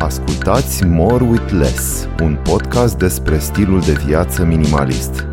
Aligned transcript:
Ascultați 0.00 0.84
More 0.84 1.24
with 1.24 1.52
Less, 1.52 2.08
un 2.22 2.38
podcast 2.42 2.98
despre 2.98 3.38
stilul 3.38 3.80
de 3.80 3.92
viață 3.92 4.44
minimalist. 4.44 5.26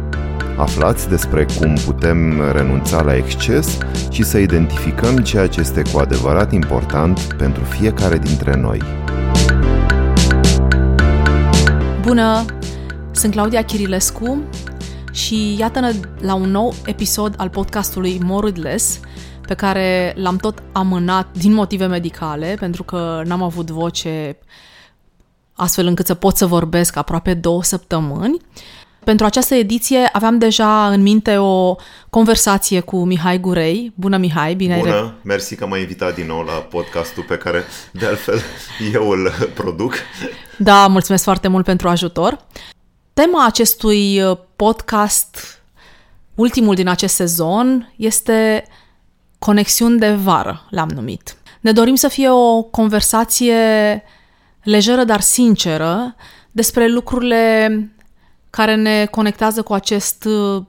Aflați 0.58 1.10
despre 1.10 1.46
cum 1.60 1.74
putem 1.86 2.52
renunța 2.52 3.02
la 3.02 3.16
exces 3.16 3.78
și 4.12 4.24
să 4.24 4.38
identificăm 4.38 5.18
ceea 5.18 5.48
ce 5.48 5.60
este 5.60 5.82
cu 5.92 6.00
adevărat 6.00 6.52
important 6.52 7.20
pentru 7.20 7.64
fiecare 7.64 8.18
dintre 8.18 8.56
noi. 8.56 8.82
Bună! 12.02 12.46
Sunt 13.12 13.32
Claudia 13.32 13.64
Chirilescu 13.64 14.44
și 15.12 15.56
iată-ne 15.60 15.92
la 16.20 16.34
un 16.34 16.50
nou 16.50 16.74
episod 16.86 17.34
al 17.38 17.50
podcastului 17.50 18.20
More 18.24 18.46
with 18.46 18.60
Less, 18.60 19.00
pe 19.48 19.54
care 19.54 20.14
l-am 20.18 20.38
tot 20.38 20.64
amânat 20.72 21.28
din 21.32 21.54
motive 21.54 21.86
medicale, 21.86 22.56
pentru 22.60 22.84
că 22.84 23.22
n-am 23.26 23.42
avut 23.42 23.70
voce 23.70 24.38
astfel 25.54 25.86
încât 25.86 26.06
să 26.06 26.14
pot 26.14 26.38
să 26.38 26.46
vorbesc 26.46 26.96
aproape 26.96 27.34
două 27.34 27.64
săptămâni. 27.64 28.38
Pentru 29.04 29.26
această 29.26 29.56
ediție 29.56 30.10
aveam 30.12 30.38
deja 30.38 30.88
în 30.88 31.02
minte 31.02 31.38
o 31.38 31.76
conversație 32.10 32.80
cu 32.80 33.04
Mihai 33.04 33.40
Gurei. 33.40 33.94
Bună, 33.96 34.18
Mihai! 34.18 34.56
Bine 34.56 34.78
Bună! 34.78 34.94
ai 34.94 35.14
Mersi 35.24 35.56
că 35.56 35.68
m-ai 35.68 35.82
invitat 35.82 36.16
din 36.16 36.26
nou 36.26 36.42
la 36.42 36.52
podcastul 36.52 37.24
pe 37.24 37.38
care, 37.38 37.64
de 37.92 38.06
altfel, 38.06 38.42
eu 38.94 39.10
îl 39.10 39.32
produc. 39.54 39.94
Da, 40.58 40.88
mulțumesc 40.88 41.24
foarte 41.24 41.48
mult 41.48 41.66
pentru 41.66 41.90
ajutor. 41.90 42.46
Tema 43.14 43.46
acestui 43.46 44.22
podcast, 44.56 45.62
ultimul 46.36 46.76
din 46.76 46.88
acest 46.88 47.16
sezon, 47.16 47.94
este 47.96 48.66
conexiuni 49.40 50.00
de 50.00 50.12
vară, 50.12 50.68
l-am 50.70 50.90
numit. 50.90 51.38
Ne 51.62 51.72
dorim 51.72 51.96
să 51.96 52.08
fie 52.08 52.30
o 52.30 52.64
conversație 52.64 53.56
lejeră, 54.64 55.04
dar 55.04 55.20
sinceră, 55.20 56.16
despre 56.52 56.88
lucrurile 56.88 57.92
care 58.50 58.76
ne 58.76 59.06
conectează 59.06 59.62
cu 59.62 59.74
acest 59.74 60.26
uh, 60.26 60.64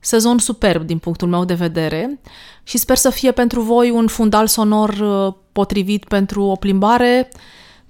sezon 0.00 0.38
superb 0.38 0.82
din 0.82 0.98
punctul 0.98 1.28
meu 1.28 1.44
de 1.44 1.54
vedere 1.54 2.20
și 2.62 2.78
sper 2.78 2.96
să 2.96 3.10
fie 3.10 3.32
pentru 3.32 3.60
voi 3.60 3.90
un 3.90 4.06
fundal 4.06 4.46
sonor 4.46 4.88
uh, 4.88 5.34
potrivit 5.52 6.04
pentru 6.04 6.42
o 6.42 6.56
plimbare, 6.56 7.28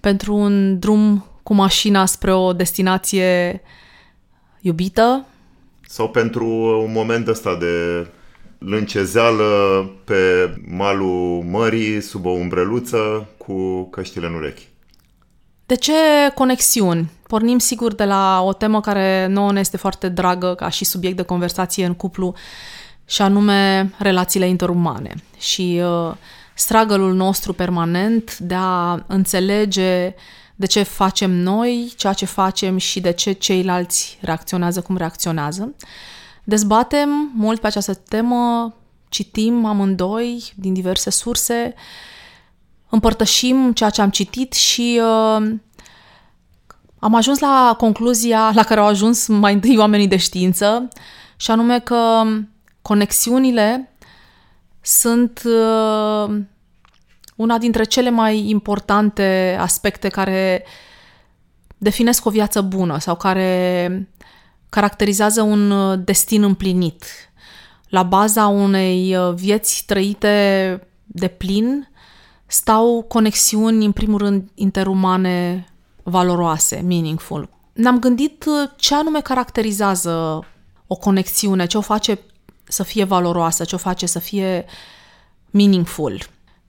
pentru 0.00 0.34
un 0.34 0.78
drum 0.78 1.24
cu 1.42 1.54
mașina 1.54 2.06
spre 2.06 2.32
o 2.32 2.52
destinație 2.52 3.62
iubită. 4.60 5.26
Sau 5.86 6.08
pentru 6.08 6.46
un 6.84 6.92
moment 6.92 7.28
ăsta 7.28 7.56
de 7.56 8.06
lâncezeală 8.58 9.44
pe 10.04 10.14
malul 10.68 11.42
mării, 11.50 12.00
sub 12.00 12.26
o 12.26 12.30
umbreluță, 12.30 13.28
cu 13.36 13.82
căștile 13.82 14.26
în 14.26 14.34
urechi. 14.34 14.68
De 15.66 15.74
ce 15.74 15.92
conexiuni? 16.34 17.10
Pornim 17.26 17.58
sigur 17.58 17.94
de 17.94 18.04
la 18.04 18.42
o 18.42 18.52
temă 18.52 18.80
care 18.80 19.26
nouă 19.26 19.52
ne 19.52 19.60
este 19.60 19.76
foarte 19.76 20.08
dragă 20.08 20.54
ca 20.54 20.68
și 20.68 20.84
subiect 20.84 21.16
de 21.16 21.22
conversație 21.22 21.84
în 21.84 21.94
cuplu 21.94 22.34
și 23.04 23.22
anume 23.22 23.92
relațiile 23.98 24.48
interumane 24.48 25.14
și 25.38 25.80
uh, 25.82 26.14
struggle 26.54 27.12
nostru 27.12 27.52
permanent 27.52 28.38
de 28.38 28.54
a 28.58 29.04
înțelege 29.06 30.14
de 30.54 30.66
ce 30.66 30.82
facem 30.82 31.30
noi 31.30 31.92
ceea 31.96 32.12
ce 32.12 32.24
facem 32.24 32.76
și 32.76 33.00
de 33.00 33.12
ce 33.12 33.32
ceilalți 33.32 34.18
reacționează 34.20 34.80
cum 34.80 34.96
reacționează. 34.96 35.74
Dezbatem 36.48 37.30
mult 37.34 37.60
pe 37.60 37.66
această 37.66 37.94
temă, 37.94 38.74
citim 39.08 39.64
amândoi 39.64 40.52
din 40.56 40.72
diverse 40.72 41.10
surse, 41.10 41.74
împărtășim 42.88 43.72
ceea 43.72 43.90
ce 43.90 44.00
am 44.00 44.10
citit 44.10 44.52
și 44.52 45.00
uh, 45.02 45.54
am 46.98 47.14
ajuns 47.14 47.38
la 47.38 47.74
concluzia 47.78 48.50
la 48.54 48.62
care 48.62 48.80
au 48.80 48.86
ajuns 48.86 49.26
mai 49.26 49.52
întâi 49.52 49.76
oamenii 49.76 50.08
de 50.08 50.16
știință, 50.16 50.88
și 51.36 51.50
anume 51.50 51.80
că 51.80 52.22
conexiunile 52.82 53.92
sunt 54.80 55.42
uh, 55.44 56.40
una 57.36 57.58
dintre 57.58 57.84
cele 57.84 58.10
mai 58.10 58.48
importante 58.48 59.56
aspecte 59.60 60.08
care 60.08 60.64
definesc 61.78 62.24
o 62.24 62.30
viață 62.30 62.60
bună 62.60 62.98
sau 62.98 63.16
care 63.16 64.08
caracterizează 64.68 65.42
un 65.42 65.70
uh, 65.70 65.98
destin 66.04 66.42
împlinit. 66.42 67.04
La 67.88 68.02
baza 68.02 68.46
unei 68.46 69.16
uh, 69.16 69.34
vieți 69.34 69.84
trăite 69.86 70.88
de 71.06 71.28
plin 71.28 71.88
stau 72.46 73.04
conexiuni, 73.08 73.84
în 73.84 73.92
primul 73.92 74.18
rând, 74.18 74.50
interumane 74.54 75.66
valoroase, 76.02 76.82
meaningful. 76.86 77.48
Ne-am 77.72 77.98
gândit 77.98 78.44
uh, 78.44 78.70
ce 78.76 78.94
anume 78.94 79.20
caracterizează 79.20 80.44
o 80.86 80.96
conexiune, 80.96 81.66
ce 81.66 81.78
o 81.78 81.80
face 81.80 82.18
să 82.64 82.82
fie 82.82 83.04
valoroasă, 83.04 83.64
ce 83.64 83.74
o 83.74 83.78
face 83.78 84.06
să 84.06 84.18
fie 84.18 84.64
meaningful. 85.50 86.20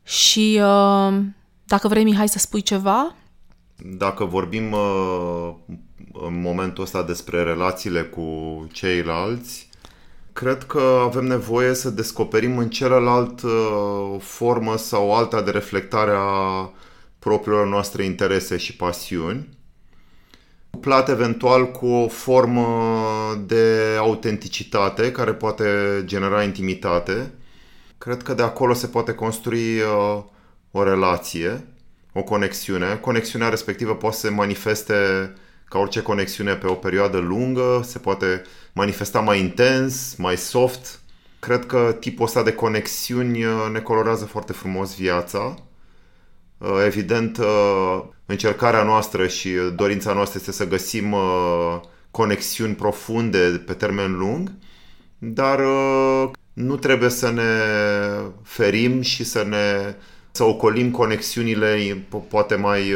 Și 0.04 0.62
dacă 1.64 1.88
vrei, 1.88 2.04
Mihai, 2.04 2.28
să 2.28 2.40
spui 2.40 2.62
ceva? 2.62 3.16
Dacă 3.98 4.26
vorbim 4.26 4.76
în 6.28 6.42
momentul 6.42 6.84
ăsta 6.84 7.04
despre 7.04 7.44
relațiile 7.44 8.02
cu 8.02 8.68
ceilalți, 8.72 9.70
cred 10.34 10.64
că 10.64 11.02
avem 11.04 11.26
nevoie 11.26 11.74
să 11.74 11.90
descoperim 11.90 12.58
în 12.58 12.70
celălalt 12.70 13.42
uh, 13.42 13.52
o 14.14 14.18
formă 14.20 14.78
sau 14.78 15.16
alta 15.16 15.42
de 15.42 15.52
reflectare 15.52 16.12
a 16.16 16.72
propriilor 17.20 17.68
noastre 17.68 18.04
interese 18.04 18.58
și 18.58 18.76
pasiuni, 18.76 19.50
plat 20.80 21.10
eventual 21.10 21.72
cu 21.72 21.88
o 21.88 22.08
formă 22.08 22.68
de 23.46 23.96
autenticitate 23.98 25.12
care 25.12 25.34
poate 25.34 25.66
genera 26.06 26.44
intimitate. 26.44 27.34
Cred 27.98 28.24
că 28.24 28.34
de 28.34 28.44
acolo 28.44 28.74
se 28.74 28.88
poate 28.88 29.14
construi 29.14 29.80
uh, 29.80 30.24
o 30.72 30.84
relație, 30.84 31.68
o 32.14 32.24
conexiune. 32.24 32.96
Conexiunea 32.96 33.50
respectivă 33.50 33.96
poate 33.96 34.16
să 34.16 34.22
se 34.22 34.34
manifeste 34.34 34.94
ca 35.70 35.80
orice 35.80 36.02
conexiune 36.02 36.56
pe 36.56 36.68
o 36.68 36.74
perioadă 36.74 37.18
lungă, 37.18 37.82
se 37.86 38.00
poate 38.00 38.42
manifesta 38.74 39.20
mai 39.20 39.40
intens, 39.40 40.16
mai 40.16 40.38
soft. 40.38 41.00
Cred 41.40 41.66
că 41.66 41.98
tipul 42.00 42.26
ăsta 42.26 42.44
de 42.44 42.54
conexiuni 42.54 43.44
uh, 43.44 43.52
ne 43.72 43.80
colorează 43.80 44.26
foarte 44.26 44.54
frumos 44.54 44.96
viața. 44.96 45.56
Uh, 46.58 46.84
evident, 46.86 47.38
uh, 47.38 48.02
încercarea 48.26 48.84
noastră 48.84 49.28
și 49.28 49.50
dorința 49.76 50.14
noastră 50.14 50.40
este 50.40 50.52
să 50.52 50.68
găsim 50.68 51.16
conexiuni 52.12 52.76
profunde 52.76 53.64
pe 53.66 53.74
termen 53.74 54.18
lung, 54.18 54.52
dar 55.18 55.60
nu 56.54 56.76
trebuie 56.76 57.10
să 57.10 57.32
ne 57.32 57.44
ferim 58.44 59.02
și 59.02 59.24
să 59.24 59.46
ne 59.48 59.96
să 60.32 60.44
ocolim 60.44 60.92
conexiunile 60.92 62.06
poate 62.30 62.56
mai 62.56 62.96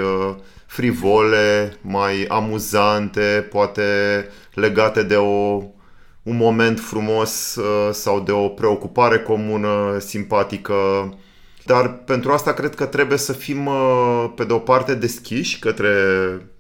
frivole, 0.74 1.78
mai 1.82 2.26
amuzante, 2.28 3.48
poate 3.50 3.84
legate 4.54 5.04
de 5.04 5.16
o, 5.16 5.64
un 6.24 6.36
moment 6.36 6.80
frumos 6.80 7.56
uh, 7.56 7.94
sau 7.94 8.20
de 8.20 8.32
o 8.32 8.48
preocupare 8.48 9.20
comună, 9.20 9.98
simpatică. 10.00 10.74
Dar 11.66 11.94
pentru 11.94 12.32
asta 12.32 12.54
cred 12.54 12.76
că 12.76 12.86
trebuie 12.86 13.18
să 13.18 13.34
fim, 13.34 13.66
uh, 13.66 14.32
pe 14.36 14.44
de 14.44 14.54
o 14.54 14.58
parte, 14.58 14.96
deschiși 14.96 15.60
către 15.60 15.90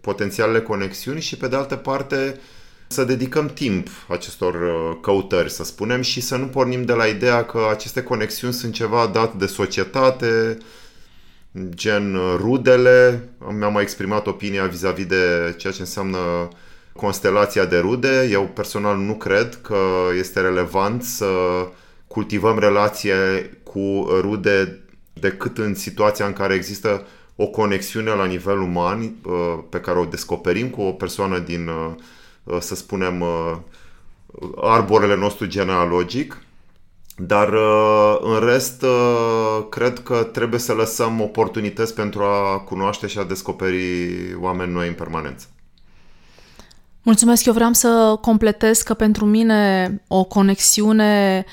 potențialele 0.01 0.61
conexiuni 0.61 1.21
și, 1.21 1.37
pe 1.37 1.47
de 1.47 1.55
altă 1.55 1.75
parte, 1.75 2.39
să 2.87 3.03
dedicăm 3.03 3.47
timp 3.47 3.87
acestor 4.07 4.53
uh, 4.53 4.97
căutări, 5.01 5.51
să 5.51 5.63
spunem, 5.63 6.01
și 6.01 6.21
să 6.21 6.35
nu 6.35 6.45
pornim 6.45 6.85
de 6.85 6.93
la 6.93 7.05
ideea 7.05 7.45
că 7.45 7.59
aceste 7.71 8.03
conexiuni 8.03 8.53
sunt 8.53 8.73
ceva 8.73 9.09
dat 9.13 9.33
de 9.33 9.45
societate, 9.45 10.57
gen 11.69 12.15
uh, 12.15 12.35
rudele. 12.37 13.29
Mi-am 13.57 13.73
mai 13.73 13.81
exprimat 13.81 14.27
opinia 14.27 14.65
vis-a-vis 14.65 15.05
de 15.05 15.55
ceea 15.57 15.73
ce 15.73 15.81
înseamnă 15.81 16.47
constelația 16.93 17.65
de 17.65 17.77
rude. 17.77 18.27
Eu 18.31 18.43
personal 18.43 18.97
nu 18.97 19.13
cred 19.13 19.59
că 19.61 19.77
este 20.17 20.41
relevant 20.41 21.03
să 21.03 21.27
cultivăm 22.07 22.59
relație 22.59 23.49
cu 23.63 24.07
rude 24.21 24.79
decât 25.13 25.57
în 25.57 25.75
situația 25.75 26.25
în 26.25 26.33
care 26.33 26.53
există 26.53 27.05
o 27.35 27.47
conexiune 27.47 28.09
la 28.09 28.25
nivel 28.25 28.59
uman 28.59 29.01
uh, 29.01 29.59
pe 29.69 29.79
care 29.79 29.99
o 29.99 30.05
descoperim 30.05 30.69
cu 30.69 30.81
o 30.81 30.91
persoană 30.91 31.39
din, 31.39 31.67
uh, 31.67 32.57
să 32.59 32.75
spunem, 32.75 33.23
arborele 34.55 35.15
nostru 35.15 35.45
genealogic 35.45 36.41
dar 37.17 37.53
uh, 37.53 38.17
în 38.21 38.39
rest, 38.39 38.81
uh, 38.81 39.65
cred 39.69 39.99
că 39.99 40.23
trebuie 40.23 40.59
să 40.59 40.73
lăsăm 40.73 41.21
oportunități 41.21 41.93
pentru 41.93 42.23
a 42.23 42.59
cunoaște 42.59 43.07
și 43.07 43.17
a 43.17 43.23
descoperi 43.23 43.77
oameni 44.39 44.71
noi 44.71 44.87
în 44.87 44.93
permanență. 44.93 45.45
Mulțumesc, 47.01 47.45
eu 47.45 47.53
vreau 47.53 47.73
să 47.73 48.17
completez 48.21 48.81
că 48.81 48.93
pentru 48.93 49.25
mine 49.25 50.01
o 50.07 50.23
conexiune 50.23 51.45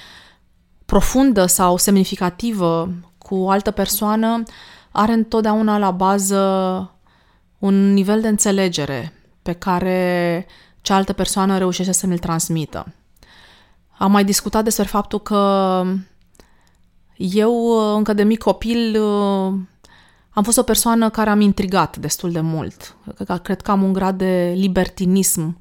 profundă 0.86 1.46
sau 1.46 1.76
semnificativă 1.76 2.92
cu 3.18 3.34
o 3.34 3.50
altă 3.50 3.70
persoană 3.70 4.42
are 4.90 5.12
întotdeauna 5.12 5.78
la 5.78 5.90
bază 5.90 6.40
un 7.58 7.92
nivel 7.92 8.20
de 8.20 8.28
înțelegere 8.28 9.12
pe 9.42 9.52
care 9.52 10.46
cealaltă 10.80 11.12
persoană 11.12 11.58
reușește 11.58 11.92
să 11.92 12.06
mi-l 12.06 12.18
transmită. 12.18 12.94
Am 14.02 14.10
mai 14.10 14.24
discutat 14.24 14.64
despre 14.64 14.84
faptul 14.84 15.20
că 15.20 15.82
eu, 17.16 17.54
încă 17.96 18.12
de 18.12 18.22
mic 18.22 18.38
copil, 18.38 18.96
am 20.30 20.42
fost 20.42 20.58
o 20.58 20.62
persoană 20.62 21.10
care 21.10 21.30
am 21.30 21.40
intrigat 21.40 21.96
destul 21.96 22.32
de 22.32 22.40
mult. 22.40 22.96
Cred 23.42 23.60
că 23.60 23.70
am 23.70 23.82
un 23.82 23.92
grad 23.92 24.18
de 24.18 24.52
libertinism 24.56 25.58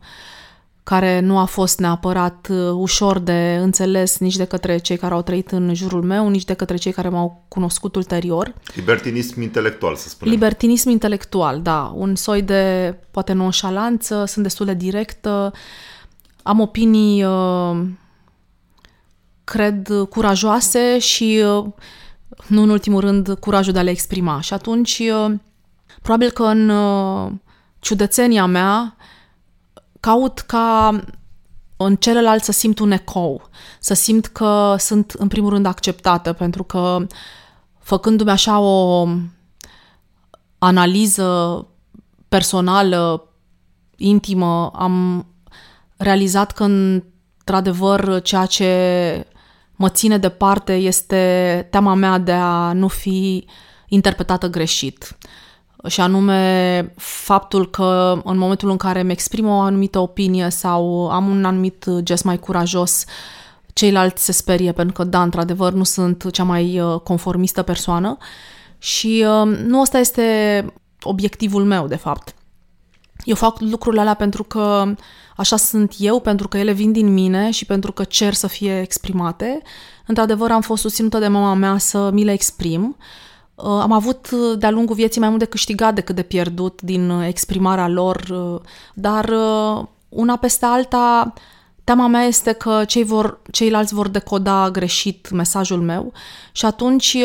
care 0.83 1.19
nu 1.19 1.37
a 1.37 1.45
fost 1.45 1.79
neapărat 1.79 2.47
uh, 2.51 2.71
ușor 2.73 3.19
de 3.19 3.57
înțeles 3.61 4.17
nici 4.17 4.35
de 4.35 4.45
către 4.45 4.77
cei 4.77 4.97
care 4.97 5.13
au 5.13 5.21
trăit 5.21 5.51
în 5.51 5.73
jurul 5.73 6.03
meu, 6.03 6.29
nici 6.29 6.45
de 6.45 6.53
către 6.53 6.77
cei 6.77 6.91
care 6.91 7.09
m-au 7.09 7.43
cunoscut 7.47 7.95
ulterior. 7.95 8.53
Libertinism 8.75 9.41
intelectual, 9.41 9.95
să 9.95 10.09
spunem. 10.09 10.33
Libertinism 10.33 10.89
intelectual, 10.89 11.61
da. 11.61 11.93
Un 11.95 12.15
soi 12.15 12.41
de, 12.41 12.95
poate, 13.11 13.33
nonșalanță, 13.33 14.25
sunt 14.25 14.43
destul 14.43 14.65
de 14.65 14.73
directă, 14.73 15.53
am 16.43 16.59
opinii, 16.59 17.23
uh, 17.23 17.79
cred, 19.49 19.89
curajoase 20.09 20.99
și, 20.99 21.43
uh, 21.45 21.65
nu 22.47 22.61
în 22.61 22.69
ultimul 22.69 22.99
rând, 22.99 23.33
curajul 23.39 23.73
de 23.73 23.79
a 23.79 23.81
le 23.81 23.89
exprima. 23.89 24.41
Și 24.41 24.53
atunci, 24.53 25.01
probabil 26.01 26.29
că 26.29 26.43
în 26.43 26.71
ciudățenia 27.79 28.45
mea, 28.45 28.95
caut 29.99 30.39
ca 30.39 30.99
în 31.77 31.95
celălalt 31.95 32.43
să 32.43 32.51
simt 32.51 32.79
un 32.79 32.91
ecou, 32.91 33.49
să 33.79 33.93
simt 33.93 34.25
că 34.25 34.75
sunt 34.77 35.11
în 35.11 35.27
primul 35.27 35.49
rând 35.49 35.65
acceptată, 35.65 36.33
pentru 36.33 36.63
că 36.63 37.05
făcându-mi 37.79 38.29
așa 38.29 38.59
o 38.59 39.07
analiză 40.57 41.67
personală, 42.27 43.29
intimă, 43.95 44.71
am 44.75 45.25
realizat 45.97 46.51
că 46.51 46.63
într-adevăr 46.63 48.21
ceea 48.21 48.45
ce 48.45 48.67
mă 49.79 49.89
ține 49.89 50.17
departe 50.17 50.73
este 50.73 51.67
teama 51.71 51.93
mea 51.93 52.17
de 52.17 52.31
a 52.31 52.73
nu 52.73 52.87
fi 52.87 53.45
interpretată 53.87 54.47
greșit 54.47 55.17
și 55.87 56.01
anume 56.01 56.93
faptul 56.97 57.69
că 57.69 58.21
în 58.23 58.37
momentul 58.37 58.69
în 58.69 58.77
care 58.77 58.99
îmi 58.99 59.11
exprim 59.11 59.47
o 59.47 59.59
anumită 59.59 59.99
opinie 59.99 60.49
sau 60.49 61.09
am 61.09 61.27
un 61.27 61.45
anumit 61.45 61.85
gest 61.99 62.23
mai 62.23 62.39
curajos, 62.39 63.05
ceilalți 63.73 64.23
se 64.23 64.31
sperie 64.31 64.71
pentru 64.71 64.93
că, 64.93 65.03
da, 65.03 65.21
într-adevăr, 65.21 65.73
nu 65.73 65.83
sunt 65.83 66.31
cea 66.31 66.43
mai 66.43 66.79
uh, 66.79 66.99
conformistă 66.99 67.61
persoană 67.61 68.17
și 68.77 69.25
uh, 69.27 69.57
nu 69.65 69.79
ăsta 69.81 69.97
este 69.97 70.65
obiectivul 71.01 71.63
meu, 71.63 71.87
de 71.87 71.95
fapt. 71.95 72.33
Eu 73.23 73.35
fac 73.35 73.59
lucrurile 73.59 74.01
alea 74.01 74.13
pentru 74.13 74.43
că 74.43 74.93
așa 75.35 75.57
sunt 75.57 75.93
eu, 75.97 76.19
pentru 76.19 76.47
că 76.47 76.57
ele 76.57 76.71
vin 76.71 76.91
din 76.91 77.13
mine 77.13 77.51
și 77.51 77.65
pentru 77.65 77.91
că 77.91 78.03
cer 78.03 78.33
să 78.33 78.47
fie 78.47 78.81
exprimate. 78.81 79.61
Într-adevăr, 80.05 80.51
am 80.51 80.61
fost 80.61 80.81
susținută 80.81 81.19
de 81.19 81.27
mama 81.27 81.53
mea 81.53 81.77
să 81.77 82.09
mi 82.13 82.23
le 82.23 82.31
exprim 82.31 82.97
Uh, 83.63 83.65
am 83.65 83.91
avut 83.91 84.29
uh, 84.31 84.57
de-a 84.57 84.69
lungul 84.69 84.95
vieții 84.95 85.19
mai 85.19 85.29
mult 85.29 85.41
de 85.41 85.47
câștigat 85.47 85.95
decât 85.95 86.15
de 86.15 86.21
pierdut 86.21 86.81
din 86.81 87.09
uh, 87.09 87.27
exprimarea 87.27 87.87
lor, 87.87 88.23
dar 88.93 89.33
una 90.09 90.35
peste 90.35 90.65
alta, 90.65 91.33
teama 91.83 92.07
mea 92.07 92.23
este 92.23 92.51
că 92.51 92.83
cei 92.87 93.03
vor, 93.03 93.39
ceilalți 93.51 93.93
vor 93.93 94.07
decoda 94.07 94.69
greșit 94.71 95.29
mesajul 95.29 95.81
meu 95.81 96.11
și 96.51 96.65
atunci 96.65 97.17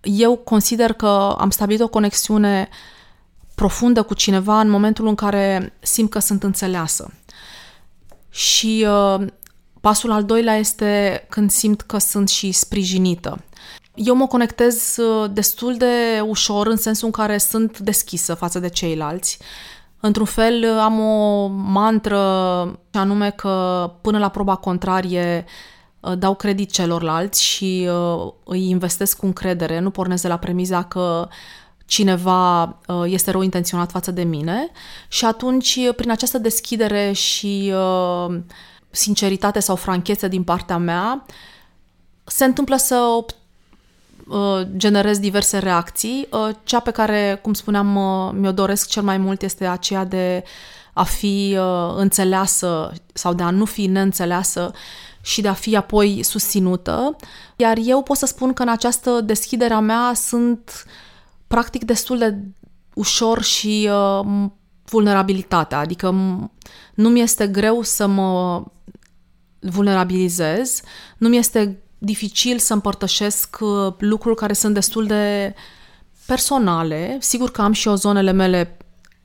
eu 0.00 0.36
consider 0.36 0.92
că 0.92 1.34
am 1.38 1.50
stabilit 1.50 1.80
o 1.80 1.88
conexiune 1.88 2.68
profundă 3.60 4.02
cu 4.02 4.14
cineva 4.14 4.60
în 4.60 4.70
momentul 4.70 5.06
în 5.06 5.14
care 5.14 5.72
simt 5.80 6.10
că 6.10 6.18
sunt 6.18 6.42
înțeleasă. 6.42 7.12
Și 8.30 8.86
pasul 9.80 10.10
al 10.10 10.24
doilea 10.24 10.56
este 10.56 11.24
când 11.28 11.50
simt 11.50 11.80
că 11.80 11.98
sunt 11.98 12.28
și 12.28 12.52
sprijinită. 12.52 13.38
Eu 13.94 14.14
mă 14.14 14.26
conectez 14.26 14.96
uh, 14.96 15.30
destul 15.32 15.76
de 15.76 16.20
ușor 16.26 16.66
în 16.66 16.76
sensul 16.76 17.06
în 17.06 17.12
care 17.12 17.38
sunt 17.38 17.78
deschisă 17.78 18.34
față 18.34 18.58
de 18.58 18.68
ceilalți. 18.68 19.38
Într-un 20.00 20.24
fel 20.24 20.62
uh, 20.62 20.80
am 20.82 21.00
o 21.00 21.46
mantră, 21.46 22.18
anume 22.92 23.30
că 23.30 23.92
până 24.00 24.18
la 24.18 24.28
proba 24.28 24.54
contrarie 24.54 25.44
uh, 26.00 26.12
dau 26.18 26.34
credit 26.34 26.70
celorlalți 26.70 27.42
și 27.44 27.88
îi 28.44 28.68
investesc 28.68 29.16
cu 29.16 29.26
încredere, 29.26 29.78
nu 29.78 29.90
pornesc 29.90 30.22
de 30.22 30.28
la 30.28 30.36
premiza 30.36 30.82
că 30.84 31.28
cineva 31.90 32.78
este 33.04 33.30
rău 33.30 33.42
intenționat 33.42 33.90
față 33.90 34.10
de 34.10 34.22
mine 34.22 34.70
și 35.08 35.24
atunci, 35.24 35.78
prin 35.96 36.10
această 36.10 36.38
deschidere 36.38 37.12
și 37.12 37.72
sinceritate 38.90 39.60
sau 39.60 39.76
franchețe 39.76 40.28
din 40.28 40.42
partea 40.42 40.76
mea, 40.76 41.26
se 42.24 42.44
întâmplă 42.44 42.76
să 42.76 43.24
Uh, 44.30 44.60
generez 44.76 45.18
diverse 45.18 45.58
reacții. 45.58 46.28
Uh, 46.32 46.48
cea 46.64 46.80
pe 46.80 46.90
care, 46.90 47.38
cum 47.42 47.52
spuneam, 47.52 47.96
uh, 47.96 48.32
mi-o 48.34 48.52
doresc 48.52 48.88
cel 48.88 49.02
mai 49.02 49.18
mult 49.18 49.42
este 49.42 49.66
aceea 49.66 50.04
de 50.04 50.44
a 50.92 51.02
fi 51.02 51.58
înțeleasă 51.96 52.92
sau 53.12 53.34
de 53.34 53.42
a 53.42 53.50
nu 53.50 53.64
fi 53.64 53.86
neînțeleasă 53.86 54.72
și 55.20 55.40
de 55.40 55.48
a 55.48 55.52
fi 55.52 55.76
apoi 55.76 56.22
susținută. 56.22 57.16
Iar 57.56 57.76
eu 57.84 58.02
pot 58.02 58.16
să 58.16 58.26
spun 58.26 58.52
că 58.52 58.62
în 58.62 58.68
această 58.68 59.20
deschidere 59.20 59.74
a 59.74 59.80
mea 59.80 60.12
sunt 60.14 60.84
practic 61.50 61.84
destul 61.84 62.18
de 62.18 62.38
ușor 62.94 63.42
și 63.42 63.90
uh, 63.92 64.48
vulnerabilitatea, 64.84 65.78
adică 65.78 66.10
nu 66.94 67.08
mi 67.08 67.20
este 67.20 67.46
greu 67.46 67.82
să 67.82 68.06
mă 68.06 68.62
vulnerabilizez, 69.58 70.80
nu 71.18 71.28
mi 71.28 71.36
este 71.36 71.82
dificil 71.98 72.58
să 72.58 72.72
împărtășesc 72.72 73.58
uh, 73.60 73.94
lucruri 73.98 74.36
care 74.36 74.52
sunt 74.52 74.74
destul 74.74 75.06
de 75.06 75.54
personale. 76.26 77.16
Sigur 77.20 77.50
că 77.50 77.62
am 77.62 77.72
și 77.72 77.88
eu 77.88 77.94
zonele 77.94 78.32
mele 78.32 78.76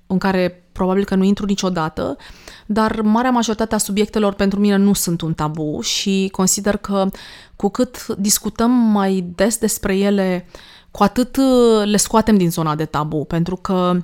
în 0.07 0.17
care 0.17 0.69
probabil 0.71 1.05
că 1.05 1.15
nu 1.15 1.23
intru 1.23 1.45
niciodată, 1.45 2.17
dar 2.65 3.01
marea 3.01 3.31
majoritate 3.31 3.75
a 3.75 3.77
subiectelor 3.77 4.33
pentru 4.33 4.59
mine 4.59 4.75
nu 4.75 4.93
sunt 4.93 5.21
un 5.21 5.33
tabu 5.33 5.81
și 5.81 6.29
consider 6.31 6.77
că 6.77 7.09
cu 7.55 7.69
cât 7.69 8.07
discutăm 8.07 8.71
mai 8.71 9.25
des 9.35 9.57
despre 9.57 9.97
ele, 9.97 10.47
cu 10.95 11.03
atât 11.03 11.37
uh, 11.37 11.85
le 11.85 11.97
scoatem 11.97 12.37
din 12.37 12.51
zona 12.51 12.75
de 12.75 12.85
tabu, 12.85 13.25
pentru 13.25 13.55
că 13.55 13.97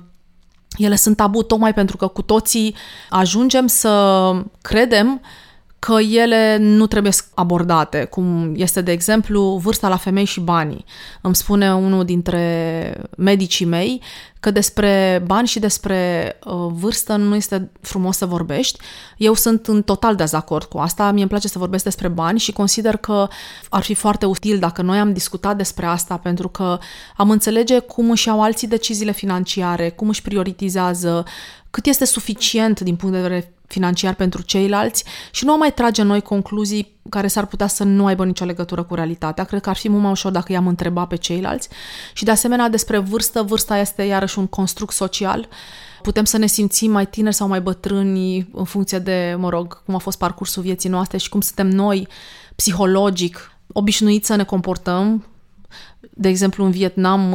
ele 0.76 0.96
sunt 0.96 1.16
tabu 1.16 1.42
tocmai 1.42 1.74
pentru 1.74 1.96
că 1.96 2.06
cu 2.06 2.22
toții 2.22 2.74
ajungem 3.10 3.66
să 3.66 4.32
credem 4.62 5.20
că 5.84 6.00
ele 6.00 6.56
nu 6.56 6.86
trebuie 6.86 7.12
abordate, 7.34 8.04
cum 8.04 8.52
este, 8.56 8.80
de 8.80 8.92
exemplu, 8.92 9.60
vârsta 9.62 9.88
la 9.88 9.96
femei 9.96 10.24
și 10.24 10.40
banii. 10.40 10.84
Îmi 11.20 11.34
spune 11.34 11.74
unul 11.74 12.04
dintre 12.04 12.94
medicii 13.16 13.66
mei 13.66 14.02
că 14.40 14.50
despre 14.50 15.22
bani 15.26 15.46
și 15.46 15.58
despre 15.58 16.32
uh, 16.44 16.52
vârstă 16.72 17.16
nu 17.16 17.34
este 17.34 17.70
frumos 17.80 18.16
să 18.16 18.26
vorbești. 18.26 18.78
Eu 19.16 19.34
sunt 19.34 19.66
în 19.66 19.82
total 19.82 20.16
dezacord 20.16 20.64
cu 20.64 20.78
asta. 20.78 21.10
Mie 21.10 21.20
îmi 21.20 21.30
place 21.30 21.48
să 21.48 21.58
vorbesc 21.58 21.84
despre 21.84 22.08
bani 22.08 22.38
și 22.38 22.52
consider 22.52 22.96
că 22.96 23.28
ar 23.68 23.82
fi 23.82 23.94
foarte 23.94 24.26
util 24.26 24.58
dacă 24.58 24.82
noi 24.82 24.98
am 24.98 25.12
discutat 25.12 25.56
despre 25.56 25.86
asta, 25.86 26.16
pentru 26.16 26.48
că 26.48 26.78
am 27.16 27.30
înțelege 27.30 27.78
cum 27.78 28.10
își 28.10 28.28
iau 28.28 28.42
alții 28.42 28.68
deciziile 28.68 29.12
financiare, 29.12 29.90
cum 29.90 30.08
își 30.08 30.22
prioritizează, 30.22 31.24
cât 31.70 31.86
este 31.86 32.04
suficient 32.04 32.80
din 32.80 32.96
punct 32.96 33.14
de 33.14 33.20
vedere 33.20 33.54
financiar 33.72 34.14
pentru 34.14 34.42
ceilalți 34.42 35.04
și 35.30 35.44
nu 35.44 35.52
am 35.52 35.58
mai 35.58 35.72
trage 35.72 36.02
noi 36.02 36.20
concluzii 36.20 37.00
care 37.08 37.26
s-ar 37.26 37.46
putea 37.46 37.66
să 37.66 37.84
nu 37.84 38.06
aibă 38.06 38.24
nicio 38.24 38.44
legătură 38.44 38.82
cu 38.82 38.94
realitatea. 38.94 39.44
Cred 39.44 39.60
că 39.60 39.68
ar 39.68 39.76
fi 39.76 39.88
mult 39.88 40.02
mai 40.02 40.10
ușor 40.10 40.32
dacă 40.32 40.52
i-am 40.52 40.66
întrebat 40.66 41.08
pe 41.08 41.16
ceilalți. 41.16 41.68
Și 42.12 42.24
de 42.24 42.30
asemenea 42.30 42.68
despre 42.68 42.98
vârstă, 42.98 43.42
vârsta 43.42 43.78
este 43.78 44.02
iarăși 44.02 44.38
un 44.38 44.46
construct 44.46 44.92
social. 44.92 45.48
Putem 46.02 46.24
să 46.24 46.38
ne 46.38 46.46
simțim 46.46 46.90
mai 46.90 47.06
tineri 47.06 47.34
sau 47.34 47.48
mai 47.48 47.60
bătrâni 47.60 48.48
în 48.54 48.64
funcție 48.64 48.98
de, 48.98 49.34
mă 49.38 49.48
rog, 49.48 49.82
cum 49.84 49.94
a 49.94 49.98
fost 49.98 50.18
parcursul 50.18 50.62
vieții 50.62 50.90
noastre 50.90 51.18
și 51.18 51.28
cum 51.28 51.40
suntem 51.40 51.68
noi 51.68 52.08
psihologic 52.54 53.52
obișnuiți 53.72 54.26
să 54.26 54.36
ne 54.36 54.44
comportăm. 54.44 55.26
De 56.10 56.28
exemplu, 56.28 56.64
în 56.64 56.70
Vietnam 56.70 57.34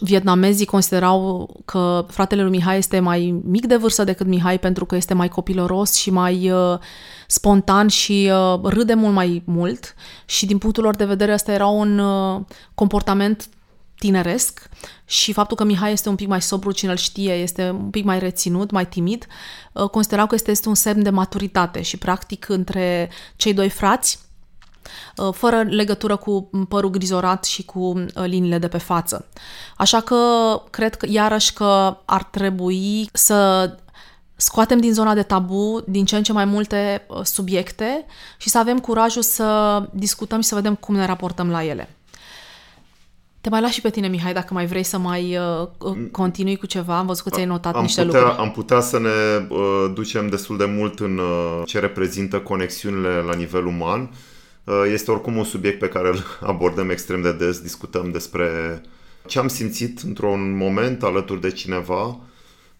vietnamezii 0.00 0.66
considerau 0.66 1.50
că 1.64 2.06
fratele 2.08 2.42
lui 2.42 2.50
Mihai 2.50 2.78
este 2.78 3.00
mai 3.00 3.40
mic 3.44 3.66
de 3.66 3.76
vârstă 3.76 4.04
decât 4.04 4.26
Mihai 4.26 4.58
pentru 4.58 4.84
că 4.84 4.96
este 4.96 5.14
mai 5.14 5.28
copiloros 5.28 5.94
și 5.94 6.10
mai 6.10 6.50
uh, 6.50 6.78
spontan 7.26 7.88
și 7.88 8.30
uh, 8.32 8.60
râde 8.62 8.94
mult 8.94 9.14
mai 9.14 9.42
mult. 9.44 9.94
Și 10.24 10.46
din 10.46 10.58
punctul 10.58 10.82
lor 10.82 10.96
de 10.96 11.04
vedere 11.04 11.32
asta 11.32 11.52
era 11.52 11.66
un 11.66 11.98
uh, 11.98 12.40
comportament 12.74 13.48
tineresc. 13.98 14.68
Și 15.04 15.32
faptul 15.32 15.56
că 15.56 15.64
Mihai 15.64 15.92
este 15.92 16.08
un 16.08 16.14
pic 16.14 16.28
mai 16.28 16.42
sobru, 16.42 16.72
cine 16.72 16.90
îl 16.90 16.96
știe, 16.96 17.32
este 17.32 17.70
un 17.70 17.90
pic 17.90 18.04
mai 18.04 18.18
reținut, 18.18 18.70
mai 18.70 18.86
timid, 18.86 19.26
uh, 19.72 19.88
considerau 19.88 20.26
că 20.26 20.34
este, 20.34 20.50
este 20.50 20.68
un 20.68 20.74
semn 20.74 21.02
de 21.02 21.10
maturitate. 21.10 21.82
Și 21.82 21.96
practic 21.96 22.48
între 22.48 23.10
cei 23.36 23.54
doi 23.54 23.68
frați 23.68 24.18
uh, 24.18 24.31
fără 25.32 25.62
legătură 25.62 26.16
cu 26.16 26.50
părul 26.68 26.90
grizorat 26.90 27.44
și 27.44 27.64
cu 27.64 27.80
uh, 27.80 28.04
liniile 28.14 28.58
de 28.58 28.68
pe 28.68 28.78
față. 28.78 29.26
Așa 29.76 30.00
că 30.00 30.16
cred 30.70 30.94
că 30.94 31.06
iarăși 31.10 31.52
că 31.52 31.96
ar 32.04 32.24
trebui 32.24 33.08
să 33.12 33.70
scoatem 34.36 34.78
din 34.78 34.92
zona 34.92 35.14
de 35.14 35.22
tabu 35.22 35.82
din 35.86 36.04
ce 36.04 36.16
în 36.16 36.22
ce 36.22 36.32
mai 36.32 36.44
multe 36.44 37.06
uh, 37.08 37.20
subiecte 37.22 38.06
și 38.36 38.48
să 38.48 38.58
avem 38.58 38.78
curajul 38.78 39.22
să 39.22 39.82
discutăm 39.92 40.40
și 40.40 40.48
să 40.48 40.54
vedem 40.54 40.74
cum 40.74 40.94
ne 40.94 41.06
raportăm 41.06 41.50
la 41.50 41.64
ele. 41.64 41.96
Te 43.40 43.48
mai 43.48 43.60
las 43.60 43.70
și 43.70 43.80
pe 43.80 43.90
tine, 43.90 44.08
Mihai, 44.08 44.32
dacă 44.32 44.54
mai 44.54 44.66
vrei 44.66 44.82
să 44.82 44.98
mai 44.98 45.36
uh, 45.36 45.68
uh 45.78 45.96
continui 46.10 46.56
cu 46.56 46.66
ceva. 46.66 46.98
Am 46.98 47.06
văzut 47.06 47.24
că 47.24 47.30
ți-ai 47.30 47.44
notat 47.46 47.74
am 47.74 47.82
niște 47.82 48.04
putea, 48.04 48.20
lucruri. 48.20 48.40
Am 48.40 48.50
putea 48.50 48.80
să 48.80 48.98
ne 48.98 49.08
uh, 49.48 49.92
ducem 49.94 50.28
destul 50.28 50.56
de 50.56 50.64
mult 50.64 50.98
în 51.00 51.18
uh, 51.18 51.62
ce 51.66 51.78
reprezintă 51.78 52.40
conexiunile 52.40 53.08
la 53.08 53.34
nivel 53.34 53.66
uman. 53.66 54.00
Uh, 54.00 54.08
este 54.92 55.10
oricum 55.10 55.36
un 55.36 55.44
subiect 55.44 55.78
pe 55.78 55.88
care 55.88 56.08
îl 56.08 56.24
abordăm 56.50 56.90
extrem 56.90 57.22
de 57.22 57.32
des, 57.32 57.58
discutăm 57.58 58.10
despre 58.10 58.80
ce 59.26 59.38
am 59.38 59.48
simțit 59.48 59.98
într-un 59.98 60.56
moment 60.56 61.02
alături 61.02 61.40
de 61.40 61.50
cineva. 61.50 62.04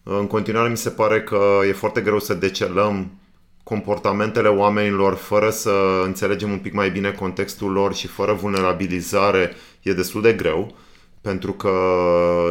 Uh, 0.02 0.16
în 0.18 0.26
continuare 0.26 0.68
mi 0.68 0.76
se 0.76 0.90
pare 0.90 1.22
că 1.22 1.60
e 1.68 1.72
foarte 1.72 2.00
greu 2.00 2.18
să 2.18 2.34
decelăm 2.34 3.10
comportamentele 3.62 4.48
oamenilor 4.48 5.14
fără 5.14 5.50
să 5.50 6.02
înțelegem 6.04 6.50
un 6.50 6.58
pic 6.58 6.72
mai 6.72 6.90
bine 6.90 7.10
contextul 7.10 7.72
lor 7.72 7.94
și 7.94 8.06
fără 8.06 8.32
vulnerabilizare 8.32 9.52
e 9.82 9.92
destul 9.92 10.22
de 10.22 10.32
greu, 10.32 10.74
pentru 11.20 11.52
că 11.52 11.72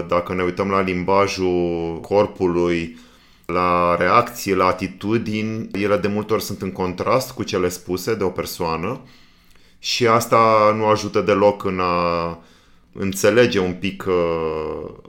dacă 0.08 0.34
ne 0.34 0.44
uităm 0.44 0.70
la 0.70 0.82
limbajul 0.82 2.00
corpului, 2.02 2.98
la 3.46 3.96
reacții, 3.96 4.56
la 4.56 4.66
atitudini, 4.66 5.68
ele 5.74 5.98
de 5.98 6.08
multe 6.08 6.34
ori 6.34 6.44
sunt 6.44 6.62
în 6.62 6.72
contrast 6.72 7.32
cu 7.32 7.44
cele 7.44 7.70
spuse 7.70 8.16
de 8.16 8.24
o 8.24 8.30
persoană 8.30 9.02
și 9.84 10.08
asta 10.08 10.74
nu 10.78 10.86
ajută 10.86 11.22
deloc 11.22 11.64
în 11.64 11.80
a 11.80 12.38
înțelege 12.94 13.60
un 13.60 13.74
pic 13.74 14.06
uh, 14.08 14.14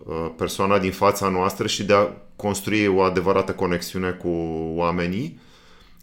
uh, 0.05 0.31
persoana 0.37 0.79
din 0.79 0.93
fața 0.93 1.29
noastră 1.29 1.67
și 1.67 1.85
de 1.85 1.95
a 1.95 2.09
construi 2.37 2.87
o 2.87 3.01
adevărată 3.01 3.53
conexiune 3.53 4.11
cu 4.11 4.29
oamenii. 4.77 5.41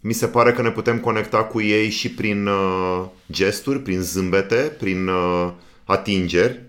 Mi 0.02 0.12
se 0.12 0.26
pare 0.26 0.52
că 0.52 0.62
ne 0.62 0.70
putem 0.70 0.98
conecta 0.98 1.44
cu 1.44 1.60
ei 1.60 1.90
și 1.90 2.10
prin 2.10 2.46
uh, 2.46 3.04
gesturi, 3.32 3.78
prin 3.78 4.00
zâmbete, 4.00 4.76
prin 4.78 5.08
uh, 5.08 5.50
atingeri. 5.84 6.60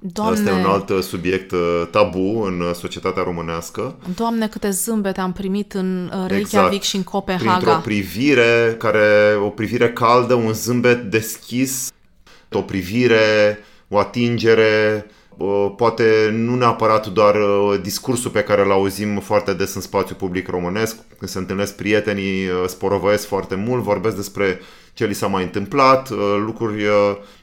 Doamne, 0.00 0.38
Asta 0.38 0.50
e 0.50 0.64
un 0.64 0.70
alt 0.70 0.88
uh, 0.88 1.02
subiect 1.02 1.50
uh, 1.50 1.82
tabu 1.90 2.42
în 2.42 2.60
uh, 2.60 2.74
societatea 2.74 3.22
românească. 3.22 3.96
Doamne, 4.14 4.48
câte 4.48 4.70
zâmbete 4.70 5.20
am 5.20 5.32
primit 5.32 5.72
în 5.72 6.10
Reykjavik 6.26 6.66
exact. 6.66 6.82
și 6.82 6.96
în 6.96 7.02
Copenhaga. 7.02 7.58
Printr-o 7.58 7.80
privire, 7.80 8.74
care, 8.78 9.38
o 9.44 9.48
privire 9.48 9.92
caldă, 9.92 10.34
un 10.34 10.52
zâmbet 10.52 11.10
deschis, 11.10 11.92
o 12.52 12.62
privire, 12.62 13.58
o 13.88 13.98
atingere, 13.98 15.06
poate 15.76 16.30
nu 16.32 16.54
neapărat 16.54 17.06
doar 17.06 17.36
discursul 17.82 18.30
pe 18.30 18.42
care 18.42 18.62
îl 18.62 18.70
auzim 18.70 19.18
foarte 19.18 19.52
des 19.52 19.74
în 19.74 19.80
spațiu 19.80 20.14
public 20.14 20.48
românesc, 20.48 20.96
când 21.18 21.30
se 21.30 21.38
întâlnesc 21.38 21.76
prietenii, 21.76 22.48
sporovăiesc 22.66 23.26
foarte 23.26 23.54
mult, 23.54 23.82
vorbesc 23.82 24.16
despre 24.16 24.60
ce 24.92 25.06
li 25.06 25.14
s-a 25.14 25.26
mai 25.26 25.42
întâmplat, 25.42 26.10
lucruri 26.44 26.84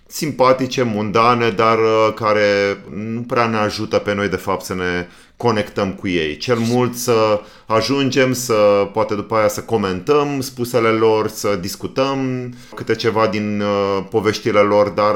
simpatice, 0.08 0.84
mundane, 0.84 1.50
dar 1.50 1.78
care 2.16 2.78
nu 2.96 3.22
prea 3.22 3.48
ne 3.48 3.58
ajută 3.58 3.98
pe 3.98 4.14
noi 4.14 4.30
de 4.30 4.36
fapt 4.36 4.64
să 4.64 4.74
ne 4.74 5.08
conectăm 5.38 5.94
cu 5.94 6.08
ei. 6.08 6.38
Cel 6.38 6.58
mult 6.58 6.96
să 6.96 7.42
ajungem 7.66 8.34
să, 8.34 8.90
poate 8.94 9.16
după 9.16 9.36
aia 9.36 9.48
să 9.48 9.62
comentăm 9.62 10.42
spusele 10.42 10.90
lor, 10.90 11.28
să 11.28 11.56
discutăm 11.56 12.50
câte 12.76 12.96
ceva 12.96 13.28
din 13.28 13.64
poveștile 14.10 14.60
lor, 14.60 14.90
dar 14.90 15.16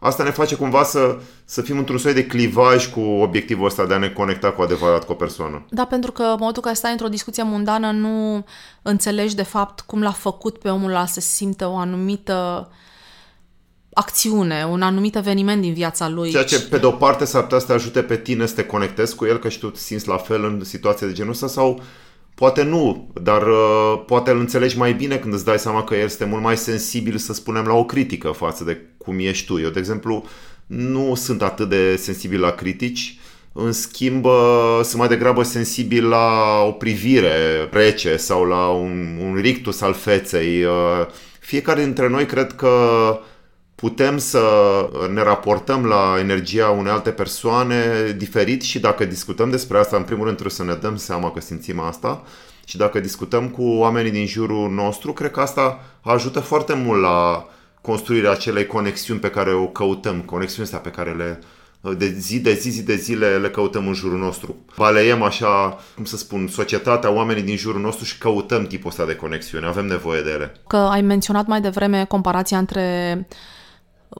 Asta 0.00 0.22
ne 0.22 0.30
face 0.30 0.54
cumva 0.54 0.82
să, 0.82 1.18
să 1.44 1.62
fim 1.62 1.78
într-un 1.78 1.98
soi 1.98 2.12
de 2.12 2.26
clivaj 2.26 2.86
cu 2.86 3.00
obiectivul 3.00 3.66
ăsta 3.66 3.86
de 3.86 3.94
a 3.94 3.98
ne 3.98 4.08
conecta 4.08 4.50
cu 4.50 4.62
adevărat 4.62 5.04
cu 5.04 5.12
o 5.12 5.14
persoană. 5.14 5.64
Da, 5.70 5.84
pentru 5.84 6.12
că 6.12 6.22
în 6.22 6.36
momentul 6.38 6.62
că 6.62 6.72
stai 6.72 6.90
într-o 6.90 7.08
discuție 7.08 7.42
mundană 7.42 7.90
nu 7.90 8.44
înțelegi 8.82 9.34
de 9.34 9.42
fapt 9.42 9.80
cum 9.80 10.02
l-a 10.02 10.12
făcut 10.12 10.58
pe 10.58 10.68
omul 10.68 10.90
ăla 10.90 11.06
să 11.06 11.20
simtă 11.20 11.66
o 11.66 11.76
anumită 11.76 12.68
acțiune, 13.92 14.66
un 14.70 14.82
anumit 14.82 15.16
eveniment 15.16 15.60
din 15.60 15.72
viața 15.72 16.08
lui. 16.08 16.30
Ceea 16.30 16.44
ce, 16.44 16.60
pe 16.60 16.78
de 16.78 16.86
o 16.86 16.90
parte, 16.90 17.24
s-ar 17.24 17.42
putea 17.42 17.58
să 17.58 17.66
te 17.66 17.72
ajute 17.72 18.02
pe 18.02 18.16
tine 18.16 18.46
să 18.46 18.54
te 18.54 18.64
conectezi 18.64 19.14
cu 19.14 19.24
el, 19.24 19.38
că 19.38 19.48
și 19.48 19.58
tu 19.58 19.70
te 19.70 19.78
simți 19.78 20.08
la 20.08 20.16
fel 20.16 20.44
în 20.44 20.64
situația 20.64 21.06
de 21.06 21.12
genul 21.12 21.32
ăsta, 21.32 21.46
sau 21.46 21.82
Poate 22.38 22.62
nu, 22.62 23.10
dar 23.22 23.46
uh, 23.46 24.02
poate 24.06 24.30
îl 24.30 24.38
înțelegi 24.38 24.78
mai 24.78 24.92
bine 24.92 25.16
când 25.16 25.34
îți 25.34 25.44
dai 25.44 25.58
seama 25.58 25.84
că 25.84 25.94
el 25.94 26.04
este 26.04 26.24
mult 26.24 26.42
mai 26.42 26.56
sensibil, 26.56 27.16
să 27.16 27.32
spunem, 27.32 27.64
la 27.64 27.74
o 27.74 27.84
critică 27.84 28.30
față 28.30 28.64
de 28.64 28.80
cum 28.98 29.18
ești 29.18 29.46
tu. 29.46 29.58
Eu, 29.60 29.70
de 29.70 29.78
exemplu, 29.78 30.24
nu 30.66 31.14
sunt 31.14 31.42
atât 31.42 31.68
de 31.68 31.96
sensibil 31.96 32.40
la 32.40 32.50
critici, 32.50 33.18
în 33.52 33.72
schimb, 33.72 34.24
uh, 34.24 34.80
sunt 34.82 34.98
mai 34.98 35.08
degrabă 35.08 35.42
sensibil 35.42 36.08
la 36.08 36.42
o 36.66 36.70
privire 36.70 37.68
rece 37.70 38.16
sau 38.16 38.44
la 38.44 38.68
un, 38.68 39.18
un 39.22 39.34
rictus 39.34 39.80
al 39.80 39.94
feței. 39.94 40.64
Uh, 40.64 41.06
fiecare 41.40 41.84
dintre 41.84 42.08
noi 42.08 42.26
cred 42.26 42.52
că 42.52 42.70
putem 43.80 44.18
să 44.18 44.42
ne 45.12 45.22
raportăm 45.22 45.84
la 45.84 46.16
energia 46.18 46.68
unei 46.68 46.92
alte 46.92 47.10
persoane 47.10 47.76
diferit 48.16 48.62
și 48.62 48.78
dacă 48.78 49.04
discutăm 49.04 49.50
despre 49.50 49.78
asta, 49.78 49.96
în 49.96 50.02
primul 50.02 50.24
rând 50.24 50.36
trebuie 50.36 50.56
să 50.56 50.64
ne 50.64 50.88
dăm 50.88 50.96
seama 50.96 51.30
că 51.30 51.40
simțim 51.40 51.80
asta 51.80 52.22
și 52.64 52.76
dacă 52.76 53.00
discutăm 53.00 53.48
cu 53.48 53.62
oamenii 53.62 54.10
din 54.10 54.26
jurul 54.26 54.70
nostru, 54.70 55.12
cred 55.12 55.30
că 55.30 55.40
asta 55.40 55.80
ajută 56.00 56.40
foarte 56.40 56.74
mult 56.74 57.00
la 57.00 57.48
construirea 57.80 58.30
acelei 58.30 58.66
conexiuni 58.66 59.20
pe 59.20 59.30
care 59.30 59.52
o 59.52 59.66
căutăm, 59.66 60.20
conexiunea 60.20 60.64
astea 60.64 60.90
pe 60.90 60.96
care 60.96 61.14
le 61.14 61.38
de 61.96 62.14
zi 62.18 62.40
de 62.40 62.52
zi, 62.52 62.70
zi 62.70 62.82
de 62.82 62.94
zile 62.94 63.36
le 63.36 63.50
căutăm 63.50 63.86
în 63.86 63.94
jurul 63.94 64.18
nostru. 64.18 64.56
Baleiem 64.76 65.22
așa, 65.22 65.78
cum 65.94 66.04
să 66.04 66.16
spun, 66.16 66.48
societatea, 66.48 67.10
oamenii 67.10 67.42
din 67.42 67.56
jurul 67.56 67.80
nostru 67.80 68.04
și 68.04 68.18
căutăm 68.18 68.66
tipul 68.66 68.90
ăsta 68.90 69.04
de 69.04 69.14
conexiune. 69.14 69.66
Avem 69.66 69.86
nevoie 69.86 70.22
de 70.22 70.30
ele. 70.30 70.52
Că 70.66 70.76
ai 70.76 71.02
menționat 71.02 71.46
mai 71.46 71.60
devreme 71.60 72.04
comparația 72.04 72.58
între 72.58 73.26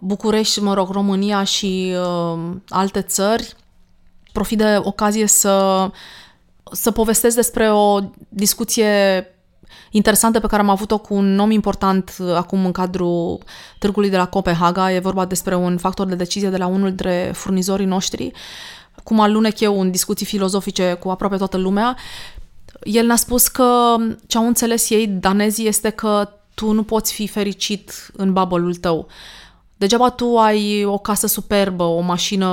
București, 0.00 0.60
mă 0.60 0.74
rog, 0.74 0.90
România 0.90 1.44
și 1.44 1.94
uh, 1.96 2.38
alte 2.68 3.00
țări, 3.00 3.54
profit 4.32 4.58
de 4.58 4.80
ocazie 4.82 5.26
să, 5.26 5.86
să 6.72 6.90
povestesc 6.90 7.36
despre 7.36 7.70
o 7.70 7.98
discuție 8.28 9.26
interesantă 9.90 10.40
pe 10.40 10.46
care 10.46 10.62
am 10.62 10.68
avut-o 10.68 10.98
cu 10.98 11.14
un 11.14 11.38
om 11.38 11.50
important 11.50 12.16
uh, 12.18 12.34
acum 12.34 12.64
în 12.64 12.72
cadrul 12.72 13.38
târgului 13.78 14.10
de 14.10 14.16
la 14.16 14.26
Copenhaga. 14.26 14.92
E 14.92 14.98
vorba 14.98 15.24
despre 15.24 15.54
un 15.54 15.78
factor 15.78 16.06
de 16.06 16.14
decizie 16.14 16.48
de 16.48 16.56
la 16.56 16.66
unul 16.66 16.88
dintre 16.88 17.30
furnizorii 17.34 17.86
noștri, 17.86 18.32
cum 19.04 19.20
alunec 19.20 19.60
eu 19.60 19.80
în 19.80 19.90
discuții 19.90 20.26
filozofice 20.26 20.96
cu 21.00 21.08
aproape 21.08 21.36
toată 21.36 21.56
lumea. 21.56 21.96
El 22.82 23.06
ne-a 23.06 23.16
spus 23.16 23.48
că 23.48 23.96
ce 24.26 24.38
au 24.38 24.46
înțeles 24.46 24.90
ei, 24.90 25.06
danezii, 25.06 25.66
este 25.66 25.90
că 25.90 26.30
tu 26.54 26.72
nu 26.72 26.82
poți 26.82 27.12
fi 27.12 27.26
fericit 27.26 28.10
în 28.16 28.32
bubble 28.32 28.72
tău. 28.80 29.06
Degeaba 29.78 30.10
tu 30.10 30.36
ai 30.38 30.84
o 30.84 30.98
casă 30.98 31.26
superbă, 31.26 31.82
o 31.82 32.00
mașină 32.00 32.46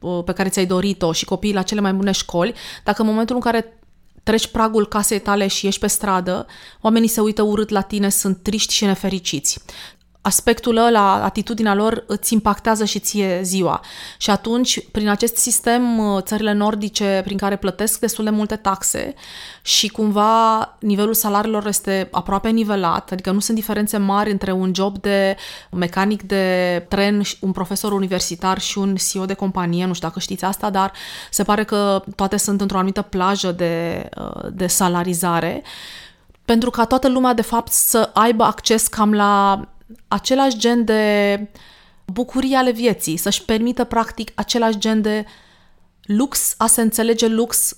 uh, 0.00 0.24
pe 0.24 0.32
care 0.32 0.48
ți-ai 0.48 0.66
dorit-o 0.66 1.12
și 1.12 1.24
copiii 1.24 1.54
la 1.54 1.62
cele 1.62 1.80
mai 1.80 1.92
bune 1.92 2.10
școli, 2.10 2.54
dacă 2.84 3.02
în 3.02 3.08
momentul 3.08 3.34
în 3.34 3.40
care 3.40 3.80
treci 4.22 4.46
pragul 4.46 4.86
casei 4.86 5.20
tale 5.20 5.46
și 5.46 5.66
ești 5.66 5.80
pe 5.80 5.86
stradă, 5.86 6.46
oamenii 6.80 7.08
se 7.08 7.20
uită 7.20 7.42
urât 7.42 7.68
la 7.68 7.80
tine, 7.80 8.08
sunt 8.08 8.42
triști 8.42 8.74
și 8.74 8.84
nefericiți 8.84 9.60
aspectul 10.20 10.76
ăla, 10.76 11.12
atitudinea 11.12 11.74
lor 11.74 12.04
îți 12.06 12.32
impactează 12.32 12.84
și 12.84 12.98
ție 12.98 13.40
ziua. 13.42 13.80
Și 14.18 14.30
atunci, 14.30 14.90
prin 14.90 15.08
acest 15.08 15.36
sistem, 15.36 15.98
uh, 15.98 16.22
țările 16.22 16.52
nordice, 16.52 17.20
prin 17.24 17.36
care 17.36 17.56
plătesc 17.56 18.00
destul 18.00 18.24
de 18.24 18.30
multe 18.30 18.56
taxe 18.56 19.14
și 19.62 19.88
cumva 19.88 20.58
nivelul 20.80 21.14
salariilor 21.14 21.66
este 21.66 22.08
aproape 22.10 22.48
nivelat, 22.48 23.10
adică 23.12 23.30
nu 23.30 23.40
sunt 23.40 23.56
diferențe 23.56 23.96
mari 23.96 24.30
între 24.30 24.52
un 24.52 24.74
job 24.74 24.98
de 24.98 25.36
mecanic 25.70 26.22
de 26.22 26.86
tren, 26.88 27.22
un 27.40 27.52
profesor 27.52 27.92
universitar 27.92 28.58
și 28.58 28.78
un 28.78 28.96
CEO 29.10 29.24
de 29.24 29.34
companie, 29.34 29.86
nu 29.86 29.92
știu 29.92 30.08
dacă 30.08 30.20
știți 30.20 30.44
asta, 30.44 30.70
dar 30.70 30.92
se 31.30 31.42
pare 31.42 31.64
că 31.64 32.02
toate 32.16 32.36
sunt 32.36 32.60
într-o 32.60 32.76
anumită 32.76 33.02
plajă 33.02 33.52
de, 33.52 34.08
uh, 34.16 34.46
de 34.52 34.66
salarizare 34.66 35.62
pentru 36.44 36.70
ca 36.70 36.84
toată 36.84 37.08
lumea, 37.08 37.34
de 37.34 37.42
fapt, 37.42 37.72
să 37.72 38.10
aibă 38.14 38.44
acces 38.44 38.86
cam 38.86 39.14
la 39.14 39.60
același 40.08 40.58
gen 40.58 40.84
de 40.84 41.46
bucurii 42.04 42.54
ale 42.54 42.70
vieții, 42.70 43.16
să-și 43.16 43.44
permită 43.44 43.84
practic 43.84 44.30
același 44.34 44.78
gen 44.78 45.02
de 45.02 45.24
lux, 46.02 46.54
a 46.56 46.66
se 46.66 46.80
înțelege 46.80 47.26
lux 47.26 47.76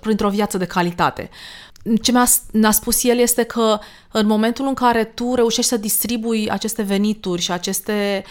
printr-o 0.00 0.28
viață 0.28 0.58
de 0.58 0.64
calitate. 0.64 1.30
Ce 2.02 2.12
mi-a, 2.12 2.26
ne-a 2.52 2.70
spus 2.70 3.04
el 3.04 3.18
este 3.18 3.42
că 3.42 3.78
în 4.12 4.26
momentul 4.26 4.66
în 4.66 4.74
care 4.74 5.04
tu 5.04 5.34
reușești 5.34 5.70
să 5.70 5.76
distribui 5.76 6.50
aceste 6.50 6.82
venituri 6.82 7.40
și 7.40 7.52
aceste, 7.52 8.24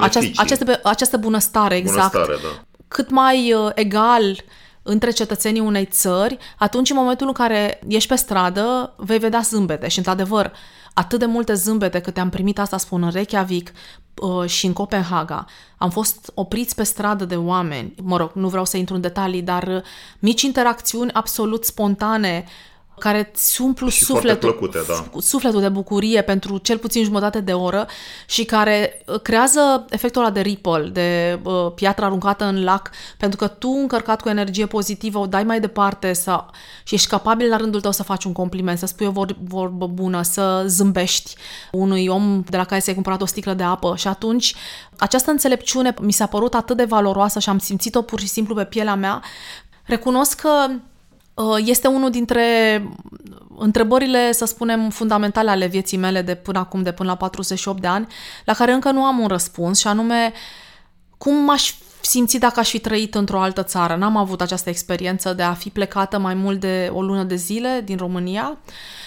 aceste, 0.00 0.32
aceste, 0.36 0.80
această 0.82 1.16
bunăstare, 1.16 1.76
exact, 1.76 2.12
bunăstare, 2.12 2.38
da. 2.42 2.64
cât 2.88 3.10
mai 3.10 3.52
uh, 3.52 3.70
egal 3.74 4.44
între 4.86 5.10
cetățenii 5.10 5.60
unei 5.60 5.84
țări, 5.84 6.38
atunci 6.58 6.90
în 6.90 6.96
momentul 6.96 7.26
în 7.26 7.32
care 7.32 7.80
ești 7.88 8.08
pe 8.08 8.14
stradă, 8.14 8.94
vei 8.96 9.18
vedea 9.18 9.40
zâmbete 9.40 9.88
și 9.88 9.98
într-adevăr, 9.98 10.52
atât 10.92 11.18
de 11.18 11.26
multe 11.26 11.54
zâmbete 11.54 12.00
câte 12.00 12.20
am 12.20 12.28
primit 12.28 12.58
asta 12.58 12.76
spun 12.76 13.02
în 13.02 13.10
Reykjavik 13.10 13.72
uh, 14.14 14.48
și 14.48 14.66
în 14.66 14.72
Copenhaga. 14.72 15.44
Am 15.76 15.90
fost 15.90 16.30
opriți 16.34 16.74
pe 16.74 16.82
stradă 16.82 17.24
de 17.24 17.36
oameni, 17.36 17.94
mă 18.02 18.16
rog, 18.16 18.30
nu 18.34 18.48
vreau 18.48 18.64
să 18.64 18.76
intru 18.76 18.94
în 18.94 19.00
detalii, 19.00 19.42
dar 19.42 19.62
uh, 19.62 19.82
mici 20.18 20.42
interacțiuni 20.42 21.12
absolut 21.12 21.64
spontane 21.64 22.44
care 22.98 23.30
îți 23.32 23.60
umplu 23.60 23.88
și 23.88 24.04
sufletul, 24.04 24.52
plăcute, 24.52 24.78
da. 24.88 25.20
sufletul 25.20 25.60
de 25.60 25.68
bucurie 25.68 26.22
pentru 26.22 26.58
cel 26.58 26.78
puțin 26.78 27.04
jumătate 27.04 27.40
de 27.40 27.52
oră 27.52 27.86
și 28.26 28.44
care 28.44 29.02
uh, 29.06 29.20
creează 29.20 29.84
efectul 29.88 30.22
ăla 30.22 30.30
de 30.30 30.40
ripple, 30.40 30.88
de 30.92 31.38
uh, 31.42 31.72
piatră 31.74 32.04
aruncată 32.04 32.44
în 32.44 32.64
lac, 32.64 32.90
pentru 33.18 33.38
că 33.38 33.46
tu, 33.46 33.68
încărcat 33.68 34.20
cu 34.20 34.28
energie 34.28 34.66
pozitivă, 34.66 35.18
o 35.18 35.26
dai 35.26 35.44
mai 35.44 35.60
departe 35.60 36.12
să, 36.12 36.44
și 36.82 36.94
ești 36.94 37.08
capabil 37.08 37.48
la 37.48 37.56
rândul 37.56 37.80
tău 37.80 37.92
să 37.92 38.02
faci 38.02 38.24
un 38.24 38.32
compliment, 38.32 38.78
să 38.78 38.86
spui 38.86 39.06
o 39.06 39.10
vor, 39.10 39.36
vorbă 39.44 39.86
bună, 39.86 40.22
să 40.22 40.64
zâmbești 40.66 41.34
unui 41.72 42.06
om 42.06 42.42
de 42.48 42.56
la 42.56 42.64
care 42.64 42.80
ți-ai 42.80 42.94
cumpărat 42.94 43.22
o 43.22 43.26
sticlă 43.26 43.54
de 43.54 43.62
apă 43.62 43.94
și 43.96 44.08
atunci 44.08 44.54
această 44.98 45.30
înțelepciune 45.30 45.94
mi 46.00 46.12
s-a 46.12 46.26
părut 46.26 46.54
atât 46.54 46.76
de 46.76 46.84
valoroasă 46.84 47.38
și 47.38 47.48
am 47.48 47.58
simțit-o 47.58 48.02
pur 48.02 48.20
și 48.20 48.28
simplu 48.28 48.54
pe 48.54 48.64
pielea 48.64 48.94
mea. 48.94 49.22
Recunosc 49.84 50.40
că 50.40 50.50
Uh, 50.50 50.80
este 51.64 51.88
unul 51.88 52.10
dintre 52.10 52.42
întrebările, 53.58 54.32
să 54.32 54.44
spunem, 54.44 54.90
fundamentale 54.90 55.50
ale 55.50 55.66
vieții 55.66 55.96
mele 55.96 56.22
de 56.22 56.34
până 56.34 56.58
acum, 56.58 56.82
de 56.82 56.92
până 56.92 57.08
la 57.08 57.16
48 57.16 57.80
de 57.80 57.86
ani, 57.86 58.06
la 58.44 58.52
care 58.52 58.72
încă 58.72 58.90
nu 58.90 59.04
am 59.04 59.18
un 59.18 59.26
răspuns 59.26 59.78
și 59.78 59.86
anume 59.86 60.32
cum 61.18 61.34
m-aș 61.34 61.74
simți 62.06 62.38
dacă 62.38 62.60
aș 62.60 62.68
fi 62.68 62.78
trăit 62.78 63.14
într-o 63.14 63.40
altă 63.40 63.62
țară. 63.62 63.96
N-am 63.96 64.16
avut 64.16 64.40
această 64.40 64.68
experiență 64.68 65.32
de 65.32 65.42
a 65.42 65.54
fi 65.54 65.70
plecată 65.70 66.18
mai 66.18 66.34
mult 66.34 66.60
de 66.60 66.90
o 66.92 67.02
lună 67.02 67.22
de 67.22 67.34
zile 67.34 67.82
din 67.84 67.96
România 67.96 68.58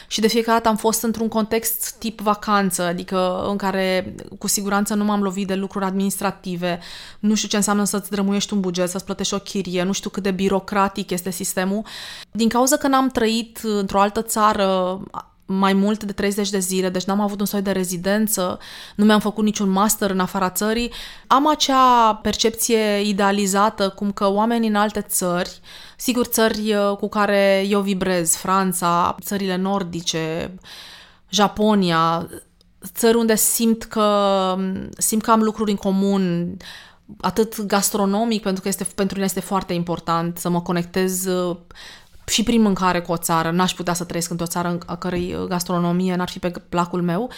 și 0.07 0.21
de 0.21 0.27
fiecare 0.27 0.57
dată 0.57 0.69
am 0.69 0.75
fost 0.75 1.03
într-un 1.03 1.27
context 1.27 1.95
tip 1.99 2.19
vacanță, 2.19 2.83
adică 2.83 3.45
în 3.49 3.57
care 3.57 4.15
cu 4.39 4.47
siguranță 4.47 4.93
nu 4.93 5.03
m-am 5.03 5.21
lovit 5.21 5.47
de 5.47 5.55
lucruri 5.55 5.85
administrative, 5.85 6.79
nu 7.19 7.35
știu 7.35 7.47
ce 7.47 7.55
înseamnă 7.55 7.83
să-ți 7.83 8.09
drămuiești 8.09 8.53
un 8.53 8.59
buget, 8.59 8.89
să-ți 8.89 9.05
plătești 9.05 9.33
o 9.33 9.39
chirie, 9.39 9.83
nu 9.83 9.91
știu 9.91 10.09
cât 10.09 10.23
de 10.23 10.31
birocratic 10.31 11.09
este 11.11 11.29
sistemul. 11.29 11.85
Din 12.31 12.49
cauza 12.49 12.77
că 12.77 12.87
n-am 12.87 13.09
trăit 13.09 13.59
într-o 13.63 13.99
altă 13.99 14.21
țară 14.21 14.99
mai 15.47 15.73
mult 15.73 16.03
de 16.03 16.11
30 16.11 16.49
de 16.49 16.59
zile, 16.59 16.89
deci 16.89 17.03
n-am 17.03 17.19
avut 17.19 17.39
un 17.39 17.45
soi 17.45 17.61
de 17.61 17.71
rezidență, 17.71 18.59
nu 18.95 19.05
mi-am 19.05 19.19
făcut 19.19 19.43
niciun 19.43 19.69
master 19.69 20.09
în 20.09 20.19
afara 20.19 20.49
țării, 20.49 20.91
am 21.27 21.47
acea 21.47 22.13
percepție 22.13 23.01
idealizată 23.01 23.89
cum 23.89 24.11
că 24.11 24.31
oamenii 24.31 24.69
în 24.69 24.75
alte 24.75 25.01
țări, 25.01 25.59
sigur 25.97 26.25
țări 26.25 26.73
uh, 26.73 26.97
cu 26.97 27.09
care 27.09 27.65
eu 27.69 27.81
vibrez, 27.81 28.35
Franța, 28.35 29.15
țările 29.21 29.55
nordice, 29.55 30.55
Japonia, 31.29 32.27
țări 32.93 33.17
unde 33.17 33.35
simt 33.35 33.83
că, 33.83 34.55
simt 34.97 35.21
că 35.21 35.31
am 35.31 35.41
lucruri 35.41 35.71
în 35.71 35.77
comun, 35.77 36.57
atât 37.21 37.61
gastronomic, 37.61 38.41
pentru 38.41 38.61
că 38.61 38.67
este, 38.67 38.87
pentru 38.95 39.15
mine 39.15 39.25
este 39.25 39.39
foarte 39.39 39.73
important 39.73 40.37
să 40.37 40.49
mă 40.49 40.61
conectez 40.61 41.25
uh, 41.25 41.57
și 42.27 42.43
prin 42.43 42.61
mâncare 42.61 43.01
cu 43.01 43.11
o 43.11 43.17
țară. 43.17 43.51
N-aș 43.51 43.73
putea 43.73 43.93
să 43.93 44.03
trăiesc 44.03 44.29
într-o 44.29 44.45
țară 44.45 44.77
a 44.85 44.95
cărei 44.95 45.33
uh, 45.33 45.47
gastronomie 45.47 46.15
n-ar 46.15 46.29
fi 46.29 46.39
pe 46.39 46.51
placul 46.69 47.01
meu, 47.01 47.29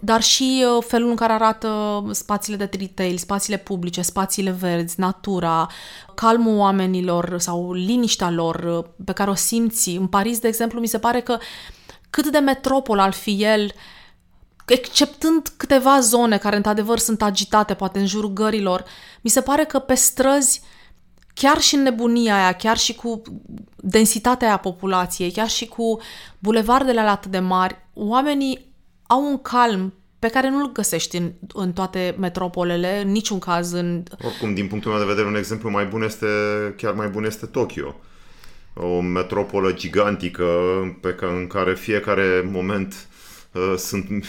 dar 0.00 0.22
și 0.22 0.64
uh, 0.76 0.84
felul 0.86 1.10
în 1.10 1.16
care 1.16 1.32
arată 1.32 2.02
spațiile 2.10 2.66
de 2.66 2.78
retail, 2.78 3.16
spațiile 3.16 3.58
publice, 3.58 4.02
spațiile 4.02 4.50
verzi, 4.50 5.00
natura, 5.00 5.68
calmul 6.14 6.56
oamenilor 6.56 7.38
sau 7.38 7.72
liniștea 7.72 8.30
lor 8.30 8.54
uh, 8.54 8.84
pe 9.04 9.12
care 9.12 9.30
o 9.30 9.34
simți. 9.34 9.90
În 9.90 10.06
Paris, 10.06 10.38
de 10.38 10.48
exemplu, 10.48 10.80
mi 10.80 10.86
se 10.86 10.98
pare 10.98 11.20
că 11.20 11.38
cât 12.10 12.28
de 12.28 12.38
metropol 12.38 12.98
al 12.98 13.12
fi 13.12 13.44
el, 13.44 13.70
exceptând 14.66 15.52
câteva 15.56 16.00
zone 16.00 16.38
care 16.38 16.56
într-adevăr 16.56 16.98
sunt 16.98 17.22
agitate, 17.22 17.74
poate 17.74 17.98
în 17.98 18.06
jurul 18.06 18.32
gărilor, 18.32 18.84
mi 19.20 19.30
se 19.30 19.40
pare 19.40 19.64
că 19.64 19.78
pe 19.78 19.94
străzi 19.94 20.62
chiar 21.34 21.60
și 21.60 21.74
în 21.74 21.82
nebunia 21.82 22.34
aia, 22.34 22.52
chiar 22.52 22.76
și 22.76 22.94
cu 22.94 23.22
densitatea 23.76 24.48
aia 24.48 24.56
populației, 24.56 25.30
chiar 25.30 25.48
și 25.48 25.66
cu 25.66 26.00
bulevardele 26.38 27.00
alea 27.00 27.12
atât 27.12 27.30
de 27.30 27.38
mari, 27.38 27.76
oamenii 27.94 28.74
au 29.06 29.24
un 29.30 29.42
calm 29.42 29.94
pe 30.18 30.28
care 30.28 30.50
nu-l 30.50 30.72
găsești 30.72 31.16
în, 31.16 31.32
în 31.54 31.72
toate 31.72 32.16
metropolele, 32.18 33.00
în 33.00 33.10
niciun 33.10 33.38
caz 33.38 33.72
în... 33.72 34.02
Oricum, 34.24 34.54
din 34.54 34.66
punctul 34.66 34.90
meu 34.90 35.00
de 35.00 35.06
vedere, 35.06 35.26
un 35.26 35.36
exemplu 35.36 35.70
mai 35.70 35.86
bun 35.86 36.02
este, 36.02 36.26
chiar 36.76 36.92
mai 36.92 37.08
bun 37.08 37.24
este 37.24 37.46
Tokyo. 37.46 37.94
O 38.74 39.00
metropolă 39.00 39.72
gigantică 39.72 40.44
pe 41.00 41.14
care, 41.14 41.32
în 41.32 41.46
care 41.46 41.74
fiecare 41.74 42.48
moment 42.52 42.92
uh, 42.92 43.11
sunt 43.76 44.24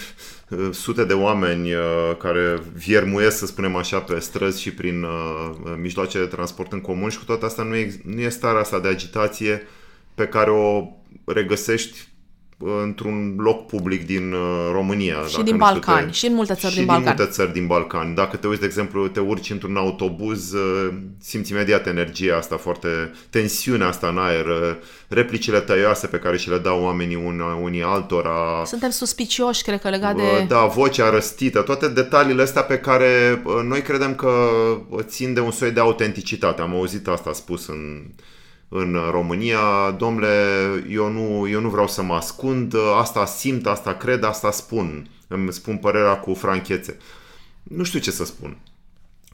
Uh, 0.57 0.69
sute 0.71 1.03
de 1.03 1.13
oameni 1.13 1.73
uh, 1.73 1.81
care 2.17 2.61
viermuiesc, 2.73 3.37
să 3.37 3.45
spunem 3.45 3.75
așa, 3.75 3.99
pe 3.99 4.19
străzi 4.19 4.61
și 4.61 4.73
prin 4.73 5.03
uh, 5.03 5.51
mijloace 5.77 6.19
de 6.19 6.25
transport 6.25 6.71
în 6.71 6.81
comun 6.81 7.09
și 7.09 7.17
cu 7.17 7.25
toate 7.25 7.45
astea 7.45 7.63
nu 7.63 7.75
e, 7.75 8.01
nu 8.03 8.21
e 8.21 8.29
starea 8.29 8.59
asta 8.59 8.79
de 8.79 8.87
agitație 8.87 9.67
pe 10.15 10.27
care 10.27 10.49
o 10.49 10.87
regăsești 11.25 12.07
într-un 12.83 13.35
loc 13.37 13.65
public 13.65 14.05
din 14.05 14.33
uh, 14.33 14.69
România. 14.71 15.15
Și 15.27 15.41
din 15.41 15.57
Balcani, 15.57 16.05
te... 16.05 16.11
și 16.11 16.25
în 16.25 16.33
multe 16.33 16.53
țări 16.53 16.71
și 16.71 16.77
din 16.77 16.85
Balcani. 16.85 17.07
Și 17.07 17.15
din 17.15 17.17
multe 17.17 17.33
țări 17.33 17.53
din 17.53 17.67
Balcani. 17.67 18.15
Dacă 18.15 18.37
te 18.37 18.47
uiți, 18.47 18.59
de 18.59 18.65
exemplu, 18.65 19.07
te 19.07 19.19
urci 19.19 19.49
într-un 19.49 19.75
autobuz, 19.75 20.51
uh, 20.51 20.93
simți 21.19 21.51
imediat 21.51 21.87
energia 21.87 22.35
asta 22.37 22.57
foarte, 22.57 23.11
tensiunea 23.29 23.87
asta 23.87 24.07
în 24.07 24.17
aer, 24.17 24.45
uh, 24.45 24.75
replicile 25.07 25.59
tăioase 25.59 26.07
pe 26.07 26.17
care 26.17 26.37
și 26.37 26.49
le 26.49 26.57
dau 26.57 26.83
oamenii 26.83 27.35
unii 27.61 27.83
altora. 27.83 28.63
Suntem 28.65 28.89
suspicioși, 28.89 29.63
cred 29.63 29.81
că, 29.81 29.89
legat 29.89 30.15
de... 30.15 30.45
Da, 30.47 30.65
vocea 30.65 31.09
răstită, 31.09 31.61
toate 31.61 31.87
detaliile 31.87 32.41
astea 32.41 32.63
pe 32.63 32.77
care 32.77 33.41
noi 33.63 33.81
credem 33.81 34.15
că 34.15 34.31
țin 35.01 35.33
de 35.33 35.39
un 35.39 35.51
soi 35.51 35.71
de 35.71 35.79
autenticitate. 35.79 36.61
Am 36.61 36.75
auzit 36.75 37.07
asta 37.07 37.33
spus 37.33 37.67
în 37.67 38.01
în 38.75 38.97
România, 39.11 39.91
domnule, 39.97 40.27
eu 40.89 41.11
nu, 41.11 41.47
eu 41.49 41.61
nu 41.61 41.69
vreau 41.69 41.87
să 41.87 42.01
mă 42.01 42.13
ascund, 42.13 42.75
asta 42.99 43.25
simt, 43.25 43.67
asta 43.67 43.93
cred, 43.93 44.23
asta 44.23 44.51
spun. 44.51 45.09
Îmi 45.27 45.53
spun 45.53 45.77
părerea 45.77 46.17
cu 46.17 46.33
franchețe. 46.33 46.97
Nu 47.63 47.83
știu 47.83 47.99
ce 47.99 48.11
să 48.11 48.25
spun. 48.25 48.57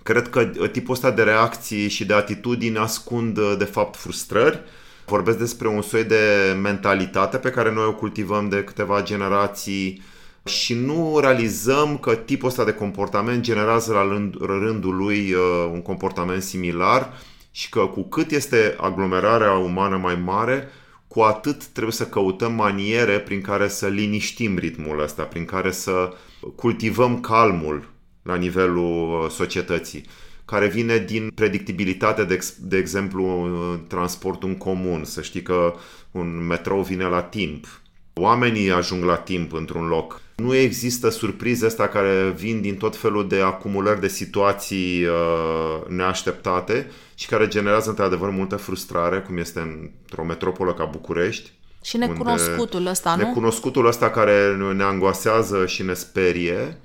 Cred 0.04 0.30
că 0.30 0.43
tipul 0.71 0.93
ăsta 0.93 1.12
de 1.12 1.23
reacții 1.23 1.88
și 1.88 2.06
de 2.06 2.13
atitudini 2.13 2.78
ascund 2.78 3.39
de 3.58 3.63
fapt 3.63 3.95
frustrări. 3.95 4.60
Vorbesc 5.06 5.38
despre 5.38 5.67
un 5.67 5.82
soi 5.82 6.04
de 6.04 6.56
mentalitate 6.62 7.38
pe 7.38 7.49
care 7.49 7.73
noi 7.73 7.86
o 7.86 7.93
cultivăm 7.93 8.49
de 8.49 8.63
câteva 8.63 9.04
generații 9.04 10.02
și 10.45 10.73
nu 10.73 11.19
realizăm 11.19 11.97
că 11.97 12.15
tipul 12.15 12.47
ăsta 12.49 12.63
de 12.63 12.73
comportament 12.73 13.41
generează 13.41 13.93
la 13.93 14.08
rândul 14.45 14.95
lui 14.95 15.34
uh, 15.34 15.69
un 15.71 15.82
comportament 15.82 16.41
similar 16.41 17.13
și 17.60 17.69
că 17.69 17.80
cu 17.80 18.02
cât 18.02 18.32
este 18.32 18.76
aglomerarea 18.78 19.52
umană 19.52 19.98
mai 19.98 20.15
mare, 20.15 20.67
cu 21.08 21.19
atât 21.19 21.65
trebuie 21.65 21.93
să 21.93 22.08
căutăm 22.08 22.54
maniere 22.54 23.19
prin 23.19 23.41
care 23.41 23.67
să 23.67 23.88
liniștim 23.88 24.58
ritmul 24.58 25.00
ăsta, 25.02 25.24
prin 25.24 25.45
care 25.45 25.72
să 25.72 26.13
cultivăm 26.56 27.19
calmul 27.19 27.89
la 28.22 28.36
nivelul 28.36 29.24
uh, 29.24 29.30
societății, 29.30 30.06
care 30.45 30.67
vine 30.67 30.98
din 30.98 31.32
predictibilitate, 31.36 32.24
de, 32.24 32.34
ex- 32.34 32.56
de 32.60 32.78
exemplu, 32.78 33.50
transportul 33.88 34.50
în 34.50 34.58
comun, 34.58 35.04
să 35.04 35.22
știi 35.22 35.41
că 35.41 35.74
un 36.12 36.45
metrou 36.45 36.82
vine 36.82 37.04
la 37.04 37.22
timp, 37.22 37.82
oamenii 38.13 38.72
ajung 38.72 39.04
la 39.04 39.15
timp 39.15 39.54
într-un 39.54 39.88
loc. 39.88 40.22
Nu 40.39 40.56
există 40.56 41.10
surprize 41.10 41.65
astea 41.65 41.88
care 41.88 42.34
vin 42.36 42.62
din 42.62 42.75
tot 42.75 42.95
felul 42.95 43.28
de 43.28 43.41
acumulări 43.41 43.99
de 43.99 44.08
situații 44.08 45.04
uh, 45.04 45.88
neașteptate 45.88 46.91
și 47.15 47.28
care 47.28 47.47
generează 47.47 47.89
într-adevăr 47.89 48.30
multă 48.30 48.56
frustrare, 48.56 49.19
cum 49.19 49.38
este 49.38 49.60
într-o 49.60 50.23
metropolă 50.23 50.73
ca 50.73 50.86
București. 50.86 51.52
Și 51.84 51.97
necunoscutul 51.97 52.86
ăsta, 52.86 53.15
nu? 53.15 53.23
Necunoscutul 53.23 53.88
ăsta 53.88 54.10
care 54.10 54.56
ne 54.75 54.84
angoasează 54.84 55.65
și 55.65 55.84
ne 55.84 55.93
sperie. 55.93 56.78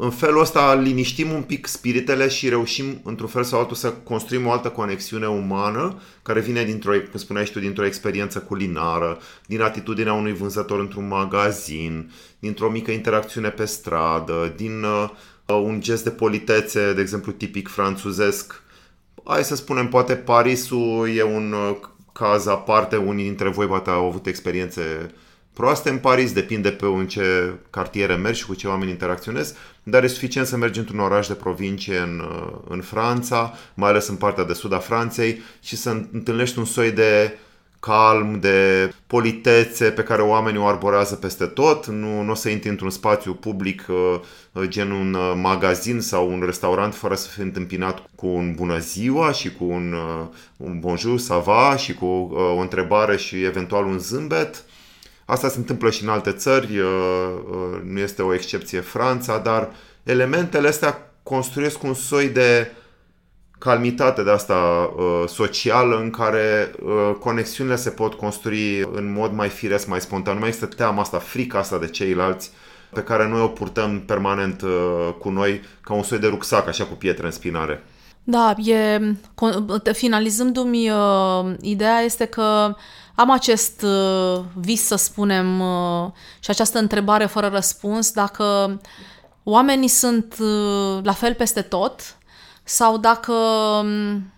În 0.00 0.10
felul 0.10 0.40
ăsta 0.40 0.74
liniștim 0.74 1.30
un 1.30 1.42
pic 1.42 1.66
spiritele 1.66 2.28
și 2.28 2.48
reușim 2.48 3.00
într-un 3.04 3.28
fel 3.28 3.44
sau 3.44 3.58
altul 3.58 3.76
să 3.76 3.92
construim 3.92 4.46
o 4.46 4.50
altă 4.50 4.68
conexiune 4.68 5.28
umană 5.28 6.00
care 6.22 6.40
vine 6.40 6.64
dintr-o, 6.64 6.92
cum 7.10 7.18
spuneai 7.18 7.44
tu, 7.44 7.58
dintr-o 7.58 7.84
experiență 7.84 8.38
culinară, 8.38 9.18
din 9.46 9.60
atitudinea 9.60 10.12
unui 10.12 10.32
vânzător 10.32 10.80
într-un 10.80 11.08
magazin, 11.08 12.10
dintr-o 12.38 12.70
mică 12.70 12.90
interacțiune 12.90 13.48
pe 13.48 13.64
stradă, 13.64 14.52
din 14.56 14.82
uh, 14.82 15.10
un 15.46 15.80
gest 15.80 16.04
de 16.04 16.10
politețe, 16.10 16.92
de 16.92 17.00
exemplu 17.00 17.32
tipic 17.32 17.68
franțuzesc, 17.68 18.62
hai 19.24 19.44
să 19.44 19.56
spunem, 19.56 19.88
poate 19.88 20.14
Parisul 20.14 21.08
e 21.16 21.22
un 21.22 21.52
uh, 21.52 21.76
caz 22.12 22.46
aparte, 22.46 22.96
unii 22.96 23.24
dintre 23.24 23.48
voi 23.48 23.66
poate 23.66 23.90
au 23.90 24.06
avut 24.06 24.26
experiențe 24.26 25.12
proaste 25.58 25.90
în 25.90 25.98
Paris, 25.98 26.32
depinde 26.32 26.70
pe 26.70 26.86
în 26.86 27.06
ce 27.06 27.52
cartiere 27.70 28.14
mergi 28.14 28.40
și 28.40 28.46
cu 28.46 28.54
ce 28.54 28.68
oameni 28.68 28.90
interacționezi, 28.90 29.54
dar 29.82 30.04
e 30.04 30.06
suficient 30.06 30.46
să 30.46 30.56
mergi 30.56 30.78
într-un 30.78 30.98
oraș 30.98 31.26
de 31.26 31.34
provincie 31.34 31.98
în, 31.98 32.18
uh, 32.18 32.52
în 32.68 32.80
Franța, 32.80 33.52
mai 33.74 33.90
ales 33.90 34.08
în 34.08 34.16
partea 34.16 34.44
de 34.44 34.52
sud 34.52 34.72
a 34.72 34.78
Franței, 34.78 35.40
și 35.62 35.76
să 35.76 35.90
întâlnești 36.12 36.58
un 36.58 36.64
soi 36.64 36.90
de 36.90 37.38
calm, 37.80 38.40
de 38.40 38.90
politețe 39.06 39.84
pe 39.84 40.02
care 40.02 40.22
oamenii 40.22 40.60
o 40.60 40.66
arborează 40.66 41.14
peste 41.14 41.46
tot. 41.46 41.86
Nu, 41.86 42.22
nu 42.22 42.30
o 42.30 42.34
să 42.34 42.48
intri 42.48 42.68
într-un 42.68 42.90
spațiu 42.90 43.34
public 43.34 43.86
uh, 43.88 44.68
gen 44.68 44.90
un 44.90 45.14
uh, 45.14 45.32
magazin 45.36 46.00
sau 46.00 46.30
un 46.30 46.42
restaurant 46.44 46.94
fără 46.94 47.14
să 47.14 47.28
fii 47.28 47.42
întâmpinat 47.42 48.02
cu 48.14 48.26
un 48.26 48.54
bună 48.54 48.78
ziua 48.78 49.32
și 49.32 49.52
cu 49.52 49.64
un, 49.64 49.94
un 50.56 50.78
bonjour, 50.80 51.18
ça 51.18 51.42
va 51.44 51.76
și 51.76 51.94
cu 51.94 52.06
o 52.56 52.60
întrebare 52.60 53.16
și 53.16 53.44
eventual 53.44 53.84
un 53.84 53.98
zâmbet. 53.98 54.64
Asta 55.30 55.48
se 55.48 55.58
întâmplă 55.58 55.90
și 55.90 56.02
în 56.02 56.08
alte 56.08 56.32
țări, 56.32 56.80
nu 57.84 57.98
este 57.98 58.22
o 58.22 58.34
excepție 58.34 58.80
Franța, 58.80 59.38
dar 59.38 59.70
elementele 60.02 60.68
astea 60.68 61.12
construiesc 61.22 61.82
un 61.82 61.94
soi 61.94 62.28
de 62.28 62.72
calmitate 63.58 64.22
de 64.22 64.30
asta 64.30 64.54
uh, 64.96 65.28
socială 65.28 66.00
în 66.00 66.10
care 66.10 66.74
uh, 66.82 67.14
conexiunile 67.20 67.76
se 67.76 67.90
pot 67.90 68.14
construi 68.14 68.78
în 68.92 69.12
mod 69.12 69.32
mai 69.32 69.48
firesc, 69.48 69.86
mai 69.86 70.00
spontan. 70.00 70.34
Nu 70.34 70.40
mai 70.40 70.48
există 70.48 70.74
teama 70.74 71.00
asta, 71.00 71.18
frica 71.18 71.58
asta 71.58 71.78
de 71.78 71.88
ceilalți 71.88 72.50
pe 72.92 73.02
care 73.02 73.28
noi 73.28 73.40
o 73.40 73.48
purtăm 73.48 74.00
permanent 74.00 74.62
uh, 74.62 74.70
cu 75.18 75.28
noi 75.28 75.60
ca 75.80 75.94
un 75.94 76.02
soi 76.02 76.18
de 76.18 76.26
rucsac, 76.26 76.68
așa 76.68 76.84
cu 76.84 76.94
pietre 76.94 77.26
în 77.26 77.32
spinare. 77.32 77.84
Da, 78.24 78.54
e, 78.64 79.00
finalizându-mi, 79.92 80.90
uh, 80.90 81.54
ideea 81.60 82.00
este 82.00 82.24
că 82.24 82.74
am 83.18 83.30
acest 83.30 83.82
uh, 83.82 84.40
vis, 84.54 84.82
să 84.82 84.96
spunem, 84.96 85.60
uh, 85.60 86.10
și 86.40 86.50
această 86.50 86.78
întrebare 86.78 87.26
fără 87.26 87.46
răspuns, 87.46 88.10
dacă 88.10 88.80
oamenii 89.42 89.88
sunt 89.88 90.36
uh, 90.40 90.98
la 91.02 91.12
fel 91.12 91.34
peste 91.34 91.62
tot 91.62 92.16
sau 92.64 92.98
dacă 92.98 93.32
um, 93.32 94.32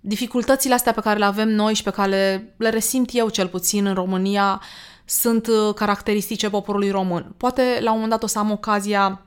dificultățile 0.00 0.74
astea 0.74 0.92
pe 0.92 1.00
care 1.00 1.18
le 1.18 1.24
avem 1.24 1.48
noi 1.48 1.74
și 1.74 1.82
pe 1.82 1.90
care 1.90 2.08
le, 2.08 2.54
le 2.56 2.68
resimt 2.68 3.10
eu 3.12 3.28
cel 3.28 3.48
puțin 3.48 3.86
în 3.86 3.94
România 3.94 4.62
sunt 5.04 5.46
uh, 5.46 5.74
caracteristice 5.74 6.50
poporului 6.50 6.90
român. 6.90 7.34
Poate 7.36 7.78
la 7.80 7.90
un 7.90 8.00
moment 8.00 8.10
dat 8.10 8.22
o 8.22 8.26
să 8.26 8.38
am 8.38 8.50
ocazia 8.50 9.26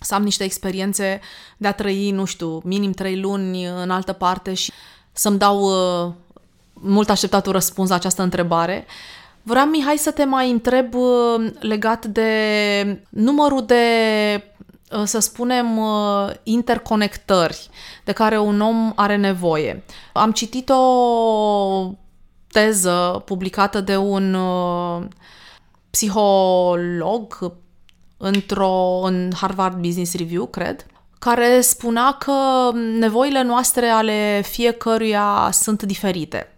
să 0.00 0.14
am 0.14 0.22
niște 0.22 0.44
experiențe 0.44 1.20
de 1.56 1.68
a 1.68 1.72
trăi, 1.72 2.10
nu 2.10 2.24
știu, 2.24 2.60
minim 2.64 2.92
trei 2.92 3.20
luni 3.20 3.64
în 3.66 3.90
altă 3.90 4.12
parte 4.12 4.54
și 4.54 4.72
să-mi 5.12 5.38
dau 5.38 5.70
uh, 6.82 6.88
mult 6.90 7.10
așteptatul 7.10 7.52
răspuns 7.52 7.88
la 7.88 7.94
această 7.94 8.22
întrebare. 8.22 8.86
Vreau, 9.48 9.66
Mihai, 9.66 9.96
să 9.96 10.10
te 10.10 10.24
mai 10.24 10.50
întreb 10.50 10.94
uh, 10.94 11.50
legat 11.58 12.06
de 12.06 13.02
numărul 13.08 13.64
de, 13.64 13.84
uh, 14.92 15.02
să 15.04 15.18
spunem, 15.18 15.78
uh, 15.78 16.30
interconectări 16.42 17.68
de 18.04 18.12
care 18.12 18.38
un 18.38 18.60
om 18.60 18.92
are 18.96 19.16
nevoie. 19.16 19.84
Am 20.12 20.32
citit 20.32 20.68
o 20.68 21.92
teză 22.48 23.22
publicată 23.24 23.80
de 23.80 23.96
un 23.96 24.36
psiholog 25.90 27.52
într-o, 28.16 29.00
în 29.02 29.30
Harvard 29.36 29.76
Business 29.76 30.14
Review, 30.14 30.46
cred, 30.46 30.86
care 31.18 31.60
spunea 31.60 32.16
că 32.18 32.32
nevoile 32.98 33.42
noastre 33.42 33.86
ale 33.86 34.42
fiecăruia 34.44 35.48
sunt 35.52 35.82
diferite 35.82 36.57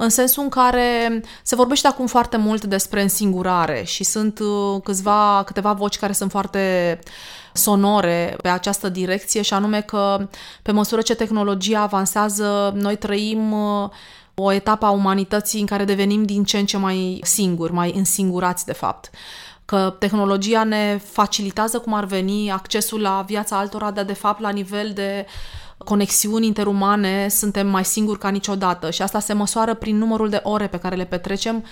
în 0.00 0.08
sensul 0.08 0.42
în 0.42 0.48
care 0.48 1.22
se 1.42 1.54
vorbește 1.54 1.86
acum 1.86 2.06
foarte 2.06 2.36
mult 2.36 2.64
despre 2.64 3.02
însingurare 3.02 3.82
și 3.84 4.04
sunt 4.04 4.38
uh, 4.38 4.80
câțiva, 4.82 5.42
câteva 5.46 5.72
voci 5.72 5.98
care 5.98 6.12
sunt 6.12 6.30
foarte 6.30 6.98
sonore 7.52 8.36
pe 8.42 8.48
această 8.48 8.88
direcție 8.88 9.42
și 9.42 9.54
anume 9.54 9.80
că 9.80 10.28
pe 10.62 10.72
măsură 10.72 11.00
ce 11.00 11.14
tehnologia 11.14 11.80
avansează, 11.80 12.72
noi 12.76 12.96
trăim 12.96 13.52
uh, 13.52 13.88
o 14.34 14.52
etapă 14.52 14.86
a 14.86 14.90
umanității 14.90 15.60
în 15.60 15.66
care 15.66 15.84
devenim 15.84 16.24
din 16.24 16.44
ce 16.44 16.58
în 16.58 16.66
ce 16.66 16.76
mai 16.76 17.20
singuri, 17.22 17.72
mai 17.72 17.92
însingurați 17.96 18.64
de 18.64 18.72
fapt. 18.72 19.10
Că 19.64 19.96
tehnologia 19.98 20.64
ne 20.64 21.00
facilitează 21.04 21.78
cum 21.78 21.94
ar 21.94 22.04
veni 22.04 22.50
accesul 22.50 23.00
la 23.00 23.24
viața 23.26 23.58
altora, 23.58 23.90
dar 23.90 24.04
de 24.04 24.12
fapt 24.12 24.40
la 24.40 24.50
nivel 24.50 24.90
de 24.94 25.26
conexiuni 25.84 26.46
interumane 26.46 27.28
suntem 27.28 27.66
mai 27.66 27.84
singuri 27.84 28.18
ca 28.18 28.28
niciodată 28.28 28.90
și 28.90 29.02
asta 29.02 29.20
se 29.20 29.32
măsoară 29.32 29.74
prin 29.74 29.98
numărul 29.98 30.28
de 30.28 30.40
ore 30.42 30.66
pe 30.66 30.78
care 30.78 30.96
le 30.96 31.04
petrecem 31.04 31.64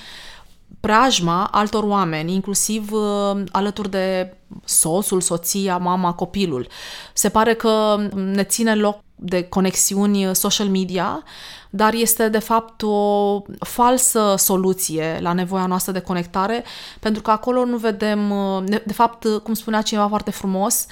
preajma 0.81 1.49
altor 1.51 1.85
oameni, 1.85 2.35
inclusiv 2.35 2.93
uh, 2.93 3.43
alături 3.53 3.91
de 3.91 4.37
soțul, 4.65 5.21
soția, 5.21 5.77
mama, 5.77 6.13
copilul. 6.13 6.69
Se 7.13 7.29
pare 7.29 7.55
că 7.55 7.97
ne 8.15 8.43
ține 8.43 8.75
loc 8.75 8.99
de 9.15 9.43
conexiuni 9.43 10.35
social 10.35 10.69
media, 10.69 11.23
dar 11.71 11.95
este 11.95 12.29
de 12.29 12.39
fapt 12.39 12.83
o 12.83 13.43
falsă 13.59 14.35
soluție 14.39 15.19
la 15.21 15.33
nevoia 15.33 15.67
noastră 15.67 15.93
de 15.93 16.01
conectare, 16.01 16.65
pentru 17.01 17.23
că 17.23 17.31
acolo 17.31 17.65
nu 17.65 17.77
vedem, 17.77 18.31
uh, 18.31 18.65
de 18.85 18.93
fapt, 18.93 19.27
cum 19.43 19.55
spunea 19.55 19.83
cineva 19.83 20.09
foarte 20.09 20.31
frumos, 20.31 20.87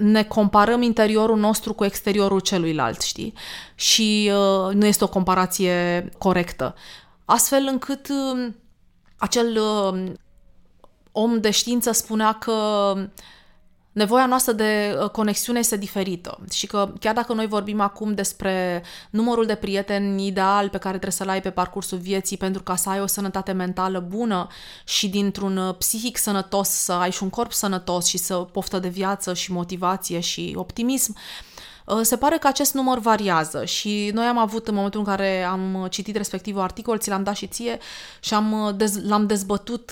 ne 0.00 0.22
comparăm 0.24 0.82
interiorul 0.82 1.38
nostru 1.38 1.74
cu 1.74 1.84
exteriorul 1.84 2.40
celuilalt, 2.40 3.00
știi? 3.00 3.34
Și 3.74 4.32
uh, 4.32 4.74
nu 4.74 4.86
este 4.86 5.04
o 5.04 5.08
comparație 5.08 6.08
corectă. 6.18 6.74
Astfel 7.24 7.66
încât 7.70 8.08
uh, 8.08 8.52
acel 9.16 9.58
uh, 9.58 10.12
om 11.12 11.40
de 11.40 11.50
știință 11.50 11.92
spunea 11.92 12.32
că 12.32 12.54
nevoia 13.92 14.26
noastră 14.26 14.52
de 14.52 14.98
uh, 15.02 15.10
conexiune 15.10 15.58
este 15.58 15.76
diferită. 15.76 16.38
Și 16.52 16.66
că 16.66 16.92
chiar 17.00 17.14
dacă 17.14 17.32
noi 17.32 17.46
vorbim 17.46 17.80
acum 17.80 18.14
despre 18.14 18.82
numărul 19.10 19.46
de 19.46 19.54
prieteni 19.54 20.26
ideal 20.26 20.68
pe 20.68 20.78
care 20.78 20.98
trebuie 20.98 21.12
să-l 21.12 21.28
ai 21.28 21.40
pe 21.40 21.50
parcursul 21.50 21.98
vieții 21.98 22.36
pentru 22.36 22.62
ca 22.62 22.76
să 22.76 22.88
ai 22.88 23.00
o 23.00 23.06
sănătate 23.06 23.52
mentală 23.52 23.98
bună 24.08 24.46
și 24.84 25.08
dintr-un 25.08 25.56
uh, 25.56 25.74
psihic 25.78 26.16
sănătos 26.16 26.68
să 26.68 26.92
ai 26.92 27.10
și 27.10 27.22
un 27.22 27.30
corp 27.30 27.52
sănătos 27.52 28.06
și 28.06 28.18
să 28.18 28.34
poftă 28.34 28.78
de 28.78 28.88
viață 28.88 29.34
și 29.34 29.52
motivație 29.52 30.20
și 30.20 30.52
optimism, 30.56 31.16
uh, 31.86 32.00
se 32.02 32.16
pare 32.16 32.36
că 32.38 32.46
acest 32.46 32.74
număr 32.74 32.98
variază. 32.98 33.64
Și 33.64 34.10
noi 34.14 34.26
am 34.26 34.38
avut 34.38 34.68
în 34.68 34.74
momentul 34.74 35.00
în 35.00 35.06
care 35.06 35.42
am 35.42 35.86
citit 35.90 36.16
respectivul 36.16 36.62
articol, 36.62 36.98
ți 36.98 37.08
l-am 37.08 37.22
dat 37.22 37.36
și 37.36 37.46
ție 37.46 37.78
și 38.20 38.34
am 38.34 38.76
dez- 38.76 39.02
l-am 39.02 39.26
dezbătut 39.26 39.90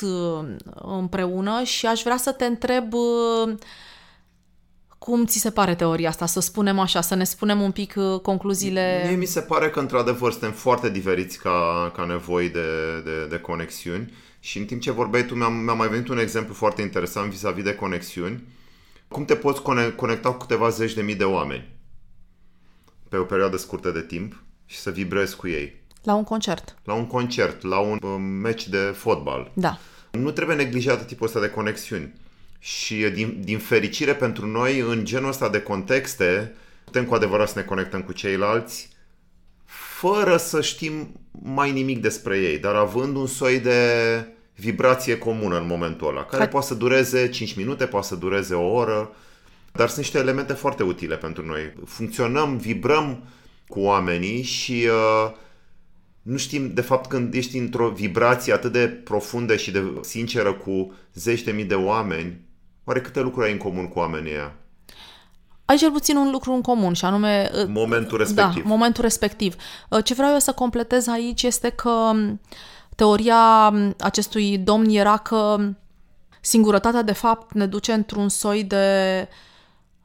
împreună 0.75 1.63
și 1.63 1.87
aș 1.87 2.03
vrea 2.03 2.17
să 2.17 2.33
te 2.33 2.45
întreb 2.45 2.95
cum 5.09 5.25
ți 5.25 5.39
se 5.39 5.51
pare 5.51 5.75
teoria 5.75 6.09
asta, 6.09 6.27
să 6.27 6.41
spunem 6.41 6.79
așa, 6.79 7.01
să 7.01 7.15
ne 7.15 7.25
spunem 7.25 7.61
un 7.61 7.71
pic 7.71 7.95
uh, 7.97 8.21
concluziile? 8.21 9.03
Mie 9.07 9.17
mi 9.17 9.25
se 9.25 9.41
pare 9.41 9.71
că 9.71 9.81
într-adevăr 9.81 10.31
suntem 10.31 10.53
foarte 10.53 10.91
diferiți 10.91 11.39
ca, 11.39 11.91
ca 11.97 12.05
nevoi 12.05 12.49
de, 12.49 13.01
de, 13.05 13.27
de 13.27 13.39
conexiuni 13.39 14.13
și 14.41 14.59
în 14.59 14.65
timp 14.65 14.81
ce 14.81 14.91
vorbeai 14.91 15.25
tu 15.25 15.35
mi-a, 15.35 15.49
mi-a 15.49 15.73
mai 15.73 15.89
venit 15.89 16.09
un 16.09 16.19
exemplu 16.19 16.55
foarte 16.55 16.83
interesant 16.83 17.31
vis-a-vis 17.31 17.65
de 17.65 17.75
conexiuni. 17.75 18.43
Cum 19.09 19.25
te 19.25 19.35
poți 19.35 19.63
conecta 19.97 20.31
cu 20.31 20.37
câteva 20.37 20.69
zeci 20.69 20.95
de 20.95 21.03
mii 21.03 21.15
de 21.15 21.25
oameni 21.25 21.69
pe 23.09 23.17
o 23.17 23.25
perioadă 23.25 23.57
scurtă 23.57 23.91
de 23.91 24.03
timp 24.03 24.43
și 24.67 24.79
să 24.79 24.91
vibrezi 24.91 25.37
cu 25.37 25.49
ei? 25.49 25.85
La 26.03 26.15
un 26.15 26.25
concert. 26.25 26.77
La 26.85 26.95
un 26.95 27.07
concert, 27.07 27.63
la 27.63 27.79
un 27.79 27.99
uh, 28.03 28.17
meci 28.43 28.69
de 28.69 28.95
fotbal. 28.95 29.51
Da. 29.55 29.79
Nu 30.11 30.31
trebuie 30.31 30.57
neglijată 30.57 31.05
tipul 31.05 31.27
ăsta 31.27 31.41
de 31.41 31.51
conexiuni 31.51 32.15
și 32.59 32.95
din, 32.95 33.41
din 33.45 33.59
fericire 33.59 34.15
pentru 34.15 34.47
noi, 34.47 34.79
în 34.79 35.05
genul 35.05 35.29
ăsta 35.29 35.49
de 35.49 35.61
contexte, 35.61 36.55
putem 36.85 37.05
cu 37.05 37.15
adevărat 37.15 37.49
să 37.49 37.59
ne 37.59 37.65
conectăm 37.65 38.03
cu 38.03 38.13
ceilalți 38.13 38.89
fără 40.01 40.37
să 40.37 40.63
știm 40.63 41.21
mai 41.43 41.73
nimic 41.73 42.01
despre 42.01 42.39
ei, 42.39 42.59
dar 42.59 42.75
având 42.75 43.17
un 43.17 43.27
soi 43.27 43.61
de 43.61 43.81
vibrație 44.55 45.19
comună 45.19 45.59
în 45.59 45.67
momentul 45.67 46.09
ăla, 46.09 46.25
care 46.25 46.49
poate 46.49 46.67
să 46.67 46.75
dureze 46.75 47.29
5 47.29 47.55
minute, 47.55 47.87
poate 47.87 48.07
să 48.07 48.15
dureze 48.15 48.55
o 48.55 48.73
oră, 48.73 49.11
dar 49.73 49.87
sunt 49.87 49.99
niște 49.99 50.19
elemente 50.19 50.53
foarte 50.53 50.83
utile 50.83 51.17
pentru 51.17 51.47
noi. 51.47 51.73
Funcționăm, 51.87 52.57
vibrăm 52.57 53.29
cu 53.69 53.81
oamenii 53.81 54.43
și 54.43 54.87
uh, 54.87 55.33
nu 56.23 56.37
știm, 56.37 56.73
de 56.75 56.81
fapt, 56.81 57.09
când 57.09 57.35
ești 57.35 57.59
într-o 57.59 57.91
vibrație 57.91 58.53
atât 58.53 58.73
de 58.73 58.89
profundă 58.89 59.57
și 59.57 59.71
de 59.71 59.83
sinceră 60.01 60.53
cu 60.53 60.95
zeci 61.15 61.43
de 61.43 61.51
mii 61.51 61.65
de 61.65 61.75
oameni, 61.75 62.41
Oare 62.89 63.01
câte 63.01 63.21
lucruri 63.21 63.47
ai 63.47 63.53
în 63.53 63.59
comun 63.59 63.89
cu 63.89 63.99
oamenii 63.99 64.33
ăia? 64.33 64.55
Ai 65.65 65.77
cel 65.77 65.91
puțin 65.91 66.17
un 66.17 66.31
lucru 66.31 66.53
în 66.53 66.61
comun 66.61 66.93
și 66.93 67.05
anume... 67.05 67.51
Uh, 67.55 67.65
momentul 67.67 68.19
respectiv. 68.19 68.63
Da, 68.63 68.69
momentul 68.69 69.03
respectiv. 69.03 69.55
Uh, 69.89 70.05
ce 70.05 70.15
vreau 70.15 70.33
eu 70.33 70.39
să 70.39 70.53
completez 70.53 71.07
aici 71.07 71.43
este 71.43 71.69
că 71.69 71.91
um, 71.91 72.41
teoria 72.97 73.71
um, 73.73 73.95
acestui 73.99 74.59
domn 74.59 74.89
era 74.89 75.17
că 75.17 75.57
singurătatea 76.41 77.03
de 77.03 77.13
fapt 77.13 77.53
ne 77.53 77.67
duce 77.67 77.93
într-un 77.93 78.29
soi 78.29 78.65
de 78.65 79.29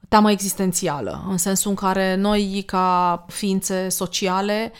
teamă 0.09 0.31
existențială, 0.31 1.25
în 1.29 1.37
sensul 1.37 1.69
în 1.69 1.75
care 1.75 2.15
noi 2.15 2.63
ca 2.65 3.25
ființe 3.27 3.89
sociale 3.89 4.71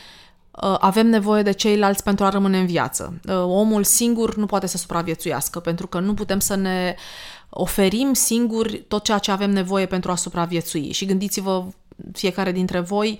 avem 0.78 1.06
nevoie 1.06 1.42
de 1.42 1.52
ceilalți 1.52 2.02
pentru 2.02 2.24
a 2.24 2.28
rămâne 2.28 2.58
în 2.58 2.66
viață. 2.66 3.20
Omul 3.44 3.84
singur 3.84 4.36
nu 4.36 4.46
poate 4.46 4.66
să 4.66 4.76
supraviețuiască, 4.76 5.60
pentru 5.60 5.86
că 5.86 6.00
nu 6.00 6.14
putem 6.14 6.38
să 6.38 6.54
ne 6.54 6.94
oferim 7.56 8.12
singuri 8.12 8.78
tot 8.78 9.04
ceea 9.04 9.18
ce 9.18 9.30
avem 9.30 9.50
nevoie 9.50 9.86
pentru 9.86 10.10
a 10.10 10.16
supraviețui. 10.16 10.92
Și 10.92 11.04
gândiți-vă 11.04 11.64
fiecare 12.12 12.52
dintre 12.52 12.80
voi 12.80 13.18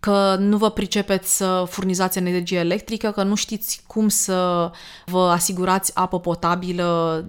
că 0.00 0.36
nu 0.38 0.56
vă 0.56 0.70
pricepeți 0.70 1.36
să 1.36 1.64
furnizați 1.68 2.18
energie 2.18 2.58
electrică, 2.58 3.10
că 3.10 3.22
nu 3.22 3.34
știți 3.34 3.82
cum 3.86 4.08
să 4.08 4.70
vă 5.06 5.20
asigurați 5.20 5.90
apă 5.94 6.20
potabilă 6.20 7.24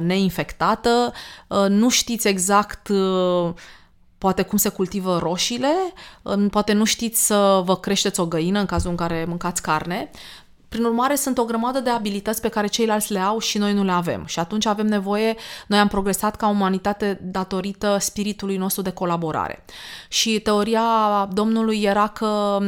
neinfectată, 0.00 1.12
nu 1.68 1.88
știți 1.88 2.28
exact 2.28 2.88
poate 4.18 4.42
cum 4.42 4.58
se 4.58 4.68
cultivă 4.68 5.18
roșiile, 5.18 5.72
poate 6.50 6.72
nu 6.72 6.84
știți 6.84 7.26
să 7.26 7.62
vă 7.64 7.76
creșteți 7.76 8.20
o 8.20 8.26
găină 8.26 8.58
în 8.58 8.66
cazul 8.66 8.90
în 8.90 8.96
care 8.96 9.24
mâncați 9.28 9.62
carne. 9.62 10.10
Prin 10.68 10.84
urmare, 10.84 11.14
sunt 11.14 11.38
o 11.38 11.44
grămadă 11.44 11.80
de 11.80 11.90
abilități 11.90 12.40
pe 12.40 12.48
care 12.48 12.66
ceilalți 12.66 13.12
le 13.12 13.18
au 13.18 13.38
și 13.38 13.58
noi 13.58 13.72
nu 13.72 13.84
le 13.84 13.92
avem. 13.92 14.24
Și 14.26 14.38
atunci 14.38 14.66
avem 14.66 14.86
nevoie, 14.86 15.34
noi 15.66 15.78
am 15.78 15.88
progresat 15.88 16.36
ca 16.36 16.48
umanitate 16.48 17.18
datorită 17.22 17.96
spiritului 18.00 18.56
nostru 18.56 18.82
de 18.82 18.90
colaborare. 18.90 19.64
Și 20.08 20.40
teoria 20.40 21.28
Domnului 21.32 21.82
era 21.82 22.08
că 22.08 22.58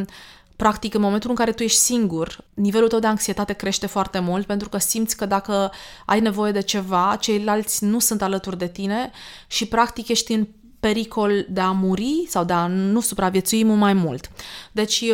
practic 0.57 0.95
în 0.95 1.01
momentul 1.01 1.31
în 1.31 1.37
care 1.37 1.53
tu 1.53 1.63
ești 1.63 1.79
singur, 1.79 2.45
nivelul 2.55 2.89
tău 2.89 2.99
de 2.99 3.07
anxietate 3.07 3.53
crește 3.53 3.87
foarte 3.87 4.19
mult 4.19 4.47
pentru 4.47 4.69
că 4.69 4.79
simți 4.79 5.17
că 5.17 5.27
dacă 5.27 5.73
ai 6.07 6.21
nevoie 6.21 6.53
de 6.53 6.61
ceva, 6.61 7.17
ceilalți 7.21 7.85
nu 7.85 7.99
sunt 7.99 8.23
alături 8.23 8.59
de 8.59 8.69
tine 8.69 9.11
și 9.47 9.67
practic 9.67 10.09
ești 10.09 10.33
în 10.33 10.47
pericol 10.81 11.47
de 11.49 11.61
a 11.61 11.71
muri 11.71 12.27
sau 12.29 12.45
de 12.45 12.53
a 12.53 12.67
nu 12.67 13.01
supraviețui 13.01 13.65
mult 13.65 13.79
mai 13.79 13.93
mult. 13.93 14.31
Deci 14.73 15.05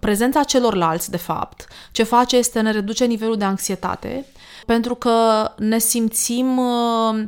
prezența 0.00 0.42
celorlalți, 0.42 1.10
de 1.10 1.16
fapt, 1.16 1.66
ce 1.92 2.02
face 2.02 2.36
este 2.36 2.60
ne 2.60 2.70
reduce 2.70 3.04
nivelul 3.04 3.36
de 3.36 3.44
anxietate, 3.44 4.26
pentru 4.66 4.94
că 4.94 5.48
ne 5.56 5.78
simțim 5.78 6.58
uh, 6.58 7.24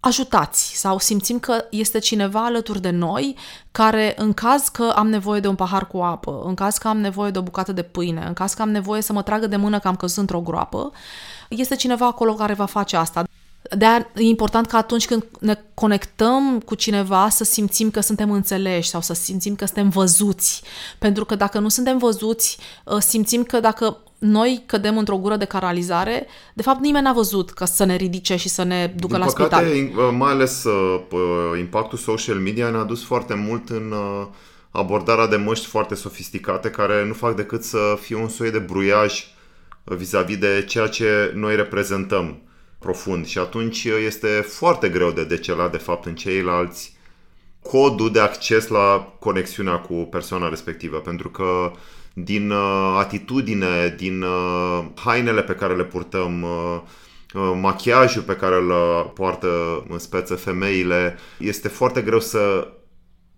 ajutați 0.00 0.76
sau 0.76 0.98
simțim 0.98 1.38
că 1.38 1.64
este 1.70 1.98
cineva 1.98 2.44
alături 2.44 2.80
de 2.80 2.90
noi 2.90 3.36
care, 3.72 4.14
în 4.16 4.32
caz 4.32 4.68
că 4.68 4.92
am 4.96 5.08
nevoie 5.08 5.40
de 5.40 5.48
un 5.48 5.54
pahar 5.54 5.86
cu 5.86 5.98
apă, 5.98 6.42
în 6.44 6.54
caz 6.54 6.76
că 6.76 6.88
am 6.88 6.98
nevoie 6.98 7.30
de 7.30 7.38
o 7.38 7.42
bucată 7.42 7.72
de 7.72 7.82
pâine, 7.82 8.24
în 8.26 8.32
caz 8.32 8.54
că 8.54 8.62
am 8.62 8.70
nevoie 8.70 9.02
să 9.02 9.12
mă 9.12 9.22
tragă 9.22 9.46
de 9.46 9.56
mână 9.56 9.78
că 9.78 9.88
am 9.88 9.96
căzut 9.96 10.18
într-o 10.18 10.40
groapă, 10.40 10.92
este 11.48 11.76
cineva 11.76 12.06
acolo 12.06 12.34
care 12.34 12.54
va 12.54 12.64
face 12.64 12.96
asta 12.96 13.24
de 13.70 13.86
e 14.14 14.22
important 14.22 14.66
că 14.66 14.76
atunci 14.76 15.06
când 15.06 15.24
ne 15.40 15.58
conectăm 15.74 16.60
cu 16.60 16.74
cineva 16.74 17.28
să 17.28 17.44
simțim 17.44 17.90
că 17.90 18.00
suntem 18.00 18.30
înțeleși 18.30 18.88
sau 18.88 19.00
să 19.00 19.14
simțim 19.14 19.54
că 19.54 19.64
suntem 19.64 19.88
văzuți. 19.88 20.62
Pentru 20.98 21.24
că 21.24 21.34
dacă 21.34 21.58
nu 21.58 21.68
suntem 21.68 21.98
văzuți, 21.98 22.58
ă, 22.86 22.98
simțim 22.98 23.42
că 23.42 23.60
dacă 23.60 23.98
noi 24.18 24.62
cădem 24.66 24.98
într-o 24.98 25.16
gură 25.16 25.36
de 25.36 25.44
canalizare, 25.44 26.26
de 26.54 26.62
fapt 26.62 26.80
nimeni 26.80 27.04
n-a 27.04 27.12
văzut 27.12 27.50
că 27.50 27.64
să 27.64 27.84
ne 27.84 27.96
ridice 27.96 28.36
și 28.36 28.48
să 28.48 28.62
ne 28.62 28.92
ducă 28.96 29.16
Din 29.16 29.24
la 29.24 29.32
păcate, 29.32 29.66
spital. 29.66 30.06
Ă, 30.06 30.10
mai 30.10 30.30
ales 30.30 30.64
ă, 30.64 31.56
impactul 31.58 31.98
social 31.98 32.36
media 32.36 32.70
ne-a 32.70 32.82
dus 32.82 33.04
foarte 33.04 33.34
mult 33.34 33.68
în 33.68 33.94
abordarea 34.70 35.26
de 35.26 35.36
măști 35.36 35.66
foarte 35.66 35.94
sofisticate 35.94 36.70
care 36.70 37.06
nu 37.06 37.12
fac 37.12 37.36
decât 37.36 37.62
să 37.62 37.78
fie 38.00 38.16
un 38.16 38.28
soi 38.28 38.50
de 38.50 38.58
bruiaj 38.58 39.24
vis-a-vis 39.84 40.38
de 40.38 40.64
ceea 40.68 40.86
ce 40.86 41.32
noi 41.34 41.56
reprezentăm 41.56 42.38
profund 42.84 43.26
și 43.26 43.38
atunci 43.38 43.84
este 43.84 44.26
foarte 44.28 44.88
greu 44.88 45.10
de 45.10 45.24
decelat 45.24 45.70
de 45.70 45.76
fapt 45.76 46.04
în 46.06 46.14
ceilalți 46.14 46.96
codul 47.62 48.12
de 48.12 48.20
acces 48.20 48.68
la 48.68 49.14
conexiunea 49.18 49.78
cu 49.78 49.94
persoana 49.94 50.48
respectivă, 50.48 50.98
pentru 50.98 51.28
că 51.28 51.72
din 52.14 52.50
uh, 52.50 52.96
atitudine, 52.98 53.94
din 53.96 54.22
uh, 54.22 54.84
hainele 54.94 55.42
pe 55.42 55.54
care 55.54 55.74
le 55.74 55.84
purtăm, 55.84 56.42
uh, 56.42 56.80
uh, 57.34 57.58
machiajul 57.60 58.22
pe 58.22 58.36
care 58.36 58.54
îl 58.54 58.70
uh, 58.70 59.10
poartă 59.14 59.48
în 59.88 59.98
speță 59.98 60.34
femeile, 60.34 61.18
este 61.38 61.68
foarte 61.68 62.00
greu 62.00 62.20
să 62.20 62.68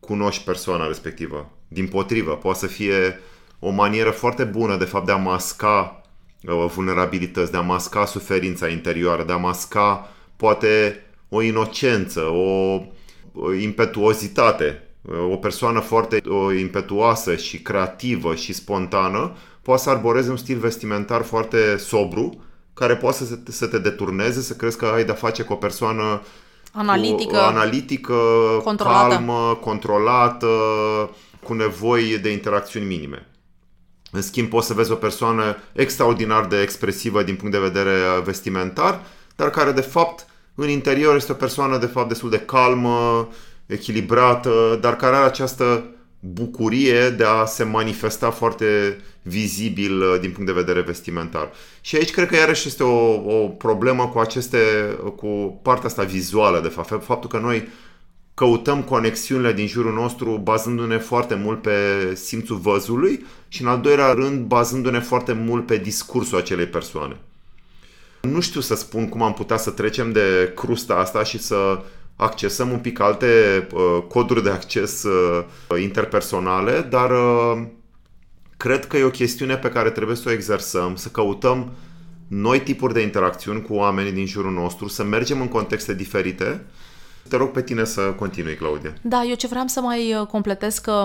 cunoști 0.01 0.45
persoana 0.45 0.87
respectivă. 0.87 1.51
Din 1.69 1.87
potrivă, 1.87 2.33
poate 2.33 2.59
să 2.59 2.67
fie 2.67 3.21
o 3.59 3.71
manieră 3.71 4.11
foarte 4.11 4.45
bună 4.45 4.77
de 4.77 4.85
fapt 4.85 5.07
de 5.07 5.13
a 5.13 5.17
masca 5.17 6.01
vulnerabilități, 6.47 7.51
de 7.51 7.57
a 7.57 7.61
masca 7.61 8.05
suferința 8.05 8.69
interioară, 8.69 9.23
de 9.25 9.33
a 9.33 9.37
masca 9.37 10.11
poate 10.37 11.01
o 11.29 11.43
inocență, 11.43 12.21
o 12.21 12.81
impetuozitate. 13.61 14.81
O 15.31 15.37
persoană 15.37 15.81
foarte 15.81 16.23
impetuoasă 16.59 17.37
și 17.37 17.63
creativă 17.63 18.35
și 18.35 18.53
spontană 18.53 19.33
poate 19.63 19.83
să 19.83 19.91
arboreze 19.91 20.31
un 20.31 20.37
stil 20.37 20.59
vestimentar 20.59 21.23
foarte 21.23 21.77
sobru, 21.77 22.45
care 22.75 22.97
poate 22.97 23.17
să, 23.17 23.39
să 23.49 23.67
te 23.67 23.79
deturneze, 23.79 24.41
să 24.41 24.55
crezi 24.55 24.77
că 24.77 24.87
ai 24.87 25.05
de-a 25.05 25.15
face 25.15 25.43
cu 25.43 25.53
o 25.53 25.57
persoană 25.57 26.23
analitică, 26.73 27.37
cu, 27.37 27.37
analitică 27.37 28.15
controlată. 28.65 29.15
calmă, 29.15 29.59
controlată, 29.61 30.47
cu 31.43 31.55
nevoi 31.55 32.19
de 32.19 32.33
interacțiuni 32.33 32.87
minime. 32.87 33.27
În 34.17 34.23
schimb, 34.23 34.49
poți 34.49 34.67
să 34.67 34.75
vezi 34.75 34.91
o 34.91 34.95
persoană 34.95 35.57
extraordinar 35.73 36.47
de 36.47 36.61
expresivă 36.61 37.23
din 37.23 37.37
punct 37.37 37.53
de 37.53 37.61
vedere 37.61 37.99
vestimentar, 38.25 39.01
dar 39.37 39.51
care 39.51 39.73
de 39.73 39.81
fapt 39.81 40.27
în 40.55 40.69
interior 40.69 41.17
este 41.17 41.33
o 41.33 41.35
persoană 41.35 41.79
de 41.79 41.87
fapt 41.87 42.09
destul 42.09 42.31
de 42.31 42.39
calmă, 42.39 43.29
echilibrată, 43.67 44.79
dar 44.81 44.97
care 44.97 45.17
are 45.17 45.25
această 45.25 45.85
bucurie 46.21 47.11
de 47.11 47.25
a 47.25 47.45
se 47.45 47.65
manifesta 47.65 48.31
foarte 48.31 48.99
vizibil 49.23 50.01
uh, 50.01 50.21
din 50.21 50.31
punct 50.31 50.47
de 50.47 50.61
vedere 50.61 50.81
vestimentar. 50.81 51.51
Și 51.81 51.97
aici 51.97 52.11
cred 52.11 52.29
că 52.29 52.37
iarăși 52.37 52.69
este 52.69 52.83
o, 52.83 53.13
o 53.43 53.49
problemă 53.49 54.09
cu 54.09 54.19
aceste, 54.19 54.59
cu 55.17 55.61
partea 55.63 55.87
asta 55.87 56.03
vizuală, 56.03 56.61
de 56.61 56.69
fapt. 56.69 57.05
Faptul 57.05 57.31
că 57.31 57.39
noi 57.39 57.69
căutăm 58.37 58.83
conexiunile 58.83 59.53
din 59.53 59.67
jurul 59.67 59.93
nostru 59.93 60.41
bazându-ne 60.43 60.99
foarte 60.99 61.35
mult 61.35 61.63
pe 61.63 61.71
simțul 62.15 62.57
văzului 62.57 63.27
și 63.49 63.63
în 63.63 63.69
al 63.69 63.81
doilea 63.81 64.13
rând 64.13 64.47
bazându-ne 64.47 65.01
foarte 65.01 65.33
mult 65.33 65.67
pe 65.67 65.77
discursul 65.77 66.39
acelei 66.39 66.67
persoane. 66.67 67.17
Nu 68.21 68.41
știu 68.41 68.61
să 68.61 68.75
spun 68.75 69.09
cum 69.09 69.23
am 69.23 69.33
putea 69.33 69.57
să 69.57 69.71
trecem 69.71 70.13
de 70.13 70.53
crusta 70.55 70.95
asta 70.95 71.25
și 71.25 71.39
să 71.39 71.81
accesăm 72.17 72.71
un 72.71 72.79
pic 72.79 73.01
alte 73.01 73.27
uh, 73.73 74.03
coduri 74.09 74.43
de 74.43 74.51
acces 74.51 75.03
uh, 75.03 75.45
interpersonale, 75.81 76.81
dar 76.81 77.11
uh, 77.11 77.63
cred 78.57 78.87
că 78.87 78.97
e 78.97 79.05
o 79.05 79.11
chestiune 79.11 79.57
pe 79.57 79.69
care 79.69 79.91
trebuie 79.91 80.17
să 80.17 80.29
o 80.29 80.33
exersăm, 80.33 80.97
să 80.97 81.09
căutăm 81.09 81.73
noi 82.29 82.61
tipuri 82.61 82.95
de 82.95 83.01
interacțiuni 83.01 83.63
cu 83.63 83.75
oamenii 83.75 84.13
din 84.13 84.27
jurul 84.27 84.53
nostru, 84.53 84.89
să 84.89 85.05
mergem 85.05 85.41
în 85.41 85.49
contexte 85.49 85.95
diferite 85.95 86.65
te 87.29 87.37
rog 87.37 87.51
pe 87.51 87.63
tine 87.63 87.85
să 87.85 88.01
continui, 88.01 88.55
Claudia. 88.55 88.95
Da, 89.01 89.23
eu 89.23 89.35
ce 89.35 89.47
vreau 89.47 89.67
să 89.67 89.81
mai 89.81 90.15
uh, 90.15 90.27
completez 90.27 90.79
că 90.79 91.05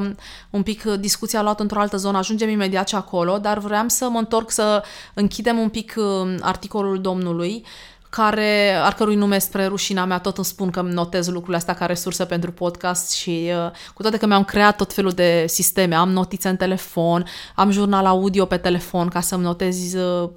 un 0.49 0.63
pic 0.63 0.83
uh, 0.85 0.99
discuția 0.99 1.39
a 1.39 1.43
luat 1.43 1.59
într-o 1.59 1.79
altă 1.79 1.97
zonă, 1.97 2.17
ajungem 2.17 2.49
imediat 2.49 2.87
și 2.87 2.95
acolo, 2.95 3.37
dar 3.37 3.57
vreau 3.57 3.87
să 3.87 4.09
mă 4.09 4.17
întorc 4.17 4.51
să 4.51 4.83
închidem 5.13 5.57
un 5.57 5.69
pic 5.69 5.93
uh, 5.97 6.35
articolul 6.41 7.01
domnului 7.01 7.65
care, 8.11 8.73
al 8.73 8.93
cărui 8.93 9.15
nume 9.15 9.37
spre 9.37 9.65
rușina 9.65 10.05
mea 10.05 10.19
tot 10.19 10.37
îmi 10.37 10.45
spun 10.45 10.69
că 10.69 10.79
îmi 10.79 10.93
notez 10.93 11.27
lucrurile 11.27 11.57
astea 11.57 11.73
ca 11.73 11.85
resursă 11.85 12.25
pentru 12.25 12.51
podcast 12.51 13.11
și 13.11 13.51
uh, 13.65 13.71
cu 13.93 14.01
toate 14.01 14.17
că 14.17 14.25
mi-am 14.25 14.43
creat 14.43 14.75
tot 14.75 14.93
felul 14.93 15.11
de 15.11 15.45
sisteme, 15.47 15.95
am 15.95 16.11
notițe 16.11 16.49
în 16.49 16.55
telefon, 16.55 17.25
am 17.55 17.71
jurnal 17.71 18.05
audio 18.05 18.45
pe 18.45 18.57
telefon 18.57 19.07
ca 19.07 19.19
să-mi 19.19 19.43
notez 19.43 19.93
uh, 19.93 20.29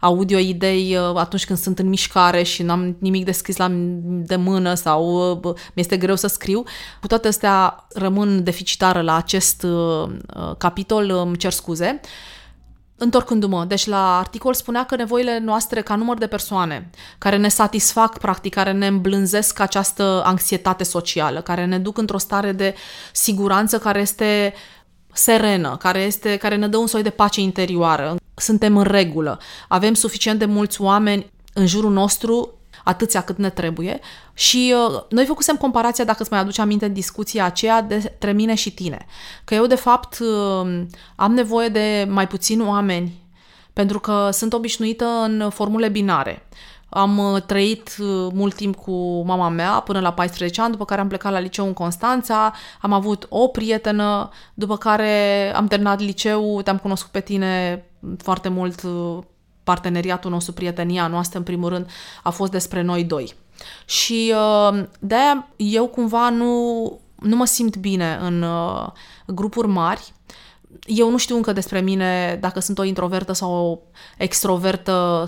audio 0.00 0.38
idei 0.38 0.96
uh, 0.96 1.16
atunci 1.16 1.46
când 1.46 1.58
sunt 1.58 1.78
în 1.78 1.88
mișcare 1.88 2.42
și 2.42 2.62
n-am 2.62 2.96
nimic 2.98 3.24
de 3.24 3.32
scris 3.32 3.56
la 3.56 3.68
de 4.06 4.36
mână 4.36 4.74
sau 4.74 5.30
uh, 5.44 5.54
mi-este 5.74 5.96
greu 5.96 6.16
să 6.16 6.26
scriu. 6.26 6.62
Cu 7.00 7.06
toate 7.06 7.28
astea 7.28 7.86
rămân 7.94 8.44
deficitară 8.44 9.00
la 9.00 9.16
acest 9.16 9.62
uh, 9.62 10.10
capitol, 10.58 11.10
îmi 11.10 11.36
cer 11.36 11.52
scuze. 11.52 12.00
Întorcându-mă, 13.02 13.64
deci 13.64 13.86
la 13.86 14.18
articol 14.18 14.54
spunea 14.54 14.84
că 14.84 14.96
nevoile 14.96 15.38
noastre 15.38 15.80
ca 15.82 15.94
număr 15.96 16.18
de 16.18 16.26
persoane 16.26 16.90
care 17.18 17.36
ne 17.36 17.48
satisfac, 17.48 18.18
practic, 18.18 18.54
care 18.54 18.72
ne 18.72 18.86
îmblânzesc 18.86 19.60
această 19.60 20.22
anxietate 20.24 20.84
socială, 20.84 21.40
care 21.40 21.64
ne 21.64 21.78
duc 21.78 21.98
într-o 21.98 22.18
stare 22.18 22.52
de 22.52 22.74
siguranță 23.12 23.78
care 23.78 24.00
este 24.00 24.54
serenă, 25.12 25.76
care, 25.76 26.00
este, 26.00 26.36
care 26.36 26.56
ne 26.56 26.68
dă 26.68 26.76
un 26.76 26.86
soi 26.86 27.02
de 27.02 27.10
pace 27.10 27.40
interioară. 27.40 28.16
Suntem 28.34 28.76
în 28.76 28.84
regulă. 28.84 29.40
Avem 29.68 29.94
suficient 29.94 30.38
de 30.38 30.44
mulți 30.44 30.80
oameni 30.80 31.30
în 31.52 31.66
jurul 31.66 31.92
nostru 31.92 32.59
atâția 32.90 33.20
cât 33.20 33.38
ne 33.38 33.50
trebuie 33.50 34.00
și 34.34 34.74
uh, 34.88 35.02
noi 35.08 35.24
făcusem 35.24 35.56
comparația, 35.56 36.04
dacă 36.04 36.22
îți 36.22 36.32
mai 36.32 36.40
aduce 36.40 36.60
aminte 36.60 36.88
discuția 36.88 37.44
aceea, 37.44 37.82
de, 37.82 37.94
între 37.94 38.32
mine 38.32 38.54
și 38.54 38.74
tine. 38.74 39.06
Că 39.44 39.54
eu, 39.54 39.66
de 39.66 39.74
fapt, 39.74 40.18
uh, 40.18 40.82
am 41.16 41.32
nevoie 41.32 41.68
de 41.68 42.06
mai 42.10 42.26
puțini 42.26 42.62
oameni 42.62 43.12
pentru 43.72 44.00
că 44.00 44.28
sunt 44.32 44.52
obișnuită 44.52 45.04
în 45.04 45.50
formule 45.50 45.88
binare. 45.88 46.46
Am 46.88 47.18
uh, 47.18 47.42
trăit 47.42 47.96
uh, 47.98 48.26
mult 48.32 48.54
timp 48.54 48.76
cu 48.76 49.22
mama 49.22 49.48
mea 49.48 49.70
până 49.70 50.00
la 50.00 50.12
14 50.12 50.60
ani, 50.60 50.70
după 50.70 50.84
care 50.84 51.00
am 51.00 51.08
plecat 51.08 51.32
la 51.32 51.38
liceu 51.38 51.66
în 51.66 51.72
Constanța, 51.72 52.54
am 52.80 52.92
avut 52.92 53.26
o 53.28 53.48
prietenă, 53.48 54.28
după 54.54 54.76
care 54.76 55.52
am 55.54 55.66
terminat 55.66 56.00
liceu, 56.00 56.62
te-am 56.62 56.78
cunoscut 56.78 57.10
pe 57.10 57.20
tine 57.20 57.84
foarte 58.18 58.48
mult, 58.48 58.82
uh, 58.82 59.18
parteneriatul 59.70 60.30
nostru, 60.30 60.52
prietenia 60.52 61.06
noastră, 61.06 61.38
în 61.38 61.44
primul 61.44 61.68
rând, 61.68 61.86
a 62.22 62.30
fost 62.30 62.50
despre 62.50 62.82
noi 62.82 63.04
doi. 63.04 63.34
Și 63.84 64.34
de-aia 64.98 65.48
eu 65.56 65.86
cumva 65.86 66.30
nu, 66.30 66.52
nu 67.22 67.36
mă 67.36 67.44
simt 67.44 67.76
bine 67.76 68.18
în 68.20 68.44
grupuri 69.26 69.68
mari, 69.68 70.12
eu 70.84 71.10
nu 71.10 71.16
știu 71.16 71.36
încă 71.36 71.52
despre 71.52 71.80
mine 71.80 72.38
dacă 72.40 72.60
sunt 72.60 72.78
o 72.78 72.84
introvertă 72.84 73.32
sau 73.32 73.52
o 73.52 73.78
extrovertă 74.18 75.24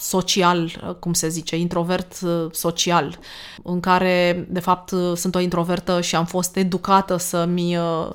social, 0.00 0.96
cum 1.00 1.12
se 1.12 1.28
zice, 1.28 1.56
introvert 1.56 2.20
uh, 2.24 2.46
social, 2.52 3.18
în 3.62 3.80
care, 3.80 4.46
de 4.50 4.60
fapt, 4.60 4.90
uh, 4.90 5.16
sunt 5.16 5.34
o 5.34 5.40
introvertă 5.40 6.00
și 6.00 6.16
am 6.16 6.24
fost 6.24 6.56
educată 6.56 7.16
să-mi 7.16 7.76
uh, 7.76 8.08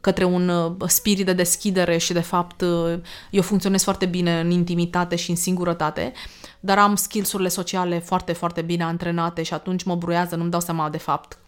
către 0.00 0.24
un 0.24 0.76
spirit 0.86 1.26
de 1.26 1.32
deschidere 1.32 1.96
și, 1.96 2.12
de 2.12 2.20
fapt, 2.20 2.62
eu 3.30 3.42
funcționez 3.42 3.82
foarte 3.82 4.06
bine 4.06 4.40
în 4.40 4.50
intimitate 4.50 5.16
și 5.16 5.30
în 5.30 5.36
singurătate, 5.36 6.12
dar 6.60 6.78
am 6.78 6.94
skills-urile 6.94 7.48
sociale 7.48 7.98
foarte, 7.98 8.32
foarte 8.32 8.62
bine 8.62 8.82
antrenate 8.82 9.42
și 9.42 9.54
atunci 9.54 9.82
mă 9.82 9.94
bruiază, 9.94 10.36
nu-mi 10.36 10.50
dau 10.50 10.60
seama, 10.60 10.90
de 10.90 10.98
fapt, 10.98 11.38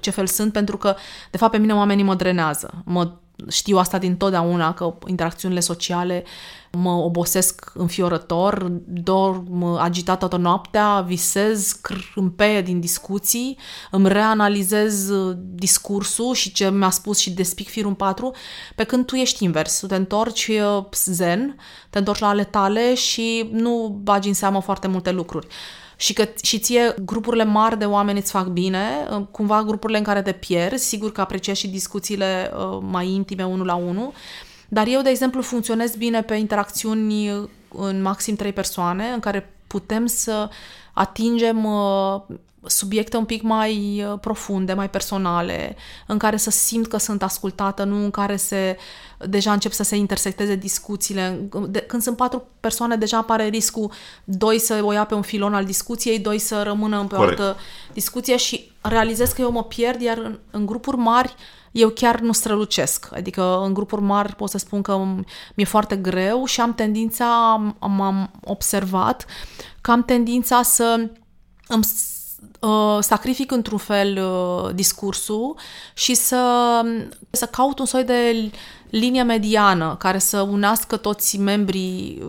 ce 0.00 0.10
fel 0.10 0.26
sunt, 0.26 0.52
pentru 0.52 0.76
că, 0.76 0.94
de 1.30 1.36
fapt, 1.36 1.52
pe 1.52 1.58
mine 1.58 1.74
oamenii 1.74 2.04
mă 2.04 2.14
drenează, 2.14 2.82
mă 2.84 3.12
știu 3.48 3.76
asta 3.76 3.98
din 3.98 4.16
totdeauna, 4.16 4.74
că 4.74 4.94
interacțiunile 5.06 5.60
sociale 5.60 6.24
mă 6.72 6.90
obosesc 6.90 7.72
înfiorător, 7.74 8.66
dorm 8.86 9.62
agitat 9.62 10.18
toată 10.18 10.36
noaptea, 10.36 11.00
visez, 11.00 11.72
crâmpeie 11.72 12.62
din 12.62 12.80
discuții, 12.80 13.58
îmi 13.90 14.08
reanalizez 14.08 15.08
uh, 15.08 15.36
discursul 15.38 16.34
și 16.34 16.52
ce 16.52 16.70
mi-a 16.70 16.90
spus 16.90 17.18
și 17.18 17.30
despic 17.30 17.68
firul 17.68 17.88
în 17.88 17.94
patru, 17.94 18.32
pe 18.74 18.84
când 18.84 19.06
tu 19.06 19.14
ești 19.14 19.44
invers, 19.44 19.84
te 19.88 19.94
întorci 19.94 20.46
uh, 20.46 20.84
zen, 21.04 21.56
te 21.90 21.98
întorci 21.98 22.20
la 22.20 22.28
ale 22.28 22.44
tale 22.44 22.94
și 22.94 23.48
nu 23.52 24.00
bagi 24.02 24.28
în 24.28 24.34
seamă 24.34 24.60
foarte 24.60 24.88
multe 24.88 25.10
lucruri 25.10 25.46
și 25.96 26.12
că 26.12 26.28
și 26.42 26.58
ție 26.58 26.94
grupurile 27.04 27.44
mari 27.44 27.78
de 27.78 27.84
oameni 27.84 28.18
îți 28.18 28.30
fac 28.30 28.46
bine, 28.46 29.08
uh, 29.10 29.22
cumva 29.30 29.62
grupurile 29.62 29.98
în 29.98 30.04
care 30.04 30.22
te 30.22 30.32
pierzi, 30.32 30.88
sigur 30.88 31.12
că 31.12 31.20
apreciezi 31.20 31.60
și 31.60 31.68
discuțiile 31.68 32.50
uh, 32.54 32.78
mai 32.90 33.08
intime 33.08 33.46
unul 33.46 33.66
la 33.66 33.74
unul, 33.74 34.12
dar 34.68 34.86
eu, 34.86 35.02
de 35.02 35.10
exemplu, 35.10 35.42
funcționez 35.42 35.94
bine 35.96 36.22
pe 36.22 36.34
interacțiuni 36.34 37.30
uh, 37.30 37.48
în 37.68 38.02
maxim 38.02 38.36
trei 38.36 38.52
persoane, 38.52 39.08
în 39.08 39.20
care 39.20 39.50
putem 39.66 40.06
să 40.06 40.48
atingem 40.92 41.66
subiecte 42.66 43.16
un 43.16 43.24
pic 43.24 43.42
mai 43.42 44.04
uh, 44.04 44.18
profunde, 44.20 44.72
mai 44.72 44.90
personale, 44.90 45.76
în 46.06 46.18
care 46.18 46.36
să 46.36 46.50
simt 46.50 46.86
că 46.86 46.96
sunt 46.96 47.22
ascultată, 47.22 47.84
nu 47.84 48.04
în 48.04 48.10
care 48.10 48.36
se 48.36 48.76
deja 49.18 49.52
încep 49.52 49.72
să 49.72 49.82
se 49.82 49.96
intersecteze 49.96 50.54
discuțiile. 50.54 51.48
De, 51.68 51.80
când 51.80 52.02
sunt 52.02 52.16
patru 52.16 52.46
persoane, 52.60 52.96
deja 52.96 53.16
apare 53.16 53.48
riscul 53.48 53.90
doi 54.24 54.58
să 54.58 54.80
o 54.82 54.92
ia 54.92 55.04
pe 55.04 55.14
un 55.14 55.22
filon 55.22 55.54
al 55.54 55.64
discuției, 55.64 56.18
doi 56.18 56.38
să 56.38 56.62
rămână 56.62 57.04
pe 57.08 57.14
o 57.14 57.20
altă 57.20 57.56
discuție 57.92 58.36
și 58.36 58.70
realizez 58.80 59.30
că 59.30 59.40
eu 59.40 59.50
mă 59.50 59.64
pierd, 59.64 60.00
iar 60.00 60.18
în, 60.18 60.38
în 60.50 60.66
grupuri 60.66 60.96
mari 60.96 61.34
eu 61.76 61.88
chiar 61.88 62.20
nu 62.20 62.32
strălucesc. 62.32 63.08
Adică 63.14 63.60
în 63.64 63.74
grupuri 63.74 64.02
mari 64.02 64.34
pot 64.34 64.50
să 64.50 64.58
spun 64.58 64.82
că 64.82 64.96
mi-e 65.54 65.66
foarte 65.66 65.96
greu 65.96 66.44
și 66.44 66.60
am 66.60 66.74
tendința, 66.74 67.52
am, 67.78 68.00
am 68.00 68.30
observat 68.44 69.26
că 69.80 69.90
am 69.90 70.04
tendința 70.04 70.62
să 70.62 71.10
îmi 71.68 71.84
uh, 72.60 72.98
sacrific 73.00 73.52
într-un 73.52 73.78
fel 73.78 74.18
uh, 74.18 74.74
discursul 74.74 75.56
și 75.94 76.14
să, 76.14 76.82
să 77.30 77.46
caut 77.46 77.78
un 77.78 77.86
soi 77.86 78.04
de 78.04 78.50
linie 78.90 79.22
mediană 79.22 79.96
care 79.98 80.18
să 80.18 80.40
unească 80.40 80.96
toți 80.96 81.38
membrii 81.38 82.22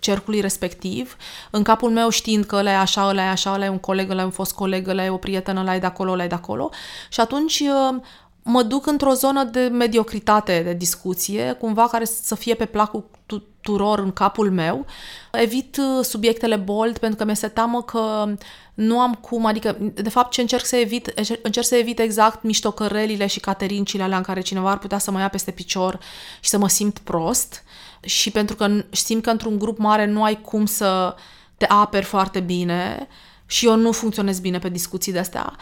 cercului 0.00 0.40
respectiv, 0.40 1.16
în 1.50 1.62
capul 1.62 1.90
meu 1.90 2.08
știind 2.08 2.44
că 2.44 2.56
ăla 2.56 2.70
e 2.70 2.76
așa, 2.76 3.08
ăla 3.08 3.22
e 3.22 3.28
așa, 3.28 3.52
ăla 3.52 3.64
e 3.64 3.68
un 3.68 3.78
coleg, 3.78 4.10
ăla 4.10 4.22
e 4.22 4.24
un 4.24 4.30
fost 4.30 4.52
coleg, 4.52 4.88
ăla 4.88 5.04
e 5.04 5.10
o 5.10 5.16
prietenă, 5.16 5.60
ăla 5.60 5.74
e 5.74 5.78
de 5.78 5.86
acolo, 5.86 6.12
ăla 6.12 6.24
e 6.24 6.26
de 6.26 6.34
acolo. 6.34 6.70
Și 7.08 7.20
atunci 7.20 7.60
uh, 7.60 8.00
mă 8.44 8.62
duc 8.62 8.86
într-o 8.86 9.12
zonă 9.12 9.44
de 9.44 9.60
mediocritate 9.60 10.60
de 10.64 10.72
discuție, 10.72 11.52
cumva 11.52 11.88
care 11.88 12.04
să 12.04 12.34
fie 12.34 12.54
pe 12.54 12.64
placul 12.64 13.04
tuturor 13.26 13.98
în 13.98 14.12
capul 14.12 14.50
meu. 14.50 14.86
Evit 15.32 15.76
uh, 15.76 16.04
subiectele 16.04 16.56
bold 16.56 16.98
pentru 16.98 17.18
că 17.18 17.24
mi-e 17.24 17.48
teamă 17.48 17.82
că 17.82 18.34
nu 18.74 19.00
am 19.00 19.14
cum, 19.14 19.44
adică 19.44 19.76
de 19.94 20.08
fapt 20.08 20.30
ce 20.30 20.40
încerc 20.40 20.64
să 20.64 20.76
evit, 20.76 21.12
încerc 21.42 21.66
să 21.66 21.76
evit 21.76 21.98
exact 21.98 22.42
miștocărelile 22.42 23.26
și 23.26 23.40
caterincile 23.40 24.02
alea 24.02 24.16
în 24.16 24.22
care 24.22 24.40
cineva 24.40 24.70
ar 24.70 24.78
putea 24.78 24.98
să 24.98 25.10
mă 25.10 25.20
ia 25.20 25.28
peste 25.28 25.50
picior 25.50 25.98
și 26.40 26.50
să 26.50 26.58
mă 26.58 26.68
simt 26.68 26.98
prost 26.98 27.62
și 28.00 28.30
pentru 28.30 28.56
că 28.56 28.84
simt 28.90 29.22
că 29.22 29.30
într-un 29.30 29.58
grup 29.58 29.78
mare 29.78 30.06
nu 30.06 30.22
ai 30.22 30.40
cum 30.40 30.66
să 30.66 31.14
te 31.56 31.64
aperi 31.68 32.04
foarte 32.04 32.40
bine 32.40 33.08
și 33.46 33.66
eu 33.66 33.76
nu 33.76 33.92
funcționez 33.92 34.40
bine 34.40 34.58
pe 34.58 34.68
discuții 34.68 35.12
de 35.12 35.18
astea, 35.18 35.56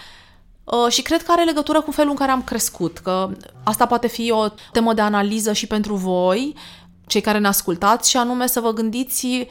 Uh, 0.64 0.86
și 0.88 1.02
cred 1.02 1.22
că 1.22 1.32
are 1.32 1.44
legătură 1.44 1.80
cu 1.80 1.90
felul 1.90 2.10
în 2.10 2.16
care 2.16 2.30
am 2.30 2.42
crescut, 2.42 2.98
că 2.98 3.30
asta 3.62 3.86
poate 3.86 4.06
fi 4.06 4.30
o 4.30 4.48
temă 4.72 4.94
de 4.94 5.00
analiză 5.00 5.52
și 5.52 5.66
pentru 5.66 5.94
voi, 5.94 6.54
cei 7.06 7.20
care 7.20 7.38
ne 7.38 7.46
ascultați, 7.46 8.10
și 8.10 8.16
anume 8.16 8.46
să 8.46 8.60
vă 8.60 8.72
gândiți 8.72 9.48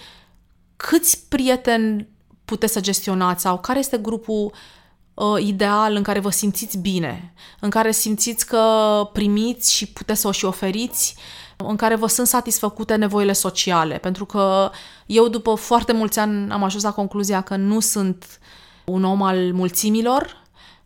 câți 0.75 1.23
prieteni 1.27 2.07
puteți 2.45 2.73
să 2.73 2.79
gestionați 2.79 3.41
sau 3.41 3.59
care 3.59 3.79
este 3.79 3.97
grupul 3.97 4.51
uh, 5.13 5.41
ideal 5.45 5.95
în 5.95 6.03
care 6.03 6.19
vă 6.19 6.29
simțiți 6.29 6.77
bine, 6.77 7.33
în 7.59 7.69
care 7.69 7.91
simțiți 7.91 8.45
că 8.45 8.63
primiți 9.13 9.73
și 9.73 9.87
puteți 9.87 10.21
să 10.21 10.27
o 10.27 10.31
și 10.31 10.45
oferiți, 10.45 11.15
în 11.57 11.75
care 11.75 11.95
vă 11.95 12.07
sunt 12.07 12.27
satisfăcute 12.27 12.95
nevoile 12.95 13.33
sociale. 13.33 13.97
Pentru 13.97 14.25
că 14.25 14.71
eu, 15.05 15.27
după 15.27 15.55
foarte 15.55 15.93
mulți 15.93 16.19
ani, 16.19 16.51
am 16.51 16.63
ajuns 16.63 16.83
la 16.83 16.91
concluzia 16.91 17.41
că 17.41 17.55
nu 17.55 17.79
sunt 17.79 18.39
un 18.85 19.03
om 19.03 19.21
al 19.21 19.53
mulțimilor, 19.53 20.40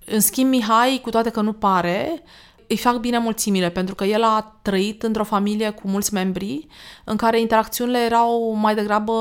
în 0.06 0.20
schimb, 0.20 0.50
Mihai, 0.50 1.00
cu 1.04 1.10
toate 1.10 1.30
că 1.30 1.42
nu 1.42 1.54
pare, 1.54 2.24
îi 2.68 2.78
fac 2.78 2.96
bine 2.96 3.18
mulțimile, 3.18 3.70
pentru 3.70 3.96
că 3.96 4.04
el 4.04 4.24
a 4.24 4.60
trăit 4.62 5.04
într-o 5.04 5.24
familie 5.24 5.70
cu 5.70 5.88
mulți 5.88 6.14
membri, 6.14 6.68
în 7.04 7.16
care 7.16 7.40
interacțiunile 7.40 8.00
erau 8.00 8.54
mai 8.54 8.76
degrabă 8.76 9.14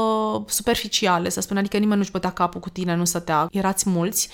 superficiale, 0.49 1.29
să 1.29 1.41
spun, 1.41 1.57
adică 1.57 1.77
nimeni 1.77 1.99
nu-și 1.99 2.11
bătea 2.11 2.31
capul 2.31 2.61
cu 2.61 2.71
tine, 2.71 2.95
nu 2.95 3.05
stătea, 3.05 3.47
erați 3.51 3.89
mulți 3.89 4.29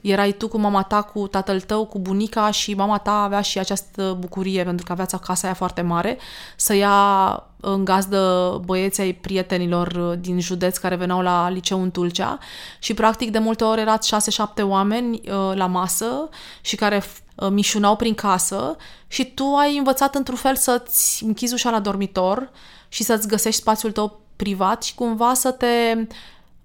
erai 0.00 0.32
tu 0.32 0.48
cu 0.48 0.58
mama 0.58 0.82
ta, 0.82 1.02
cu 1.02 1.26
tatăl 1.26 1.60
tău, 1.60 1.86
cu 1.86 1.98
bunica 1.98 2.50
și 2.50 2.74
mama 2.74 2.98
ta 2.98 3.22
avea 3.22 3.40
și 3.40 3.58
această 3.58 4.16
bucurie, 4.18 4.64
pentru 4.64 4.86
că 4.86 4.92
aveați 4.92 5.14
acasă 5.14 5.46
aia 5.46 5.54
foarte 5.54 5.82
mare, 5.82 6.18
să 6.56 6.74
ia 6.74 7.44
în 7.60 7.84
gazdă 7.84 8.60
băieții 8.64 9.02
ai 9.02 9.12
prietenilor 9.12 10.16
din 10.20 10.40
județ 10.40 10.76
care 10.76 10.96
veneau 10.96 11.20
la 11.20 11.48
liceu 11.48 11.82
în 11.82 11.90
Tulcea 11.90 12.38
și 12.78 12.94
practic 12.94 13.30
de 13.30 13.38
multe 13.38 13.64
ori 13.64 13.80
erați 13.80 14.14
6-7 14.14 14.62
oameni 14.62 15.20
uh, 15.24 15.52
la 15.54 15.66
masă 15.66 16.28
și 16.60 16.76
care 16.76 17.02
uh, 17.34 17.48
mișunau 17.50 17.96
prin 17.96 18.14
casă 18.14 18.76
și 19.06 19.24
tu 19.24 19.44
ai 19.44 19.76
învățat 19.76 20.14
într-un 20.14 20.36
fel 20.36 20.56
să-ți 20.56 21.24
închizi 21.24 21.54
ușa 21.54 21.70
la 21.70 21.80
dormitor 21.80 22.50
și 22.88 23.02
să-ți 23.02 23.28
găsești 23.28 23.60
spațiul 23.60 23.92
tău 23.92 24.20
privat 24.36 24.82
și 24.82 24.94
cumva 24.94 25.34
să 25.34 25.50
te 25.50 26.06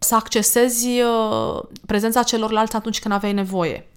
să 0.05 0.15
accesezi 0.15 0.87
uh, 1.01 1.63
prezența 1.85 2.23
celorlalți 2.23 2.75
atunci 2.75 2.99
când 2.99 3.13
aveai 3.13 3.33
nevoie. 3.33 3.87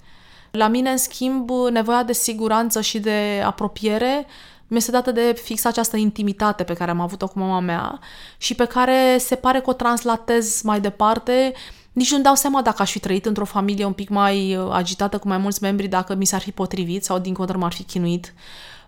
La 0.50 0.68
mine, 0.68 0.90
în 0.90 0.96
schimb, 0.96 1.50
nevoia 1.70 2.02
de 2.02 2.12
siguranță 2.12 2.80
și 2.80 2.98
de 2.98 3.42
apropiere 3.44 4.26
mi 4.70 4.76
este 4.76 4.90
dată 4.90 5.12
de 5.12 5.34
fix 5.42 5.64
această 5.64 5.96
intimitate 5.96 6.62
pe 6.62 6.72
care 6.72 6.90
am 6.90 7.00
avut-o 7.00 7.28
cu 7.28 7.38
mama 7.38 7.60
mea 7.60 7.98
și 8.36 8.54
pe 8.54 8.64
care 8.64 9.16
se 9.18 9.34
pare 9.34 9.60
că 9.60 9.70
o 9.70 9.72
translatez 9.72 10.62
mai 10.62 10.80
departe. 10.80 11.52
Nici 11.92 12.10
nu-mi 12.10 12.22
dau 12.22 12.34
seama 12.34 12.62
dacă 12.62 12.82
aș 12.82 12.90
fi 12.90 12.98
trăit 12.98 13.26
într-o 13.26 13.44
familie 13.44 13.84
un 13.84 13.92
pic 13.92 14.08
mai 14.08 14.56
uh, 14.56 14.68
agitată 14.72 15.18
cu 15.18 15.28
mai 15.28 15.38
mulți 15.38 15.62
membri, 15.62 15.88
dacă 15.88 16.14
mi 16.14 16.24
s-ar 16.24 16.40
fi 16.40 16.50
potrivit 16.50 17.04
sau 17.04 17.18
din 17.18 17.34
contră 17.34 17.58
m-ar 17.58 17.72
fi 17.72 17.82
chinuit. 17.82 18.34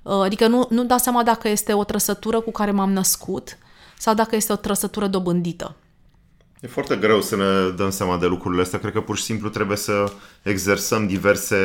Uh, 0.02 0.12
adică 0.12 0.46
nu, 0.46 0.66
nu-mi 0.70 0.88
dau 0.88 0.98
seama 0.98 1.22
dacă 1.22 1.48
este 1.48 1.72
o 1.72 1.84
trăsătură 1.84 2.40
cu 2.40 2.50
care 2.50 2.70
m-am 2.70 2.92
născut 2.92 3.58
sau 3.98 4.14
dacă 4.14 4.36
este 4.36 4.52
o 4.52 4.56
trăsătură 4.56 5.06
dobândită. 5.06 5.74
E 6.60 6.66
foarte 6.66 6.96
greu 6.96 7.20
să 7.20 7.36
ne 7.36 7.68
dăm 7.76 7.90
seama 7.90 8.18
de 8.18 8.26
lucrurile 8.26 8.62
astea. 8.62 8.78
Cred 8.78 8.92
că 8.92 9.00
pur 9.00 9.16
și 9.16 9.22
simplu 9.22 9.48
trebuie 9.48 9.76
să 9.76 10.12
exersăm 10.42 11.06
diverse 11.06 11.56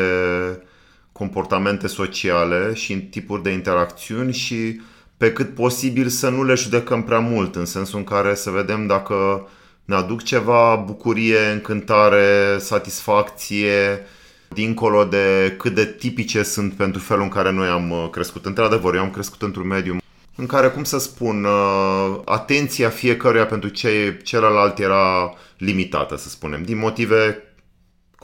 comportamente 1.11 1.87
sociale 1.87 2.73
și 2.73 2.95
tipuri 2.95 3.43
de 3.43 3.49
interacțiuni 3.49 4.33
și 4.33 4.81
pe 5.17 5.33
cât 5.33 5.53
posibil 5.53 6.07
să 6.07 6.29
nu 6.29 6.43
le 6.43 6.53
judecăm 6.53 7.03
prea 7.03 7.19
mult, 7.19 7.55
în 7.55 7.65
sensul 7.65 7.97
în 7.97 8.03
care 8.03 8.35
să 8.35 8.49
vedem 8.49 8.87
dacă 8.87 9.47
ne 9.85 9.95
aduc 9.95 10.23
ceva 10.23 10.75
bucurie, 10.75 11.39
încântare, 11.39 12.57
satisfacție, 12.59 14.05
dincolo 14.47 15.03
de 15.03 15.55
cât 15.57 15.75
de 15.75 15.85
tipice 15.85 16.43
sunt 16.43 16.73
pentru 16.73 17.01
felul 17.01 17.23
în 17.23 17.29
care 17.29 17.51
noi 17.51 17.67
am 17.67 18.09
crescut. 18.11 18.45
Într-adevăr, 18.45 18.95
eu 18.95 19.01
am 19.01 19.11
crescut 19.11 19.41
într-un 19.41 19.67
mediu 19.67 19.97
în 20.35 20.45
care, 20.45 20.69
cum 20.69 20.83
să 20.83 20.97
spun, 20.97 21.43
uh, 21.43 22.19
atenția 22.25 22.89
fiecăruia 22.89 23.45
pentru 23.45 23.69
ce, 23.69 24.19
celălalt 24.23 24.79
era 24.79 25.33
limitată, 25.57 26.17
să 26.17 26.29
spunem, 26.29 26.63
din 26.63 26.77
motive 26.77 27.39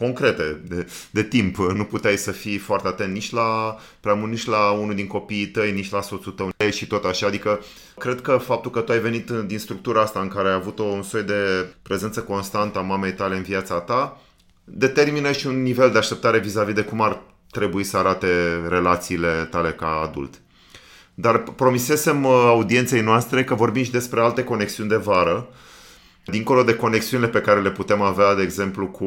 concrete 0.01 0.61
de, 0.67 0.87
de 1.11 1.23
timp. 1.23 1.57
Nu 1.57 1.83
puteai 1.83 2.17
să 2.17 2.31
fii 2.31 2.57
foarte 2.57 2.87
atent 2.87 3.13
nici 3.13 3.31
la 3.31 3.77
prea 3.99 4.13
mult, 4.13 4.31
nici 4.31 4.45
la 4.45 4.71
unul 4.71 4.95
din 4.95 5.07
copiii 5.07 5.47
tăi, 5.47 5.71
nici 5.71 5.91
la 5.91 6.01
soțul 6.01 6.31
tău 6.31 6.51
și 6.71 6.87
tot 6.87 7.03
așa. 7.05 7.27
Adică 7.27 7.59
cred 7.97 8.21
că 8.21 8.37
faptul 8.37 8.71
că 8.71 8.79
tu 8.79 8.91
ai 8.91 8.99
venit 8.99 9.29
din 9.29 9.59
structura 9.59 10.01
asta 10.01 10.19
în 10.19 10.27
care 10.27 10.47
ai 10.47 10.53
avut 10.53 10.79
un 10.79 11.01
soi 11.03 11.23
de 11.23 11.67
prezență 11.81 12.21
constantă 12.21 12.77
a 12.77 12.81
mamei 12.81 13.13
tale 13.13 13.35
în 13.35 13.43
viața 13.43 13.79
ta, 13.79 14.21
determină 14.63 15.31
și 15.31 15.47
un 15.47 15.61
nivel 15.61 15.91
de 15.91 15.97
așteptare 15.97 16.39
vis-a-vis 16.39 16.73
de 16.73 16.83
cum 16.83 17.01
ar 17.01 17.21
trebui 17.51 17.83
să 17.83 17.97
arate 17.97 18.61
relațiile 18.67 19.47
tale 19.51 19.71
ca 19.71 19.87
adult. 19.87 20.41
Dar 21.21 21.37
promisesem 21.37 22.23
uh, 22.23 22.31
audienței 22.45 23.01
noastre 23.01 23.43
că 23.43 23.55
vorbim 23.55 23.83
și 23.83 23.91
despre 23.91 24.21
alte 24.21 24.43
conexiuni 24.43 24.89
de 24.89 24.95
vară, 24.95 25.47
Dincolo 26.25 26.63
de 26.63 26.75
conexiunile 26.75 27.29
pe 27.29 27.41
care 27.41 27.61
le 27.61 27.71
putem 27.71 28.01
avea, 28.01 28.35
de 28.35 28.41
exemplu, 28.41 28.87
cu 28.87 29.05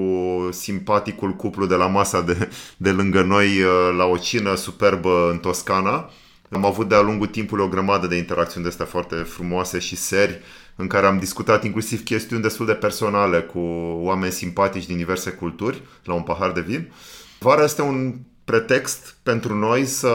simpaticul 0.50 1.32
cuplu 1.32 1.66
de 1.66 1.74
la 1.74 1.86
masa 1.86 2.20
de, 2.20 2.48
de 2.76 2.90
lângă 2.90 3.22
noi 3.22 3.46
uh, 3.46 3.94
la 3.96 4.04
o 4.04 4.16
cină 4.16 4.54
superbă 4.54 5.28
în 5.30 5.38
Toscana, 5.38 6.10
am 6.50 6.64
avut 6.64 6.88
de-a 6.88 7.00
lungul 7.00 7.26
timpului 7.26 7.64
o 7.64 7.68
grămadă 7.68 8.06
de 8.06 8.16
interacțiuni 8.16 8.64
de 8.64 8.70
astea 8.70 8.86
foarte 8.86 9.14
frumoase 9.14 9.78
și 9.78 9.96
seri, 9.96 10.40
în 10.76 10.86
care 10.86 11.06
am 11.06 11.18
discutat 11.18 11.64
inclusiv 11.64 12.02
chestiuni 12.02 12.42
destul 12.42 12.66
de 12.66 12.72
personale 12.72 13.40
cu 13.40 13.58
oameni 14.02 14.32
simpatici 14.32 14.86
din 14.86 14.96
diverse 14.96 15.30
culturi, 15.30 15.82
la 16.04 16.14
un 16.14 16.22
pahar 16.22 16.52
de 16.52 16.60
vin. 16.60 16.92
Vara 17.38 17.62
este 17.62 17.82
un 17.82 18.14
pretext 18.44 19.16
pentru 19.22 19.54
noi 19.54 19.84
să 19.84 20.12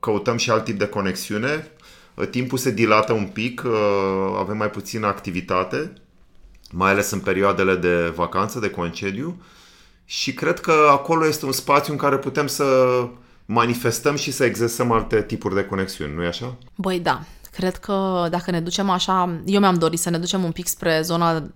căutăm 0.00 0.36
și 0.36 0.50
alt 0.50 0.64
tip 0.64 0.78
de 0.78 0.86
conexiune. 0.86 1.70
Timpul 2.30 2.58
se 2.58 2.70
dilată 2.70 3.12
un 3.12 3.26
pic, 3.26 3.62
uh, 3.64 3.72
avem 4.38 4.56
mai 4.56 4.70
puțină 4.70 5.06
activitate, 5.06 5.92
mai 6.70 6.90
ales 6.90 7.10
în 7.10 7.20
perioadele 7.20 7.76
de 7.76 8.12
vacanță, 8.14 8.58
de 8.58 8.70
concediu 8.70 9.42
și 10.04 10.34
cred 10.34 10.60
că 10.60 10.88
acolo 10.90 11.26
este 11.26 11.46
un 11.46 11.52
spațiu 11.52 11.92
în 11.92 11.98
care 11.98 12.16
putem 12.16 12.46
să 12.46 12.64
manifestăm 13.44 14.16
și 14.16 14.30
să 14.30 14.44
exersăm 14.44 14.92
alte 14.92 15.22
tipuri 15.22 15.54
de 15.54 15.64
conexiuni, 15.64 16.14
nu-i 16.14 16.26
așa? 16.26 16.56
Băi, 16.74 17.00
da. 17.00 17.20
Cred 17.52 17.76
că 17.76 18.26
dacă 18.30 18.50
ne 18.50 18.60
ducem 18.60 18.90
așa, 18.90 19.40
eu 19.44 19.60
mi-am 19.60 19.74
dorit 19.74 19.98
să 19.98 20.10
ne 20.10 20.18
ducem 20.18 20.44
un 20.44 20.52
pic 20.52 20.66
spre 20.66 21.00
zona 21.02 21.50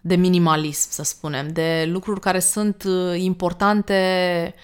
de 0.00 0.14
minimalism, 0.14 0.90
să 0.90 1.02
spunem, 1.02 1.48
de 1.48 1.88
lucruri 1.92 2.20
care 2.20 2.38
sunt 2.38 2.84
uh, 2.86 3.14
importante 3.16 4.54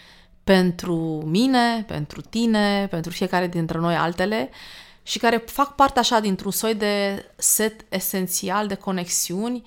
pentru 0.44 1.22
mine, 1.26 1.84
pentru 1.86 2.20
tine, 2.20 2.86
pentru 2.90 3.10
fiecare 3.10 3.46
dintre 3.46 3.78
noi 3.78 3.94
altele 3.94 4.50
și 5.02 5.18
care 5.18 5.36
fac 5.36 5.74
parte 5.74 5.98
așa 5.98 6.20
dintr-un 6.20 6.50
soi 6.50 6.74
de 6.74 7.24
set 7.36 7.84
esențial 7.88 8.66
de 8.66 8.74
conexiuni 8.74 9.62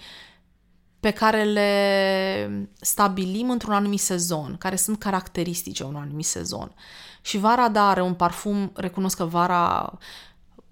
pe 0.99 1.11
care 1.11 1.43
le 1.43 2.69
stabilim 2.79 3.49
într-un 3.49 3.73
anumit 3.73 3.99
sezon, 3.99 4.55
care 4.59 4.75
sunt 4.75 4.99
caracteristice 4.99 5.83
unui 5.83 6.01
anumit 6.01 6.25
sezon. 6.25 6.75
Și 7.21 7.37
vara, 7.37 7.69
da, 7.69 7.89
are 7.89 8.01
un 8.01 8.13
parfum, 8.13 8.71
recunosc 8.75 9.17
că 9.17 9.25
vara 9.25 9.93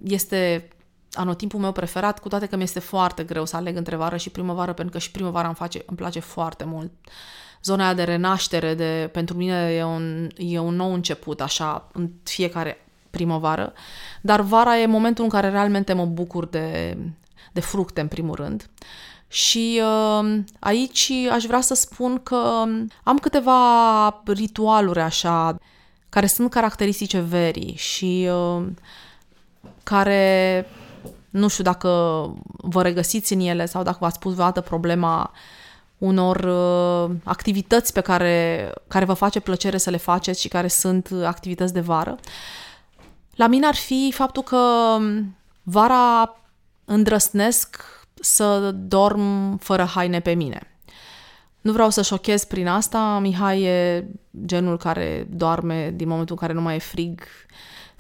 este 0.04 0.68
anotimpul 1.14 1.60
meu 1.60 1.72
preferat, 1.72 2.20
cu 2.20 2.28
toate 2.28 2.46
că 2.46 2.56
mi 2.56 2.64
este 2.64 2.80
foarte 2.80 3.24
greu 3.24 3.46
să 3.46 3.56
aleg 3.56 3.76
între 3.76 3.96
vară 3.96 4.18
și 4.18 4.30
primăvară, 4.30 4.74
pentru 4.74 4.94
că 4.94 5.00
și 5.00 5.12
primăvara 5.12 5.48
îmi, 5.48 5.56
face, 5.56 5.84
îmi 5.86 5.98
place 5.98 6.20
foarte 6.20 6.64
mult. 6.64 6.92
Zona 7.64 7.84
aia 7.84 7.94
de 7.94 8.04
renaștere, 8.04 8.74
de, 8.74 9.10
pentru 9.12 9.38
mine 9.38 9.74
e 9.74 9.84
un, 9.84 10.30
e 10.38 10.60
un 10.60 10.76
nou 10.76 10.94
început, 10.94 11.42
așa, 11.42 11.88
în 11.94 12.10
fiecare 12.24 12.86
primăvară, 13.10 13.74
dar 14.22 14.42
vara 14.42 14.78
e 14.78 14.86
momentul 14.86 15.24
în 15.24 15.30
care 15.30 15.50
realmente 15.50 15.94
mă 15.94 16.06
bucur 16.06 16.46
de, 16.46 16.98
de 17.52 17.60
fructe, 17.60 18.02
în 18.02 18.08
primul 18.08 18.36
rând. 18.36 18.70
Și 19.28 19.82
uh, 19.84 20.40
aici 20.60 21.12
aș 21.32 21.44
vrea 21.44 21.62
să 21.62 21.74
spun 21.74 22.20
că 22.24 22.64
am 23.04 23.18
câteva 23.18 24.22
ritualuri 24.26 25.00
așa, 25.00 25.58
care 26.10 26.26
sunt 26.26 26.50
caracteristice 26.50 27.20
verii 27.20 27.76
și 27.76 28.30
uh, 28.32 28.68
care, 29.84 30.66
nu 31.30 31.48
știu 31.48 31.64
dacă 31.64 31.90
vă 32.46 32.82
regăsiți 32.82 33.34
în 33.34 33.40
ele 33.40 33.66
sau 33.66 33.84
dacă 33.84 33.98
v-ați 34.00 34.20
pus 34.20 34.34
vreodată 34.34 34.62
problema 34.62 35.32
unor 36.02 36.36
uh, 36.36 37.16
activități 37.24 37.94
pe 37.94 38.02
care, 38.02 38.70
care 38.88 39.06
vă 39.06 39.14
face 39.14 39.40
plăcere 39.40 39.78
să 39.78 39.90
le 39.90 39.98
faceți 39.98 40.42
și 40.42 40.48
care 40.48 40.68
sunt 40.68 41.12
activități 41.26 41.74
de 41.74 41.80
vară. 41.80 42.18
La 43.36 43.48
mine 43.48 43.66
ar 43.66 43.76
fi 43.76 44.12
faptul 44.16 44.44
că 44.44 44.58
vara 45.64 46.40
îndrăsnesc 46.86 47.84
să 48.14 48.72
dorm 48.72 49.58
fără 49.58 49.84
haine 49.84 50.20
pe 50.20 50.34
mine. 50.34 50.78
Nu 51.62 51.72
vreau 51.72 51.90
să 51.90 52.02
șochez 52.02 52.44
prin 52.44 52.68
asta, 52.68 53.20
Mihai 53.20 53.62
e 53.62 54.08
genul 54.46 54.78
care 54.78 55.28
doarme 55.30 55.92
din 55.96 56.08
momentul 56.08 56.36
în 56.40 56.48
care 56.48 56.58
nu 56.58 56.62
mai 56.62 56.76
e 56.76 56.80
frig 56.80 57.22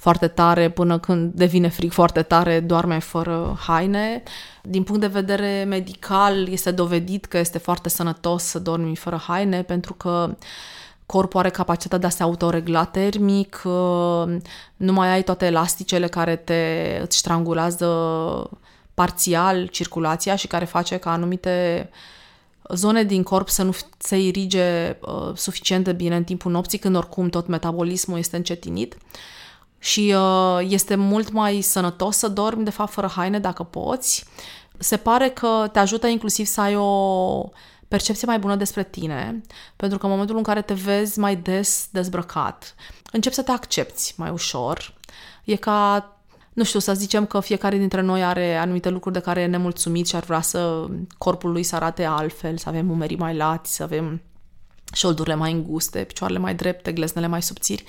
foarte 0.01 0.27
tare 0.27 0.69
până 0.69 0.99
când 0.99 1.33
devine 1.33 1.69
frig 1.69 1.91
foarte 1.91 2.21
tare, 2.21 2.59
doarme 2.59 2.99
fără 2.99 3.57
haine. 3.59 4.23
Din 4.63 4.83
punct 4.83 5.01
de 5.01 5.07
vedere 5.07 5.63
medical 5.67 6.47
este 6.47 6.71
dovedit 6.71 7.25
că 7.25 7.37
este 7.37 7.57
foarte 7.57 7.89
sănătos 7.89 8.43
să 8.43 8.59
dormi 8.59 8.95
fără 8.95 9.15
haine 9.27 9.63
pentru 9.63 9.93
că 9.93 10.27
uh, 10.29 10.35
corpul 11.11 11.39
are 11.39 11.49
capacitatea 11.49 11.97
de 11.97 12.05
a 12.05 12.09
se 12.09 12.23
autoregla 12.23 12.83
termic, 12.83 13.61
uh, 13.65 14.37
nu 14.75 14.93
mai 14.93 15.09
ai 15.09 15.23
toate 15.23 15.45
elasticele 15.45 16.07
care 16.07 16.35
te 16.35 16.99
îți 17.01 17.17
strangulează 17.17 17.87
parțial 18.93 19.65
circulația 19.65 20.35
și 20.35 20.47
care 20.47 20.65
face 20.65 20.97
ca 20.97 21.11
anumite 21.11 21.89
zone 22.73 23.03
din 23.03 23.23
corp 23.23 23.49
să 23.49 23.63
nu 23.63 23.75
se 23.97 24.17
irige 24.17 24.97
uh, 25.01 25.31
suficient 25.35 25.83
de 25.83 25.93
bine 25.93 26.15
în 26.15 26.23
timpul 26.23 26.51
nopții, 26.51 26.77
când 26.77 26.95
oricum 26.95 27.29
tot 27.29 27.47
metabolismul 27.47 28.17
este 28.17 28.35
încetinit. 28.35 28.97
Și 29.83 30.13
uh, 30.17 30.59
este 30.67 30.95
mult 30.95 31.31
mai 31.31 31.61
sănătos 31.61 32.17
să 32.17 32.27
dormi, 32.27 32.63
de 32.63 32.69
fapt, 32.69 32.91
fără 32.91 33.07
haine 33.07 33.39
dacă 33.39 33.63
poți. 33.63 34.25
Se 34.77 34.97
pare 34.97 35.29
că 35.29 35.69
te 35.71 35.79
ajută 35.79 36.07
inclusiv 36.07 36.45
să 36.45 36.61
ai 36.61 36.75
o 36.75 37.49
percepție 37.87 38.27
mai 38.27 38.39
bună 38.39 38.55
despre 38.55 38.83
tine, 38.83 39.41
pentru 39.75 39.97
că 39.97 40.05
în 40.05 40.11
momentul 40.11 40.37
în 40.37 40.43
care 40.43 40.61
te 40.61 40.73
vezi 40.73 41.19
mai 41.19 41.35
des 41.35 41.87
dezbrăcat, 41.91 42.75
începi 43.11 43.35
să 43.35 43.41
te 43.41 43.51
accepti 43.51 44.13
mai 44.17 44.29
ușor. 44.29 44.93
E 45.43 45.55
ca, 45.55 46.11
nu 46.53 46.63
știu, 46.63 46.79
să 46.79 46.93
zicem 46.93 47.25
că 47.25 47.39
fiecare 47.39 47.77
dintre 47.77 48.01
noi 48.01 48.23
are 48.23 48.55
anumite 48.55 48.89
lucruri 48.89 49.15
de 49.15 49.21
care 49.21 49.41
e 49.41 49.45
nemulțumit 49.45 50.07
și 50.07 50.15
ar 50.15 50.23
vrea 50.23 50.41
să 50.41 50.85
corpul 51.17 51.51
lui 51.51 51.63
să 51.63 51.75
arate 51.75 52.03
altfel, 52.03 52.57
să 52.57 52.69
avem 52.69 52.89
umerii 52.89 53.17
mai 53.17 53.35
lati, 53.35 53.69
să 53.69 53.83
avem 53.83 54.21
șoldurile 54.93 55.35
mai 55.35 55.51
înguste, 55.51 56.03
picioarele 56.03 56.39
mai 56.39 56.55
drepte, 56.55 56.91
gleznele 56.91 57.27
mai 57.27 57.41
subțiri. 57.41 57.83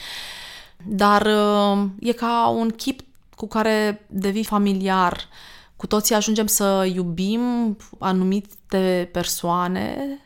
Dar 0.86 1.26
uh, 1.26 1.84
e 2.00 2.12
ca 2.12 2.48
un 2.48 2.70
chip 2.70 3.00
cu 3.34 3.46
care 3.46 4.06
devii 4.08 4.44
familiar, 4.44 5.28
cu 5.76 5.86
toții 5.86 6.14
ajungem 6.14 6.46
să 6.46 6.90
iubim 6.94 7.76
anumite 7.98 9.08
persoane, 9.12 10.18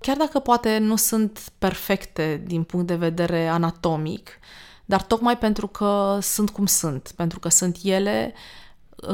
chiar 0.00 0.16
dacă 0.16 0.38
poate 0.38 0.78
nu 0.78 0.96
sunt 0.96 1.52
perfecte 1.58 2.42
din 2.46 2.62
punct 2.62 2.86
de 2.86 2.94
vedere 2.94 3.46
anatomic, 3.48 4.30
dar 4.84 5.02
tocmai 5.02 5.38
pentru 5.38 5.66
că 5.66 6.18
sunt 6.22 6.50
cum 6.50 6.66
sunt, 6.66 7.12
pentru 7.16 7.38
că 7.38 7.48
sunt 7.48 7.78
ele, 7.82 8.34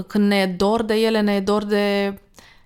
când 0.06 0.26
ne 0.26 0.36
e 0.36 0.46
dor 0.46 0.82
de 0.82 0.94
ele, 0.94 1.20
ne 1.20 1.34
e 1.34 1.40
dor 1.40 1.64
de 1.64 2.18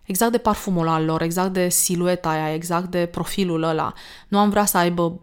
exact 0.04 0.32
de 0.32 0.38
parfumul 0.38 0.88
al 0.88 1.04
lor, 1.04 1.22
exact 1.22 1.52
de 1.52 1.68
silueta 1.68 2.28
aia, 2.28 2.54
exact 2.54 2.90
de 2.90 3.06
profilul 3.06 3.62
ăla. 3.62 3.92
Nu 4.28 4.38
am 4.38 4.50
vrea 4.50 4.64
să 4.64 4.76
aibă 4.76 5.20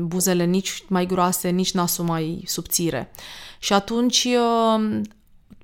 buzele 0.00 0.44
nici 0.44 0.84
mai 0.88 1.06
groase, 1.06 1.48
nici 1.48 1.72
nasul 1.72 2.04
mai 2.04 2.42
subțire. 2.46 3.10
Și 3.58 3.72
atunci, 3.72 4.28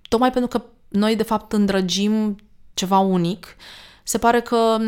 tocmai 0.08 0.30
pentru 0.30 0.58
că 0.58 0.64
noi 0.88 1.16
de 1.16 1.22
fapt 1.22 1.52
îndrăgim 1.52 2.36
ceva 2.74 2.98
unic. 2.98 3.56
Se 4.02 4.18
pare 4.18 4.40
că 4.40 4.78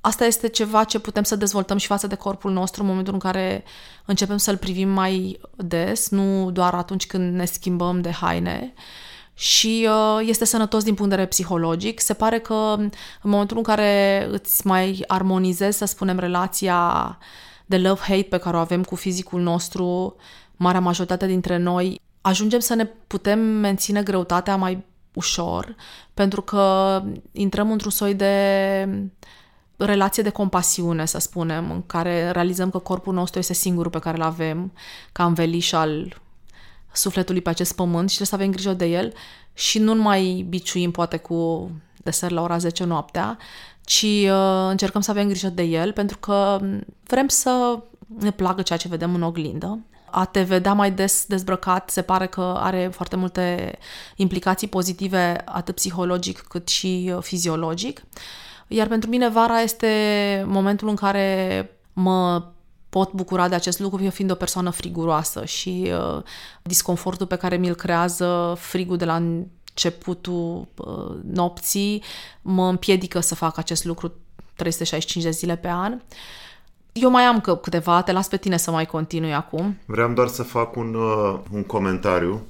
asta 0.00 0.24
este 0.24 0.48
ceva 0.48 0.84
ce 0.84 0.98
putem 0.98 1.22
să 1.22 1.36
dezvoltăm 1.36 1.76
și 1.76 1.86
față 1.86 2.06
de 2.06 2.14
corpul 2.14 2.52
nostru 2.52 2.82
în 2.82 2.88
momentul 2.88 3.12
în 3.12 3.18
care 3.18 3.64
începem 4.04 4.36
să-l 4.36 4.56
privim 4.56 4.88
mai 4.88 5.40
des, 5.56 6.08
nu 6.08 6.50
doar 6.50 6.74
atunci 6.74 7.06
când 7.06 7.34
ne 7.34 7.44
schimbăm 7.44 8.00
de 8.00 8.10
haine. 8.10 8.74
Și 9.34 9.88
uh, 9.90 10.26
este 10.28 10.44
sănătos 10.44 10.84
din 10.84 10.94
punct 10.94 11.10
de 11.10 11.16
vedere 11.16 11.34
psihologic. 11.34 12.00
Se 12.00 12.14
pare 12.14 12.38
că 12.38 12.74
în 12.78 12.90
momentul 13.22 13.56
în 13.56 13.62
care 13.62 14.26
îți 14.30 14.66
mai 14.66 15.04
armonizezi, 15.06 15.78
să 15.78 15.84
spunem, 15.84 16.18
relația 16.18 17.18
de 17.68 17.78
love-hate 17.78 18.28
pe 18.28 18.38
care 18.38 18.56
o 18.56 18.60
avem 18.60 18.82
cu 18.82 18.94
fizicul 18.94 19.40
nostru, 19.40 20.16
marea 20.56 20.80
majoritate 20.80 21.26
dintre 21.26 21.56
noi, 21.56 22.00
ajungem 22.20 22.60
să 22.60 22.74
ne 22.74 22.84
putem 22.84 23.38
menține 23.38 24.02
greutatea 24.02 24.56
mai 24.56 24.84
ușor, 25.14 25.74
pentru 26.14 26.42
că 26.42 27.02
intrăm 27.32 27.70
într-un 27.70 27.90
soi 27.90 28.14
de 28.14 28.34
relație 29.76 30.22
de 30.22 30.30
compasiune, 30.30 31.04
să 31.06 31.18
spunem, 31.18 31.70
în 31.70 31.86
care 31.86 32.30
realizăm 32.30 32.70
că 32.70 32.78
corpul 32.78 33.14
nostru 33.14 33.38
este 33.38 33.52
singurul 33.52 33.90
pe 33.90 33.98
care 33.98 34.16
îl 34.16 34.22
avem, 34.22 34.72
ca 35.12 35.24
înveliș 35.24 35.72
al 35.72 36.20
sufletului 36.92 37.40
pe 37.40 37.48
acest 37.48 37.74
pământ 37.74 38.10
și 38.10 38.16
trebuie 38.16 38.26
să 38.26 38.34
avem 38.34 38.50
grijă 38.50 38.72
de 38.72 38.86
el 38.86 39.12
și 39.54 39.78
nu 39.78 39.94
mai 39.94 40.46
biciuim 40.48 40.90
poate 40.90 41.16
cu 41.16 41.70
deser 41.96 42.30
la 42.30 42.42
ora 42.42 42.58
10 42.58 42.84
noaptea, 42.84 43.38
ci 43.88 44.02
uh, 44.02 44.68
încercăm 44.68 45.00
să 45.00 45.10
avem 45.10 45.28
grijă 45.28 45.48
de 45.48 45.62
el 45.62 45.92
pentru 45.92 46.18
că 46.18 46.60
vrem 47.06 47.28
să 47.28 47.78
ne 48.18 48.30
placă 48.30 48.62
ceea 48.62 48.78
ce 48.78 48.88
vedem 48.88 49.14
în 49.14 49.22
oglindă. 49.22 49.78
A 50.10 50.24
te 50.24 50.42
vedea 50.42 50.72
mai 50.72 50.90
des 50.90 51.24
dezbrăcat 51.26 51.90
se 51.90 52.02
pare 52.02 52.26
că 52.26 52.54
are 52.58 52.90
foarte 52.92 53.16
multe 53.16 53.78
implicații 54.16 54.68
pozitive 54.68 55.42
atât 55.44 55.74
psihologic 55.74 56.38
cât 56.38 56.68
și 56.68 57.12
uh, 57.14 57.22
fiziologic. 57.22 58.02
Iar 58.66 58.86
pentru 58.86 59.10
mine 59.10 59.28
vara 59.28 59.60
este 59.60 59.88
momentul 60.46 60.88
în 60.88 60.96
care 60.96 61.70
mă 61.92 62.44
pot 62.88 63.12
bucura 63.12 63.48
de 63.48 63.54
acest 63.54 63.78
lucru 63.78 64.02
eu 64.02 64.10
fiind 64.10 64.30
o 64.30 64.34
persoană 64.34 64.70
friguroasă 64.70 65.44
și 65.44 65.92
uh, 65.92 66.22
disconfortul 66.62 67.26
pe 67.26 67.36
care 67.36 67.56
mi-l 67.56 67.74
creează 67.74 68.54
frigul 68.58 68.96
de 68.96 69.04
la 69.04 69.22
începutul 69.78 70.68
uh, 70.76 71.16
nopții 71.32 72.02
mă 72.42 72.68
împiedică 72.68 73.20
să 73.20 73.34
fac 73.34 73.58
acest 73.58 73.84
lucru 73.84 74.12
365 74.54 75.24
de 75.24 75.30
zile 75.30 75.56
pe 75.56 75.68
an. 75.68 76.00
Eu 76.92 77.10
mai 77.10 77.22
am 77.22 77.40
că 77.40 77.56
câteva, 77.56 78.02
te 78.02 78.12
las 78.12 78.28
pe 78.28 78.36
tine 78.36 78.56
să 78.56 78.70
mai 78.70 78.86
continui 78.86 79.34
acum. 79.34 79.78
Vreau 79.86 80.12
doar 80.12 80.28
să 80.28 80.42
fac 80.42 80.76
un, 80.76 80.94
uh, 80.94 81.38
un 81.52 81.62
comentariu 81.62 82.46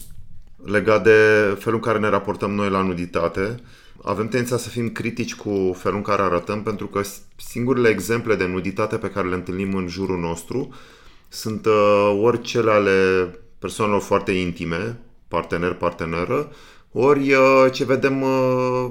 legat 0.65 1.03
de 1.03 1.11
felul 1.59 1.79
în 1.79 1.85
care 1.85 1.99
ne 1.99 2.09
raportăm 2.09 2.51
noi 2.51 2.71
la 2.71 2.83
nuditate. 2.83 3.55
Avem 4.03 4.29
tendința 4.29 4.57
să 4.57 4.69
fim 4.69 4.89
critici 4.89 5.35
cu 5.35 5.77
felul 5.79 5.97
în 5.97 6.03
care 6.03 6.23
arătăm, 6.23 6.63
pentru 6.63 6.87
că 6.87 7.01
singurele 7.37 7.89
exemple 7.89 8.35
de 8.35 8.47
nuditate 8.47 8.97
pe 8.97 9.11
care 9.11 9.29
le 9.29 9.35
întâlnim 9.35 9.75
în 9.75 9.89
jurul 9.89 10.19
nostru 10.19 10.75
sunt 11.29 11.67
uh, 11.67 12.19
ori 12.23 12.41
cele 12.41 12.71
ale 12.71 12.91
persoanelor 13.59 14.01
foarte 14.01 14.33
intime, 14.33 14.99
partener-parteneră, 15.29 16.49
ori 16.93 17.33
uh, 17.33 17.67
ce 17.73 17.85
vedem 17.85 18.23
uh, 18.23 18.91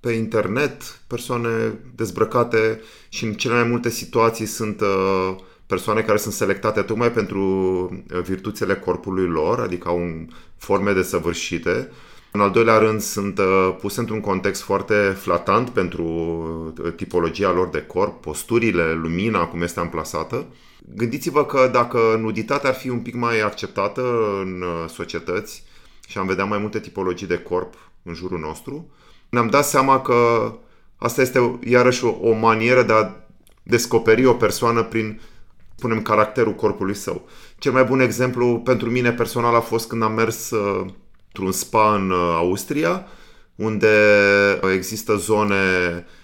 pe 0.00 0.12
internet, 0.12 0.82
persoane 1.06 1.78
dezbrăcate 1.94 2.80
și 3.08 3.24
în 3.24 3.32
cele 3.32 3.54
mai 3.54 3.68
multe 3.68 3.90
situații 3.90 4.46
sunt 4.46 4.80
uh, 4.80 5.36
persoane 5.66 6.00
care 6.00 6.18
sunt 6.18 6.34
selectate 6.34 6.82
tocmai 6.82 7.12
pentru 7.12 8.04
virtuțile 8.22 8.74
corpului 8.74 9.26
lor, 9.26 9.60
adică 9.60 9.88
au 9.88 10.26
forme 10.56 10.92
desăvârșite. 10.92 11.90
În 12.30 12.40
al 12.40 12.50
doilea 12.50 12.78
rând, 12.78 13.00
sunt 13.00 13.40
puse 13.80 14.00
într-un 14.00 14.20
context 14.20 14.62
foarte 14.62 14.94
flatant 14.94 15.68
pentru 15.68 16.74
tipologia 16.96 17.52
lor 17.52 17.68
de 17.68 17.82
corp, 17.86 18.20
posturile, 18.20 18.92
lumina, 18.92 19.46
cum 19.46 19.62
este 19.62 19.80
amplasată. 19.80 20.46
Gândiți-vă 20.94 21.44
că 21.44 21.68
dacă 21.72 21.98
nuditatea 22.20 22.68
ar 22.70 22.76
fi 22.76 22.88
un 22.88 22.98
pic 22.98 23.14
mai 23.14 23.40
acceptată 23.40 24.02
în 24.40 24.64
societăți, 24.88 25.64
și 26.12 26.18
am 26.18 26.26
vedea 26.26 26.44
mai 26.44 26.58
multe 26.58 26.80
tipologii 26.80 27.26
de 27.26 27.38
corp 27.38 27.74
în 28.02 28.14
jurul 28.14 28.38
nostru, 28.38 28.90
ne-am 29.28 29.48
dat 29.48 29.64
seama 29.64 30.00
că 30.00 30.52
asta 30.96 31.20
este 31.20 31.58
iarăși 31.64 32.04
o, 32.04 32.16
o 32.20 32.32
manieră 32.32 32.82
de 32.82 32.92
a 32.92 33.10
descoperi 33.62 34.24
o 34.24 34.32
persoană 34.32 34.82
prin, 34.82 35.20
spunem, 35.74 36.02
caracterul 36.02 36.54
corpului 36.54 36.94
său. 36.94 37.28
Cel 37.58 37.72
mai 37.72 37.84
bun 37.84 38.00
exemplu 38.00 38.60
pentru 38.64 38.90
mine 38.90 39.12
personal 39.12 39.54
a 39.54 39.60
fost 39.60 39.88
când 39.88 40.02
am 40.02 40.12
mers 40.12 40.50
uh, 40.50 40.86
într-un 41.26 41.52
spa 41.52 41.94
în 41.94 42.10
uh, 42.10 42.34
Austria, 42.36 43.06
unde 43.54 43.88
există 44.74 45.16
zone 45.16 45.56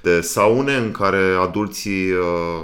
de 0.02 0.20
saune 0.20 0.74
în 0.74 0.90
care 0.90 1.34
adulții 1.40 2.10
uh, 2.10 2.18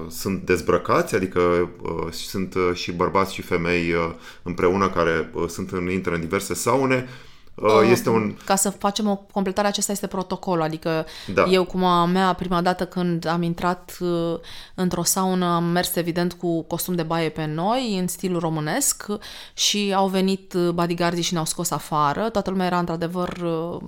sunt 0.09 0.43
dezbrăcați, 0.43 1.15
adică 1.15 1.71
uh, 1.83 2.07
sunt 2.11 2.55
uh, 2.55 2.71
și 2.75 2.93
bărbați 2.93 3.35
și 3.35 3.43
femei 3.43 3.93
uh, 3.93 4.11
împreună 4.43 4.91
care 4.91 5.31
uh, 5.33 5.49
sunt 5.49 5.71
în, 5.71 5.91
intră 5.91 6.15
în 6.15 6.21
diverse 6.21 6.55
saune 6.55 7.09
Uh, 7.55 7.89
este 7.91 8.09
un... 8.09 8.37
Ca 8.45 8.57
să 8.57 8.71
facem 8.71 9.09
o 9.09 9.17
completare, 9.17 9.69
acesta 9.69 9.93
este 9.93 10.07
protocolul. 10.07 10.63
Adică 10.63 11.07
da. 11.35 11.45
eu, 11.45 11.65
cum 11.65 11.85
a 11.85 12.05
mea, 12.05 12.33
prima 12.33 12.61
dată 12.61 12.87
când 12.87 13.27
am 13.27 13.43
intrat 13.43 13.97
uh, 14.01 14.39
într-o 14.75 15.03
saună, 15.03 15.47
am 15.47 15.65
mers 15.65 15.97
evident 15.97 16.33
cu 16.33 16.63
costum 16.63 16.95
de 16.95 17.03
baie 17.03 17.29
pe 17.29 17.45
noi, 17.45 17.99
în 17.99 18.07
stilul 18.07 18.41
românesc 18.41 19.07
și 19.53 19.93
au 19.97 20.09
venit 20.09 20.53
uh, 20.53 20.71
bodyguardii 20.71 21.23
și 21.23 21.33
ne-au 21.33 21.45
scos 21.45 21.71
afară. 21.71 22.29
Toată 22.29 22.51
lumea 22.51 22.67
era 22.67 22.79
într-adevăr 22.79 23.33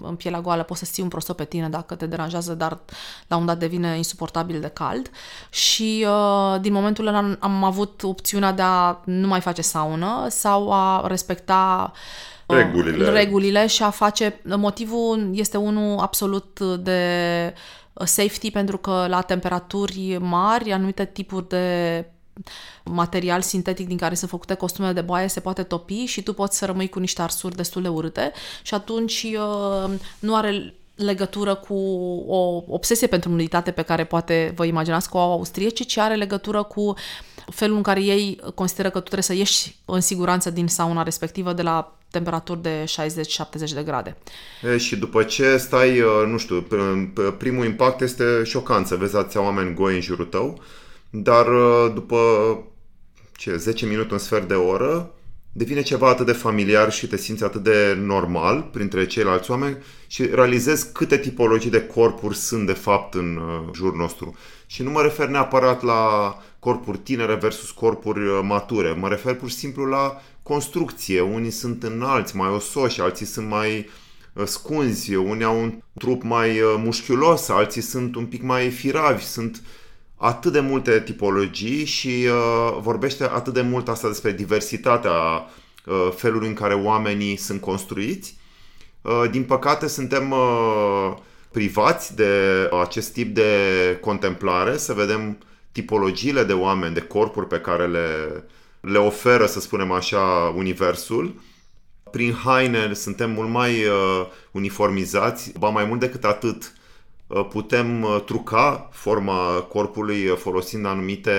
în 0.03 0.14
pielea 0.14 0.41
goală, 0.41 0.62
poți 0.62 0.81
să 0.81 0.89
ții 0.91 1.03
un 1.03 1.09
prosop 1.09 1.37
pe 1.37 1.45
tine 1.45 1.69
dacă 1.69 1.95
te 1.95 2.07
deranjează, 2.07 2.55
dar 2.55 2.79
la 3.27 3.37
un 3.37 3.47
dat 3.47 3.59
devine 3.59 3.97
insuportabil 3.97 4.61
de 4.61 4.69
cald. 4.69 5.11
Și 5.51 6.07
din 6.61 6.73
momentul 6.73 7.07
ăla 7.07 7.37
am 7.39 7.64
avut 7.64 8.03
opțiunea 8.03 8.53
de 8.53 8.62
a 8.62 8.97
nu 9.05 9.27
mai 9.27 9.41
face 9.41 9.62
saună 9.62 10.27
sau 10.29 10.73
a 10.73 11.07
respecta 11.07 11.93
regulile. 12.47 13.11
regulile 13.11 13.67
și 13.67 13.83
a 13.83 13.91
face... 13.91 14.41
Motivul 14.45 15.31
este 15.33 15.57
unul 15.57 15.99
absolut 15.99 16.61
de 16.81 17.55
safety 18.05 18.51
pentru 18.51 18.79
că 18.79 19.07
la 19.09 19.21
temperaturi 19.21 20.17
mari 20.21 20.73
anumite 20.73 21.05
tipuri 21.05 21.49
de 21.49 22.05
material 22.85 23.41
sintetic 23.41 23.87
din 23.87 23.97
care 23.97 24.15
sunt 24.15 24.31
făcute 24.31 24.55
costume 24.55 24.93
de 24.93 25.01
baie 25.01 25.29
se 25.29 25.41
poate 25.41 25.63
topi 25.63 26.05
și 26.05 26.23
tu 26.23 26.33
poți 26.33 26.59
să 26.59 26.65
rămâi 26.65 26.89
cu 26.89 26.99
niște 26.99 27.23
arsuri 27.23 27.57
destul 27.57 27.83
de 27.83 27.89
urâte 27.89 28.33
și 28.63 28.75
atunci 28.75 29.23
uh, 29.23 29.95
nu 30.19 30.35
are 30.37 30.75
legătură 30.97 31.55
cu 31.55 31.75
o 32.27 32.63
obsesie 32.69 33.07
pentru 33.07 33.31
nuditate 33.31 33.71
pe 33.71 33.83
care 33.83 34.05
poate 34.05 34.53
vă 34.57 34.65
imaginați 34.65 35.09
cu 35.09 35.17
o 35.17 35.21
austrieci, 35.21 35.87
ci 35.87 35.97
are 35.97 36.15
legătură 36.15 36.63
cu 36.63 36.95
felul 37.51 37.77
în 37.77 37.83
care 37.83 38.03
ei 38.03 38.41
consideră 38.55 38.89
că 38.89 38.99
tu 38.99 39.03
trebuie 39.03 39.23
să 39.23 39.35
ieși 39.35 39.77
în 39.85 40.01
siguranță 40.01 40.51
din 40.51 40.69
sauna 40.69 41.03
respectivă 41.03 41.53
de 41.53 41.63
la 41.63 41.97
temperaturi 42.11 42.63
de 42.63 42.85
60-70 42.85 43.75
de 43.75 43.83
grade. 43.85 44.17
E, 44.73 44.77
și 44.77 44.97
după 44.97 45.23
ce 45.23 45.57
stai, 45.57 46.03
nu 46.27 46.39
știu, 46.39 46.67
primul 47.39 47.65
impact 47.65 48.01
este 48.01 48.43
șocant 48.45 48.87
să 48.87 48.97
vezi 48.97 49.17
atâția 49.17 49.43
oameni 49.43 49.75
goi 49.75 49.95
în 49.95 50.01
jurul 50.01 50.25
tău, 50.25 50.63
dar 51.11 51.47
după 51.95 52.17
ce, 53.37 53.57
10 53.57 53.87
minute, 53.87 54.13
un 54.13 54.19
sfert 54.19 54.49
de 54.49 54.55
oră, 54.55 55.11
devine 55.57 55.83
ceva 55.83 56.09
atât 56.09 56.27
de 56.27 56.33
familiar 56.33 56.93
și 56.93 57.07
te 57.07 57.17
simți 57.17 57.45
atât 57.45 57.63
de 57.63 57.99
normal 58.01 58.69
printre 58.73 59.07
ceilalți 59.07 59.51
oameni 59.51 59.77
și 60.07 60.27
realizezi 60.27 60.93
câte 60.93 61.19
tipologii 61.19 61.71
de 61.71 61.87
corpuri 61.87 62.37
sunt 62.37 62.67
de 62.67 62.73
fapt 62.73 63.15
în 63.15 63.41
jurul 63.75 63.97
nostru. 63.97 64.37
Și 64.67 64.83
nu 64.83 64.91
mă 64.91 65.03
refer 65.03 65.29
neapărat 65.29 65.83
la 65.83 66.35
corpuri 66.59 66.99
tinere 66.99 67.35
versus 67.35 67.71
corpuri 67.71 68.21
mature, 68.43 68.93
mă 68.93 69.09
refer 69.09 69.35
pur 69.35 69.49
și 69.49 69.55
simplu 69.55 69.85
la 69.85 70.21
construcție. 70.43 71.21
Unii 71.21 71.51
sunt 71.51 71.83
înalți, 71.83 72.37
mai 72.37 72.49
osoși, 72.49 73.01
alții 73.01 73.27
sunt 73.27 73.49
mai 73.49 73.89
uh, 74.33 74.45
scunzi, 74.47 75.15
unii 75.15 75.45
au 75.45 75.61
un 75.61 75.83
trup 75.99 76.23
mai 76.23 76.61
uh, 76.61 76.75
mușchiulos, 76.79 77.49
alții 77.49 77.83
sunt 77.83 78.15
un 78.15 78.27
pic 78.27 78.43
mai 78.43 78.71
firavi, 78.71 79.25
sunt 79.25 79.63
atât 80.17 80.53
de 80.53 80.61
multe 80.61 81.01
tipologii 81.01 81.85
și 81.85 82.09
uh, 82.09 82.79
vorbește 82.81 83.25
atât 83.25 83.55
de 83.55 83.61
mult 83.61 83.89
asta 83.89 84.09
despre 84.09 84.33
diversitatea 84.33 85.12
uh, 85.12 86.09
felului 86.17 86.49
în 86.49 86.55
care 86.55 86.75
oamenii 86.75 87.37
sunt 87.37 87.61
construiți. 87.61 88.37
Uh, 89.03 89.25
din 89.31 89.45
păcate 89.45 89.87
suntem 89.87 90.31
uh, 90.31 91.17
privați 91.51 92.17
de 92.17 92.33
acest 92.83 93.12
tip 93.12 93.35
de 93.35 93.51
contemplare, 94.01 94.77
să 94.77 94.93
vedem 94.93 95.39
tipologiile 95.73 96.45
de 96.45 96.53
oameni, 96.53 96.95
de 96.95 97.01
corpuri 97.01 97.47
pe 97.47 97.61
care 97.61 97.87
le 97.87 98.07
le 98.87 98.99
oferă, 98.99 99.47
să 99.47 99.61
spunem 99.61 99.93
așa, 99.93 100.53
universul. 100.57 101.35
Prin 102.11 102.33
haine 102.33 102.93
suntem 102.95 103.31
mult 103.31 103.49
mai 103.49 103.85
uh, 103.85 104.27
uniformizați, 104.51 105.53
ba 105.59 105.69
mai 105.69 105.85
mult 105.85 106.01
decât 106.01 106.25
atât, 106.25 106.62
uh, 106.62 106.71
putem 107.27 108.03
uh, 108.03 108.22
truca 108.24 108.89
forma 108.93 109.61
corpului 109.61 110.27
uh, 110.27 110.37
folosind 110.37 110.87
anumite 110.87 111.33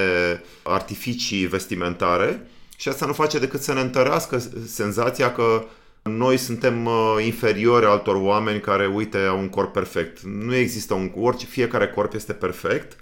artificii 0.64 1.46
vestimentare 1.46 2.48
și 2.78 2.90
asta 2.90 3.06
nu 3.06 3.14
face 3.14 3.40
decât 3.40 3.62
să 3.62 3.74
ne 3.74 3.80
întărească 3.80 4.44
senzația 4.66 5.32
că 5.32 5.64
noi 6.04 6.38
suntem 6.38 6.86
uh, 6.86 7.16
inferiori 7.26 7.86
altor 7.86 8.16
oameni 8.16 8.60
care, 8.60 8.86
uite, 8.86 9.18
au 9.18 9.40
un 9.40 9.50
corp 9.50 9.74
perfect. 9.74 10.20
Nu 10.22 10.56
există 10.56 10.94
un... 10.94 11.12
Orice, 11.16 11.46
fiecare 11.46 11.88
corp 11.88 12.14
este 12.14 12.34
perfect 12.34 12.98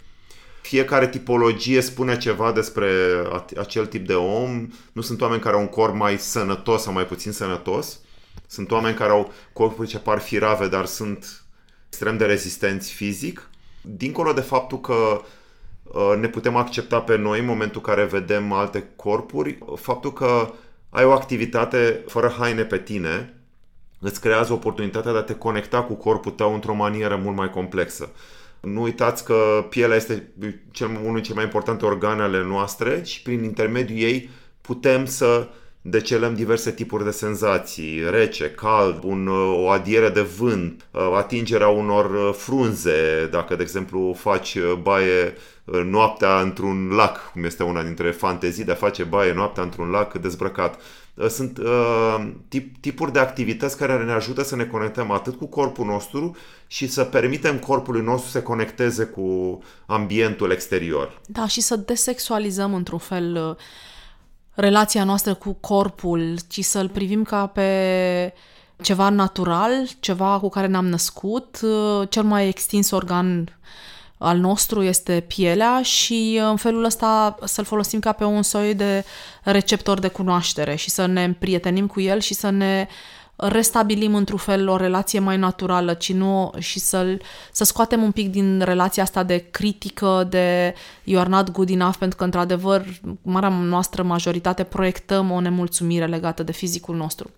fiecare 0.65 1.07
tipologie 1.07 1.81
spune 1.81 2.17
ceva 2.17 2.51
despre 2.51 2.89
acel 3.57 3.85
tip 3.85 4.07
de 4.07 4.13
om. 4.13 4.67
Nu 4.91 5.01
sunt 5.01 5.21
oameni 5.21 5.41
care 5.41 5.55
au 5.55 5.61
un 5.61 5.67
corp 5.67 5.95
mai 5.95 6.17
sănătos 6.17 6.81
sau 6.81 6.93
mai 6.93 7.05
puțin 7.05 7.31
sănătos. 7.31 7.99
Sunt 8.47 8.71
oameni 8.71 8.95
care 8.95 9.11
au 9.11 9.33
corpuri 9.53 9.87
ce 9.87 9.99
par 9.99 10.19
firave, 10.19 10.67
dar 10.67 10.85
sunt 10.85 11.44
extrem 11.95 12.17
de 12.17 12.25
rezistenți 12.25 12.91
fizic. 12.91 13.49
Dincolo 13.81 14.33
de 14.33 14.41
faptul 14.41 14.79
că 14.79 15.21
ă, 15.93 16.15
ne 16.15 16.27
putem 16.27 16.55
accepta 16.55 17.01
pe 17.01 17.17
noi 17.17 17.39
în 17.39 17.45
momentul 17.45 17.81
în 17.85 17.93
care 17.93 18.05
vedem 18.05 18.51
alte 18.51 18.83
corpuri, 18.95 19.57
faptul 19.75 20.13
că 20.13 20.53
ai 20.89 21.05
o 21.05 21.11
activitate 21.11 22.03
fără 22.07 22.35
haine 22.37 22.63
pe 22.63 22.77
tine 22.77 23.33
îți 23.99 24.21
creează 24.21 24.53
oportunitatea 24.53 25.11
de 25.11 25.17
a 25.17 25.21
te 25.21 25.35
conecta 25.35 25.83
cu 25.83 25.93
corpul 25.93 26.31
tău 26.31 26.53
într-o 26.53 26.73
manieră 26.73 27.15
mult 27.15 27.35
mai 27.35 27.49
complexă. 27.49 28.09
Nu 28.59 28.81
uitați 28.81 29.25
că 29.25 29.65
pielea 29.69 29.95
este 29.95 30.31
cel, 30.71 30.87
unul 30.87 31.03
dintre 31.03 31.21
cele 31.21 31.35
mai 31.35 31.43
importante 31.43 31.85
organe 31.85 32.21
ale 32.21 32.43
noastre 32.43 33.03
și 33.03 33.21
prin 33.21 33.43
intermediul 33.43 33.99
ei 33.99 34.29
putem 34.61 35.05
să 35.05 35.47
decelăm 35.87 36.35
diverse 36.35 36.71
tipuri 36.71 37.03
de 37.03 37.11
senzații, 37.11 38.09
rece, 38.09 38.51
cald, 38.51 39.03
un, 39.03 39.27
o 39.53 39.69
adiere 39.69 40.09
de 40.09 40.21
vânt, 40.21 40.85
atingerea 41.15 41.67
unor 41.67 42.33
frunze, 42.33 43.27
dacă 43.31 43.55
de 43.55 43.61
exemplu 43.61 44.15
faci 44.17 44.57
baie 44.81 45.33
noaptea 45.85 46.39
într-un 46.39 46.87
lac, 46.95 47.31
cum 47.31 47.43
este 47.43 47.63
una 47.63 47.83
dintre 47.83 48.11
fantezii 48.11 48.63
de 48.63 48.71
a 48.71 48.75
face 48.75 49.03
baie 49.03 49.33
noaptea 49.33 49.63
într-un 49.63 49.89
lac 49.89 50.13
dezbrăcat. 50.13 50.81
Sunt 51.29 51.57
uh, 51.57 52.27
tip, 52.47 52.75
tipuri 52.79 53.11
de 53.11 53.19
activități 53.19 53.77
care 53.77 54.03
ne 54.03 54.11
ajută 54.11 54.43
să 54.43 54.55
ne 54.55 54.65
conectăm 54.65 55.11
atât 55.11 55.35
cu 55.35 55.45
corpul 55.45 55.85
nostru 55.85 56.35
și 56.67 56.87
să 56.87 57.03
permitem 57.03 57.59
corpului 57.59 58.01
nostru 58.01 58.29
să 58.29 58.37
se 58.37 58.43
conecteze 58.43 59.05
cu 59.05 59.59
ambientul 59.85 60.51
exterior. 60.51 61.21
Da, 61.25 61.47
și 61.47 61.61
să 61.61 61.75
desexualizăm 61.75 62.73
într-un 62.73 62.99
fel 62.99 63.57
relația 64.55 65.03
noastră 65.03 65.33
cu 65.33 65.53
corpul, 65.53 66.37
ci 66.47 66.63
să-l 66.63 66.89
privim 66.89 67.23
ca 67.23 67.47
pe 67.47 68.33
ceva 68.81 69.09
natural, 69.09 69.87
ceva 69.99 70.39
cu 70.39 70.49
care 70.49 70.67
ne-am 70.67 70.87
născut, 70.87 71.59
cel 72.09 72.23
mai 72.23 72.47
extins 72.47 72.91
organ 72.91 73.57
al 74.17 74.37
nostru 74.37 74.83
este 74.83 75.23
pielea 75.27 75.81
și 75.81 76.41
în 76.49 76.55
felul 76.55 76.83
ăsta 76.83 77.37
să-l 77.43 77.65
folosim 77.65 77.99
ca 77.99 78.11
pe 78.11 78.23
un 78.23 78.41
soi 78.41 78.73
de 78.73 79.05
receptor 79.43 79.99
de 79.99 80.07
cunoaștere 80.07 80.75
și 80.75 80.89
să 80.89 81.05
ne 81.05 81.23
împrietenim 81.23 81.87
cu 81.87 82.01
el 82.01 82.19
și 82.19 82.33
să 82.33 82.49
ne 82.49 82.87
restabilim 83.35 84.15
într-un 84.15 84.37
fel 84.37 84.69
o 84.69 84.75
relație 84.75 85.19
mai 85.19 85.37
naturală 85.37 85.93
ci 85.93 86.13
nu, 86.13 86.51
și 86.57 86.79
să 86.79 87.17
să 87.51 87.63
scoatem 87.63 88.03
un 88.03 88.11
pic 88.11 88.31
din 88.31 88.59
relația 88.59 89.03
asta 89.03 89.23
de 89.23 89.37
critică, 89.51 90.27
de 90.29 90.73
you 91.03 91.19
are 91.19 91.29
not 91.29 91.51
good 91.51 91.69
enough, 91.69 91.95
pentru 91.99 92.17
că, 92.17 92.23
într-adevăr, 92.23 92.85
marea 93.21 93.49
noastră 93.49 94.03
majoritate 94.03 94.63
proiectăm 94.63 95.31
o 95.31 95.39
nemulțumire 95.39 96.05
legată 96.05 96.43
de 96.43 96.51
fizicul 96.51 96.95
nostru. 96.95 97.29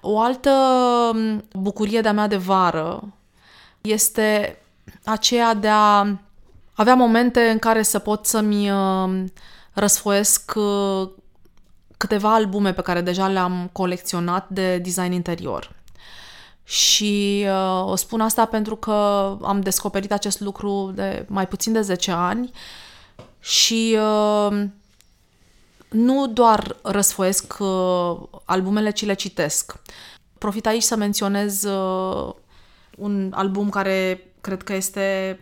O 0.00 0.20
altă 0.20 0.50
bucurie 1.52 2.00
de-a 2.00 2.12
mea 2.12 2.26
de 2.26 2.36
vară 2.36 3.12
este 3.80 4.58
aceea 5.04 5.54
de 5.54 5.68
a 5.68 6.06
avea 6.74 6.94
momente 6.94 7.40
în 7.40 7.58
care 7.58 7.82
să 7.82 7.98
pot 7.98 8.26
să-mi 8.26 8.70
uh, 8.70 9.24
răsfoiesc 9.72 10.52
uh, 10.56 11.08
câteva 11.96 12.34
albume 12.34 12.72
pe 12.72 12.82
care 12.82 13.00
deja 13.00 13.28
le-am 13.28 13.68
colecționat 13.72 14.48
de 14.48 14.78
design 14.78 15.12
interior. 15.12 15.74
Și 16.64 17.46
uh, 17.48 17.90
o 17.90 17.96
spun 17.96 18.20
asta 18.20 18.44
pentru 18.44 18.76
că 18.76 18.92
am 19.42 19.60
descoperit 19.60 20.12
acest 20.12 20.40
lucru 20.40 20.92
de 20.94 21.24
mai 21.28 21.48
puțin 21.48 21.72
de 21.72 21.80
10 21.80 22.10
ani 22.10 22.50
și 23.40 23.98
uh, 23.98 24.64
nu 25.88 26.26
doar 26.26 26.76
răsfoiesc 26.82 27.56
uh, 27.58 28.16
albumele, 28.44 28.90
ci 28.90 29.04
le 29.04 29.14
citesc. 29.14 29.74
Profit 30.38 30.66
aici 30.66 30.82
să 30.82 30.96
menționez 30.96 31.62
uh, 31.62 32.34
un 32.96 33.32
album 33.34 33.68
care 33.68 34.30
cred 34.40 34.62
că 34.62 34.74
este 34.74 35.38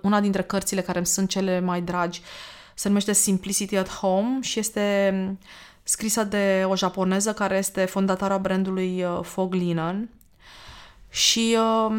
una 0.00 0.20
dintre 0.20 0.42
cărțile 0.42 0.80
care 0.80 0.98
îmi 0.98 1.06
sunt 1.06 1.28
cele 1.28 1.60
mai 1.60 1.80
dragi. 1.82 2.22
Se 2.74 2.88
numește 2.88 3.12
Simplicity 3.12 3.76
at 3.76 3.88
Home 3.88 4.38
și 4.40 4.58
este 4.58 5.38
scrisă 5.84 6.24
de 6.24 6.64
o 6.68 6.76
japoneză 6.76 7.32
care 7.32 7.56
este 7.56 7.84
fondatara 7.84 8.38
brandului 8.38 9.04
uh, 9.04 9.18
Fog 9.22 9.54
Linen. 9.54 10.08
Și 11.08 11.56
uh, 11.58 11.96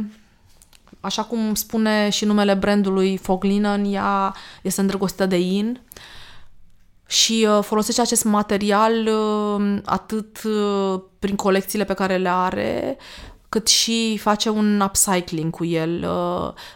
așa 0.99 1.23
cum 1.23 1.53
spune 1.53 2.09
și 2.09 2.25
numele 2.25 2.53
brandului 2.53 3.17
Fog 3.17 3.43
Linen, 3.43 3.93
ea 3.93 4.35
este 4.61 4.81
îndrăgostită 4.81 5.25
de 5.25 5.39
in 5.39 5.81
și 7.07 7.47
uh, 7.49 7.63
folosește 7.63 8.01
acest 8.01 8.23
material 8.23 9.09
atât 9.85 10.41
prin 11.19 11.35
colecțiile 11.35 11.83
pe 11.83 11.93
care 11.93 12.17
le 12.17 12.29
are, 12.29 12.97
cât 13.49 13.67
și 13.67 14.17
face 14.17 14.49
un 14.49 14.79
upcycling 14.79 15.51
cu 15.51 15.65
el. 15.65 16.03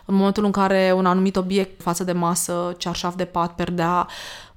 În 0.06 0.16
momentul 0.16 0.46
în 0.46 0.52
care 0.52 0.94
un 0.96 1.06
anumit 1.06 1.36
obiect 1.36 1.82
față 1.82 2.04
de 2.04 2.12
masă, 2.12 2.74
cearșaf 2.78 3.16
de 3.16 3.26
pat, 3.26 3.56
perdea, 3.56 4.08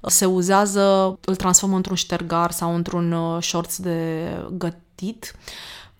se 0.07 0.25
uzează, 0.25 1.17
îl 1.25 1.35
transformă 1.35 1.75
într-un 1.75 1.95
ștergar 1.95 2.51
sau 2.51 2.75
într-un 2.75 3.11
uh, 3.11 3.43
shorts 3.43 3.79
de 3.79 4.27
gătit. 4.51 5.35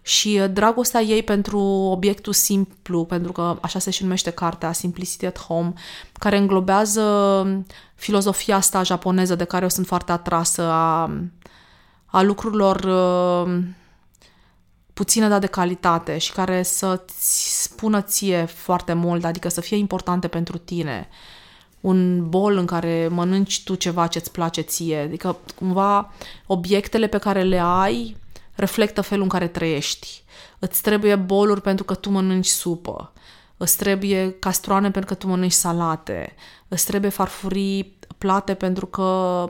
Și 0.02 0.40
uh, 0.42 0.50
dragostea 0.54 1.02
ei 1.02 1.24
pentru 1.24 1.60
obiectul 1.68 2.34
simplu, 2.34 3.06
pentru 3.06 3.32
că 3.32 3.58
așa 3.62 3.80
se 3.80 3.90
și 3.90 4.04
numește 4.04 4.30
cartea, 4.30 4.72
Simplicity 4.72 5.26
at 5.26 5.40
Home, 5.40 5.74
care 6.14 6.38
înglobează 6.38 7.02
um, 7.02 7.66
filozofia 7.96 8.56
asta 8.56 8.84
japoneză 8.84 9.36
de 9.36 9.44
care 9.44 9.64
eu 9.64 9.70
sunt 9.70 9.86
foarte 9.88 10.12
atrasă 10.12 10.62
a, 10.62 11.12
a 12.06 12.22
lucrurilor 12.22 12.76
uh, 13.46 13.64
puține, 14.94 15.28
dar 15.28 15.40
de 15.40 15.48
calitate 15.48 16.18
și 16.18 16.32
care 16.32 16.64
să-ți 16.64 17.64
spună 17.64 18.02
ție 18.02 18.46
foarte 18.46 18.94
mult, 18.94 19.26
adică 19.26 19.50
să 19.50 19.62
fie 19.62 19.78
importante 19.78 20.28
pentru 20.28 20.58
tine 20.58 21.10
un 21.84 22.30
bol 22.30 22.58
în 22.58 22.66
care 22.66 23.08
mănânci 23.12 23.64
tu 23.64 23.76
ceva 23.76 24.08
ce-ți 24.08 24.32
place 24.32 24.62
ție. 24.62 24.98
Adică, 24.98 25.38
cumva, 25.56 26.14
obiectele 26.46 27.08
pe 27.08 27.18
care 27.18 27.42
le 27.42 27.60
ai 27.60 28.16
reflectă 28.56 29.02
felul 29.02 29.24
în 29.24 29.30
care 29.30 29.48
trăiești. 29.48 30.24
Îți 30.60 30.82
trebuie 30.82 31.16
boluri 31.16 31.62
pentru 31.62 31.84
că 31.84 31.94
tu 31.94 32.10
mănânci 32.10 32.48
supă. 32.48 33.14
Îți 33.58 33.78
trebuie 33.78 34.36
castroane 34.40 34.92
pentru 34.92 35.14
că 35.14 35.20
tu 35.20 35.28
mănânci 35.28 35.52
salate. 35.52 36.36
Îți 36.68 36.86
trebuie 36.86 37.12
farfurii 37.12 37.98
plate 38.18 38.54
pentru 38.54 38.86
că 38.86 39.50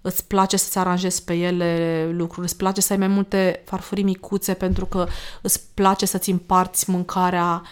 îți 0.00 0.26
place 0.26 0.56
să-ți 0.56 0.78
aranjezi 0.78 1.24
pe 1.24 1.34
ele 1.34 2.08
lucruri, 2.12 2.46
îți 2.46 2.56
place 2.56 2.80
să 2.80 2.92
ai 2.92 2.98
mai 2.98 3.08
multe 3.08 3.62
farfurii 3.64 4.04
micuțe 4.04 4.54
pentru 4.54 4.86
că 4.86 5.06
îți 5.42 5.60
place 5.74 6.06
să-ți 6.06 6.30
împarți 6.30 6.90
mâncarea 6.90 7.62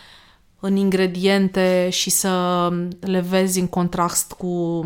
în 0.64 0.76
ingrediente 0.76 1.88
și 1.90 2.10
să 2.10 2.68
le 3.00 3.20
vezi 3.20 3.60
în 3.60 3.66
contrast 3.66 4.32
cu 4.32 4.84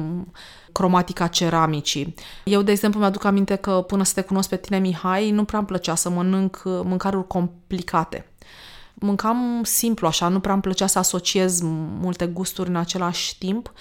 cromatica 0.72 1.26
ceramicii. 1.26 2.14
Eu, 2.44 2.62
de 2.62 2.70
exemplu, 2.70 3.00
mi-aduc 3.00 3.24
aminte 3.24 3.54
că 3.54 3.84
până 3.86 4.04
să 4.04 4.12
te 4.14 4.20
cunosc 4.20 4.48
pe 4.48 4.56
tine, 4.56 4.78
Mihai, 4.78 5.30
nu 5.30 5.44
prea 5.44 5.58
îmi 5.58 5.68
plăcea 5.68 5.94
să 5.94 6.08
mănânc 6.08 6.62
mâncăruri 6.64 7.26
complicate. 7.26 8.30
Mâncam 8.94 9.60
simplu 9.64 10.06
așa, 10.06 10.28
nu 10.28 10.40
prea 10.40 10.52
îmi 10.52 10.62
plăcea 10.62 10.86
să 10.86 10.98
asociez 10.98 11.60
multe 12.00 12.26
gusturi 12.26 12.68
în 12.68 12.76
același 12.76 13.38
timp 13.38 13.72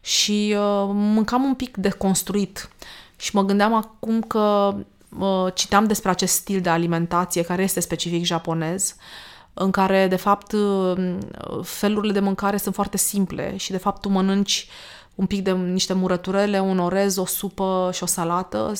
și 0.00 0.54
uh, 0.56 0.88
mâncam 0.92 1.42
un 1.42 1.54
pic 1.54 1.76
deconstruit. 1.76 2.68
Și 3.16 3.34
mă 3.34 3.44
gândeam 3.44 3.74
acum 3.74 4.20
că 4.20 4.74
uh, 5.18 5.46
citeam 5.54 5.84
despre 5.86 6.10
acest 6.10 6.34
stil 6.34 6.60
de 6.60 6.68
alimentație 6.68 7.42
care 7.42 7.62
este 7.62 7.80
specific 7.80 8.24
japonez, 8.24 8.94
uh, 8.96 9.29
în 9.54 9.70
care, 9.70 10.06
de 10.08 10.16
fapt, 10.16 10.52
uh, 10.52 11.18
felurile 11.62 12.12
de 12.12 12.20
mâncare 12.20 12.56
sunt 12.56 12.74
foarte 12.74 12.96
simple 12.96 13.56
și, 13.56 13.70
de 13.70 13.76
fapt, 13.76 14.00
tu 14.00 14.08
mănânci 14.08 14.68
un 15.14 15.26
pic 15.26 15.42
de 15.42 15.52
niște 15.52 15.92
murăturele, 15.92 16.60
un 16.60 16.78
orez, 16.78 17.16
o 17.16 17.26
supă 17.26 17.90
și 17.92 18.02
o 18.02 18.06
salată, 18.06 18.72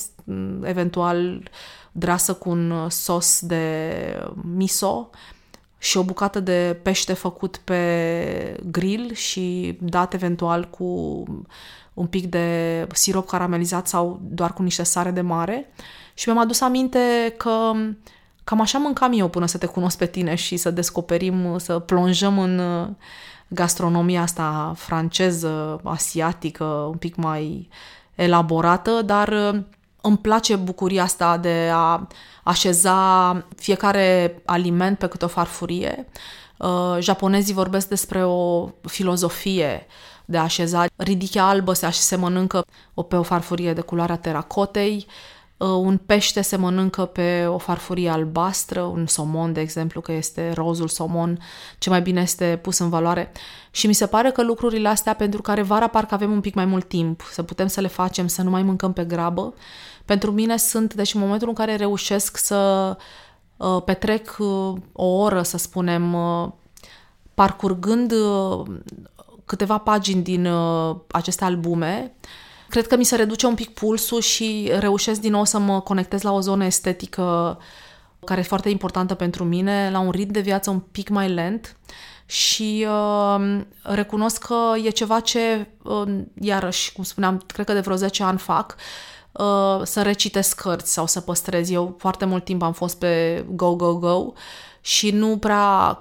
eventual 0.63 1.43
dreasă 1.93 2.35
cu 2.35 2.51
un 2.51 2.89
sos 2.89 3.41
de 3.41 3.93
miso 4.55 5.11
și 5.79 5.97
o 5.97 6.03
bucată 6.03 6.41
de 6.41 6.79
pește 6.83 7.13
făcut 7.13 7.57
pe 7.57 8.61
grill 8.71 9.13
și 9.13 9.79
dat 9.81 10.15
eventual 10.15 10.69
cu 10.69 10.85
un 11.95 12.07
pic 12.07 12.27
de 12.27 12.87
sirop 12.93 13.29
caramelizat 13.29 13.87
sau 13.87 14.21
doar 14.23 14.53
cu 14.53 14.63
niște 14.63 14.83
sare 14.83 15.11
de 15.11 15.21
mare. 15.21 15.73
Și 16.15 16.29
mi-am 16.29 16.41
adus 16.41 16.61
aminte 16.61 17.35
că 17.37 17.73
Cam 18.45 18.61
așa 18.61 18.79
mâncam 18.79 19.13
eu 19.13 19.29
până 19.29 19.47
să 19.47 19.59
te 19.59 19.67
cunosc 19.67 19.99
pe 19.99 20.07
tine 20.07 20.35
și 20.35 20.57
să 20.57 20.71
descoperim, 20.71 21.59
să 21.59 21.79
plonjăm 21.79 22.39
în 22.39 22.59
uh, 22.59 22.89
gastronomia 23.49 24.23
asta 24.23 24.73
franceză, 24.77 25.81
asiatică, 25.85 26.65
un 26.65 26.97
pic 26.97 27.17
mai 27.17 27.69
elaborată, 28.15 29.03
dar 29.03 29.29
uh, 29.29 29.61
îmi 30.01 30.19
place 30.19 30.57
bucuria 30.57 31.03
asta 31.03 31.37
de 31.37 31.71
a 31.73 32.07
așeza 32.43 33.45
fiecare 33.57 34.37
aliment 34.45 34.99
pe 34.99 35.07
câte 35.07 35.25
o 35.25 35.29
farfurie. 35.29 36.07
Uh, 36.57 36.97
japonezii 36.99 37.55
vorbesc 37.55 37.89
despre 37.89 38.25
o 38.25 38.69
filozofie 38.87 39.87
de 40.25 40.39
a 40.39 40.43
așeza. 40.43 40.85
Ridichea 40.97 41.45
albă 41.45 41.73
se, 41.73 41.91
se 41.91 42.17
mănâncă 42.17 42.65
pe 43.09 43.17
o 43.17 43.23
farfurie 43.23 43.73
de 43.73 43.81
culoarea 43.81 44.17
teracotei, 44.17 45.07
Uh, 45.07 45.40
un 45.65 45.97
pește 46.07 46.41
se 46.41 46.57
mănâncă 46.57 47.05
pe 47.05 47.47
o 47.47 47.59
farfurie 47.59 48.09
albastră, 48.09 48.81
un 48.81 49.07
somon, 49.07 49.53
de 49.53 49.61
exemplu, 49.61 50.01
că 50.01 50.13
este 50.13 50.53
rozul 50.53 50.89
somon, 50.89 51.39
ce 51.79 51.91
mai 51.91 52.03
bine 52.03 52.21
este 52.21 52.59
pus 52.63 52.79
în 52.79 52.89
valoare. 52.89 53.33
Și 53.71 53.87
mi 53.87 53.93
se 53.93 54.07
pare 54.07 54.31
că 54.31 54.43
lucrurile 54.43 54.89
astea, 54.89 55.15
pentru 55.15 55.43
care 55.43 55.63
vara 55.63 55.87
parcă 55.87 56.15
avem 56.15 56.33
un 56.33 56.41
pic 56.41 56.55
mai 56.55 56.65
mult 56.65 56.89
timp, 56.89 57.23
să 57.33 57.43
putem 57.43 57.67
să 57.67 57.81
le 57.81 57.89
facem, 57.89 58.27
să 58.27 58.43
nu 58.43 58.51
mai 58.51 58.63
mâncăm 58.63 58.93
pe 58.93 59.05
grabă, 59.05 59.55
pentru 60.05 60.33
mine 60.33 60.57
sunt, 60.57 60.95
deci 60.95 61.15
în 61.15 61.21
momentul 61.21 61.49
în 61.49 61.55
care 61.55 61.77
reușesc 61.77 62.37
să 62.37 62.97
uh, 63.57 63.83
petrec 63.85 64.37
uh, 64.39 64.73
o 64.93 65.07
oră, 65.07 65.43
să 65.43 65.57
spunem, 65.57 66.15
uh, 66.15 66.49
parcurgând 67.35 68.13
uh, 68.13 68.67
câteva 69.45 69.79
pagini 69.79 70.23
din 70.23 70.47
uh, 70.47 70.97
aceste 71.11 71.45
albume, 71.45 72.15
cred 72.71 72.87
că 72.87 72.97
mi 72.97 73.05
se 73.05 73.17
reduce 73.17 73.47
un 73.47 73.55
pic 73.55 73.75
pulsul 73.75 74.21
și 74.21 74.71
reușesc 74.79 75.21
din 75.21 75.31
nou 75.31 75.45
să 75.45 75.59
mă 75.59 75.81
conectez 75.81 76.23
la 76.23 76.33
o 76.33 76.41
zonă 76.41 76.65
estetică 76.65 77.59
care 78.25 78.41
e 78.41 78.45
foarte 78.45 78.69
importantă 78.69 79.15
pentru 79.15 79.45
mine, 79.45 79.91
la 79.93 79.99
un 79.99 80.11
ritm 80.11 80.33
de 80.33 80.41
viață 80.41 80.71
un 80.71 80.79
pic 80.79 81.09
mai 81.09 81.29
lent 81.29 81.77
și 82.27 82.87
uh, 82.89 83.61
recunosc 83.83 84.45
că 84.45 84.73
e 84.85 84.91
ceva 84.91 85.21
ce, 85.21 85.69
uh, 85.83 86.19
iarăși, 86.41 86.93
cum 86.93 87.05
spuneam, 87.05 87.43
cred 87.47 87.67
că 87.67 87.73
de 87.73 87.81
vreo 87.81 87.97
10 87.97 88.23
ani 88.23 88.39
fac, 88.39 88.77
uh, 89.33 89.81
să 89.83 90.03
recitesc 90.03 90.61
cărți 90.61 90.93
sau 90.93 91.07
să 91.07 91.21
păstrez. 91.21 91.71
Eu 91.71 91.95
foarte 91.99 92.25
mult 92.25 92.45
timp 92.45 92.63
am 92.63 92.73
fost 92.73 92.99
pe 92.99 93.45
go, 93.49 93.75
go, 93.75 93.95
go 93.95 94.33
și 94.81 95.11
nu 95.11 95.39
prea 95.39 95.99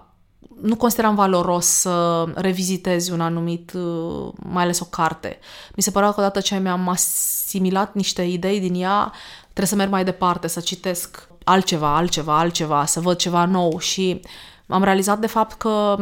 nu 0.62 0.76
consideram 0.76 1.16
valoros 1.16 1.66
să 1.66 2.26
revizitezi 2.36 3.12
un 3.12 3.22
anumit, 3.22 3.74
uh, 3.74 4.32
mai 4.36 4.64
ales 4.64 4.80
o 4.80 4.86
carte. 4.86 5.40
Mi 5.76 5.84
se 5.84 5.92
părea 5.92 6.12
că 6.12 6.20
odată 6.20 6.40
ce 6.40 6.58
mi-am 6.58 6.88
asimilat 6.88 7.94
niște 7.94 8.22
idei 8.22 8.60
din 8.60 8.82
ea, 8.82 9.12
trebuie 9.42 9.68
să 9.68 9.76
merg 9.76 9.92
mai 9.92 10.04
departe, 10.04 10.48
să 10.48 10.60
citesc 10.60 11.28
altceva, 11.44 11.96
altceva, 11.96 12.40
altceva, 12.40 12.86
să 12.86 13.00
văd 13.00 13.18
ceva 13.18 13.46
nou 13.46 13.80
și 13.80 14.22
am 14.68 14.84
realizat 14.84 15.20
de 15.20 15.28
fapt 15.28 15.58
că 15.58 15.96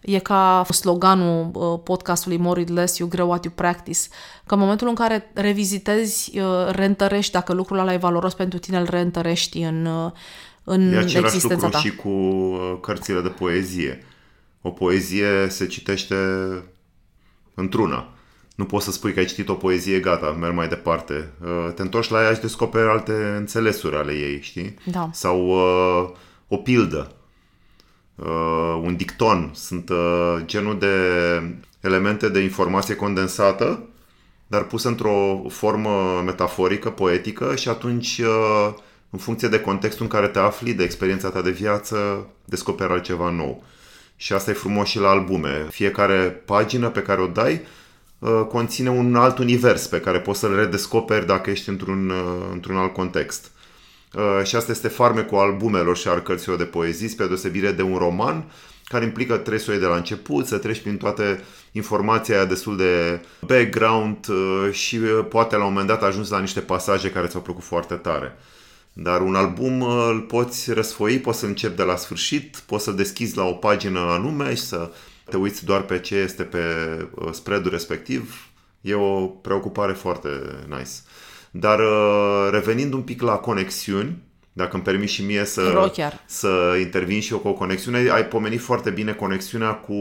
e 0.00 0.18
ca 0.18 0.66
sloganul 0.70 1.50
uh, 1.52 1.80
podcastului 1.84 2.36
More 2.36 2.60
it 2.60 2.68
less, 2.68 2.98
you 2.98 3.08
grow 3.08 3.28
what 3.28 3.44
you 3.44 3.52
practice, 3.56 3.98
că 4.46 4.54
în 4.54 4.60
momentul 4.60 4.88
în 4.88 4.94
care 4.94 5.30
revizitezi, 5.34 6.38
uh, 6.38 6.68
reîntărești, 6.70 7.32
dacă 7.32 7.52
lucrul 7.52 7.78
ăla 7.78 7.92
e 7.92 7.96
valoros 7.96 8.34
pentru 8.34 8.58
tine, 8.58 8.78
îl 8.78 8.86
reîntărești 8.90 9.58
în, 9.58 9.86
uh, 9.86 10.12
în 10.64 10.92
e 10.92 10.96
același 10.96 11.34
existența 11.34 11.64
lucru 11.64 11.68
ta. 11.68 11.78
și 11.78 11.96
cu 11.96 12.54
cărțile 12.80 13.20
de 13.20 13.28
poezie. 13.28 14.04
O 14.62 14.70
poezie 14.70 15.48
se 15.48 15.66
citește 15.66 16.14
într-una. 17.54 18.08
Nu 18.54 18.64
poți 18.64 18.84
să 18.84 18.90
spui 18.92 19.12
că 19.12 19.18
ai 19.18 19.24
citit 19.24 19.48
o 19.48 19.54
poezie, 19.54 19.98
gata, 19.98 20.30
merg 20.30 20.54
mai 20.54 20.68
departe. 20.68 21.30
Te 21.74 21.82
întorci 21.82 22.08
la 22.08 22.22
ea 22.22 22.34
și 22.34 22.40
descoperi 22.40 22.88
alte 22.88 23.34
înțelesuri 23.36 23.96
ale 23.96 24.12
ei, 24.12 24.40
știi? 24.40 24.74
Da. 24.84 25.10
Sau 25.12 25.48
uh, 25.48 26.10
o 26.48 26.56
pildă 26.56 27.14
uh, 28.14 28.80
un 28.82 28.96
dicton. 28.96 29.50
Sunt 29.54 29.88
uh, 29.88 30.36
genul 30.44 30.78
de 30.78 30.96
elemente 31.80 32.28
de 32.28 32.40
informație 32.40 32.94
condensată, 32.96 33.88
dar 34.46 34.64
pusă 34.64 34.88
într-o 34.88 35.42
formă 35.48 36.22
metaforică, 36.24 36.90
poetică 36.90 37.56
și 37.56 37.68
atunci, 37.68 38.18
uh, 38.18 38.74
în 39.10 39.18
funcție 39.18 39.48
de 39.48 39.60
contextul 39.60 40.02
în 40.02 40.10
care 40.10 40.28
te 40.28 40.38
afli, 40.38 40.74
de 40.74 40.82
experiența 40.82 41.30
ta 41.30 41.42
de 41.42 41.50
viață, 41.50 42.26
descoperi 42.44 42.92
altceva 42.92 43.30
nou. 43.30 43.64
Și 44.16 44.32
asta 44.32 44.50
e 44.50 44.54
frumos 44.54 44.88
și 44.88 44.98
la 44.98 45.08
albume. 45.08 45.66
Fiecare 45.70 46.42
pagină 46.44 46.88
pe 46.88 47.02
care 47.02 47.20
o 47.20 47.26
dai 47.26 47.60
uh, 48.18 48.42
conține 48.48 48.90
un 48.90 49.16
alt 49.16 49.38
univers 49.38 49.86
pe 49.86 50.00
care 50.00 50.20
poți 50.20 50.38
să-l 50.38 50.56
redescoperi 50.56 51.26
dacă 51.26 51.50
ești 51.50 51.68
într-un, 51.68 52.10
uh, 52.10 52.48
într-un 52.52 52.76
alt 52.76 52.92
context. 52.92 53.50
Uh, 54.14 54.44
și 54.44 54.56
asta 54.56 54.72
este 54.72 54.88
farmecul 54.88 55.38
albumelor 55.38 55.96
și 55.96 56.08
al 56.08 56.20
cărților 56.20 56.56
de 56.56 56.64
poezii, 56.64 57.08
spre 57.08 57.26
deosebire 57.26 57.72
de 57.72 57.82
un 57.82 57.96
roman, 57.96 58.44
care 58.84 59.04
implică 59.04 59.36
trebuie 59.36 59.58
să 59.58 59.66
o 59.68 59.72
iei 59.72 59.82
de 59.82 59.86
la 59.86 59.96
început, 59.96 60.46
să 60.46 60.58
treci 60.58 60.80
prin 60.80 60.96
toate 60.96 61.44
informația 61.72 62.36
aia 62.36 62.44
destul 62.44 62.76
de 62.76 63.20
background 63.46 64.26
uh, 64.28 64.72
și 64.72 64.96
uh, 64.96 65.26
poate 65.28 65.56
la 65.56 65.64
un 65.64 65.68
moment 65.68 65.88
dat 65.88 66.02
ajungi 66.02 66.30
la 66.30 66.40
niște 66.40 66.60
pasaje 66.60 67.10
care 67.10 67.26
ți-au 67.26 67.42
plăcut 67.42 67.64
foarte 67.64 67.94
tare. 67.94 68.36
Dar 68.92 69.20
un 69.20 69.34
album 69.34 69.82
îl 69.82 70.20
poți 70.20 70.72
răsfoi, 70.72 71.18
poți 71.18 71.38
să 71.38 71.46
începi 71.46 71.76
de 71.76 71.82
la 71.82 71.96
sfârșit, 71.96 72.62
poți 72.66 72.84
să 72.84 72.90
deschizi 72.90 73.36
la 73.36 73.44
o 73.44 73.52
pagină 73.52 73.98
anume 73.98 74.54
și 74.54 74.62
să 74.62 74.90
te 75.24 75.36
uiți 75.36 75.64
doar 75.64 75.82
pe 75.82 75.98
ce 75.98 76.14
este 76.14 76.42
pe 76.42 76.58
spreadul 77.32 77.70
respectiv. 77.70 78.48
E 78.80 78.94
o 78.94 79.26
preocupare 79.26 79.92
foarte 79.92 80.28
nice. 80.68 80.90
Dar 81.50 81.78
uh, 81.78 82.48
revenind 82.50 82.92
un 82.92 83.02
pic 83.02 83.22
la 83.22 83.36
conexiuni, 83.36 84.16
dacă 84.52 84.74
îmi 84.74 84.84
permis 84.84 85.10
și 85.10 85.24
mie 85.24 85.44
să, 85.44 85.92
să 86.26 86.76
intervin 86.80 87.20
și 87.20 87.32
eu 87.32 87.38
cu 87.38 87.48
o 87.48 87.52
conexiune, 87.52 88.10
ai 88.10 88.24
pomenit 88.24 88.60
foarte 88.60 88.90
bine 88.90 89.12
conexiunea 89.12 89.74
cu, 89.74 89.94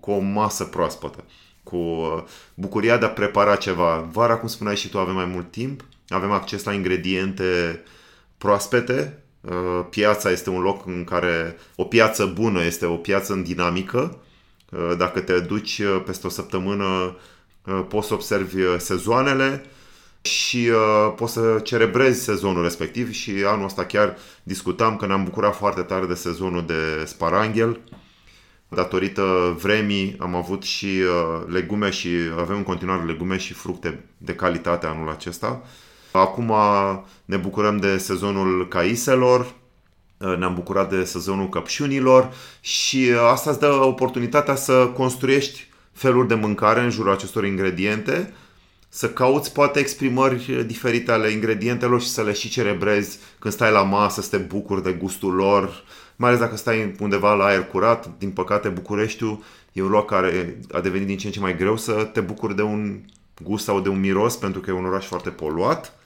cu 0.00 0.10
o 0.10 0.18
masă 0.18 0.64
proaspătă, 0.64 1.24
cu 1.62 1.76
uh, 1.76 2.22
bucuria 2.54 2.96
de 2.96 3.04
a 3.04 3.10
prepara 3.10 3.56
ceva. 3.56 4.08
Vara, 4.12 4.36
cum 4.36 4.48
spuneai 4.48 4.76
și 4.76 4.88
tu, 4.88 4.98
avem 4.98 5.14
mai 5.14 5.24
mult 5.24 5.50
timp, 5.50 5.84
avem 6.08 6.30
acces 6.30 6.64
la 6.64 6.72
ingrediente 6.72 7.80
proaspete, 8.40 9.22
uh, 9.40 9.86
piața 9.90 10.30
este 10.30 10.50
un 10.50 10.60
loc 10.60 10.86
în 10.86 11.04
care 11.04 11.56
o 11.76 11.84
piață 11.84 12.26
bună 12.26 12.64
este 12.64 12.86
o 12.86 12.96
piață 12.96 13.32
în 13.32 13.42
dinamică. 13.42 14.16
Dacă 14.96 15.20
te 15.20 15.40
duci 15.40 15.82
peste 16.04 16.26
o 16.26 16.30
săptămână, 16.30 17.16
poți 17.88 18.06
să 18.06 18.14
observi 18.14 18.62
sezoanele, 18.78 19.64
și 20.22 20.68
uh, 20.68 21.12
poți 21.16 21.32
să 21.32 21.60
cerebrezi 21.64 22.22
sezonul 22.22 22.62
respectiv 22.62 23.12
și 23.12 23.30
anul 23.46 23.64
ăsta 23.64 23.84
chiar 23.84 24.16
discutam 24.42 24.96
că 24.96 25.06
ne-am 25.06 25.24
bucurat 25.24 25.56
foarte 25.56 25.82
tare 25.82 26.06
de 26.06 26.14
sezonul 26.14 26.66
de 26.66 27.04
sparanghel. 27.04 27.80
Datorită 28.68 29.56
vremii 29.60 30.16
am 30.18 30.34
avut 30.34 30.62
și 30.62 30.86
uh, 30.86 31.42
legume 31.48 31.90
și 31.90 32.08
avem 32.38 32.56
în 32.56 32.62
continuare 32.62 33.04
legume 33.04 33.36
și 33.36 33.52
fructe 33.52 34.04
de 34.18 34.34
calitate 34.34 34.86
anul 34.86 35.08
acesta. 35.08 35.62
Acum 36.12 36.52
ne 37.24 37.36
bucurăm 37.36 37.76
de 37.76 37.98
sezonul 37.98 38.68
caiselor, 38.68 39.54
uh, 40.18 40.36
ne-am 40.36 40.54
bucurat 40.54 40.90
de 40.90 41.04
sezonul 41.04 41.48
căpșunilor 41.48 42.32
și 42.60 43.08
uh, 43.10 43.28
asta 43.30 43.50
îți 43.50 43.60
dă 43.60 43.72
oportunitatea 43.72 44.54
să 44.54 44.90
construiești 44.94 45.68
feluri 45.92 46.28
de 46.28 46.34
mâncare 46.34 46.80
în 46.80 46.90
jurul 46.90 47.12
acestor 47.12 47.44
ingrediente 47.44 48.32
să 48.92 49.10
cauți 49.10 49.52
poate 49.52 49.78
exprimări 49.78 50.64
diferite 50.66 51.12
ale 51.12 51.30
ingredientelor 51.30 52.00
și 52.00 52.08
să 52.08 52.22
le 52.22 52.32
și 52.32 52.48
cerebrezi 52.48 53.18
când 53.38 53.54
stai 53.54 53.70
la 53.70 53.82
masă, 53.82 54.20
să 54.20 54.36
te 54.36 54.36
bucuri 54.36 54.82
de 54.82 54.92
gustul 54.92 55.32
lor, 55.32 55.84
mai 56.16 56.28
ales 56.28 56.40
dacă 56.40 56.56
stai 56.56 56.94
undeva 57.00 57.34
la 57.34 57.44
aer 57.44 57.64
curat. 57.66 58.10
Din 58.18 58.30
păcate, 58.30 58.68
Bucureștiul 58.68 59.42
e 59.72 59.82
un 59.82 59.88
loc 59.88 60.08
care 60.08 60.60
a 60.72 60.80
devenit 60.80 61.06
din 61.06 61.16
ce 61.16 61.26
în 61.26 61.32
ce 61.32 61.40
mai 61.40 61.56
greu 61.56 61.76
să 61.76 61.92
te 61.92 62.20
bucuri 62.20 62.56
de 62.56 62.62
un 62.62 63.00
gust 63.42 63.64
sau 63.64 63.80
de 63.80 63.88
un 63.88 64.00
miros, 64.00 64.36
pentru 64.36 64.60
că 64.60 64.70
e 64.70 64.74
un 64.74 64.84
oraș 64.84 65.06
foarte 65.06 65.30
poluat 65.30 65.99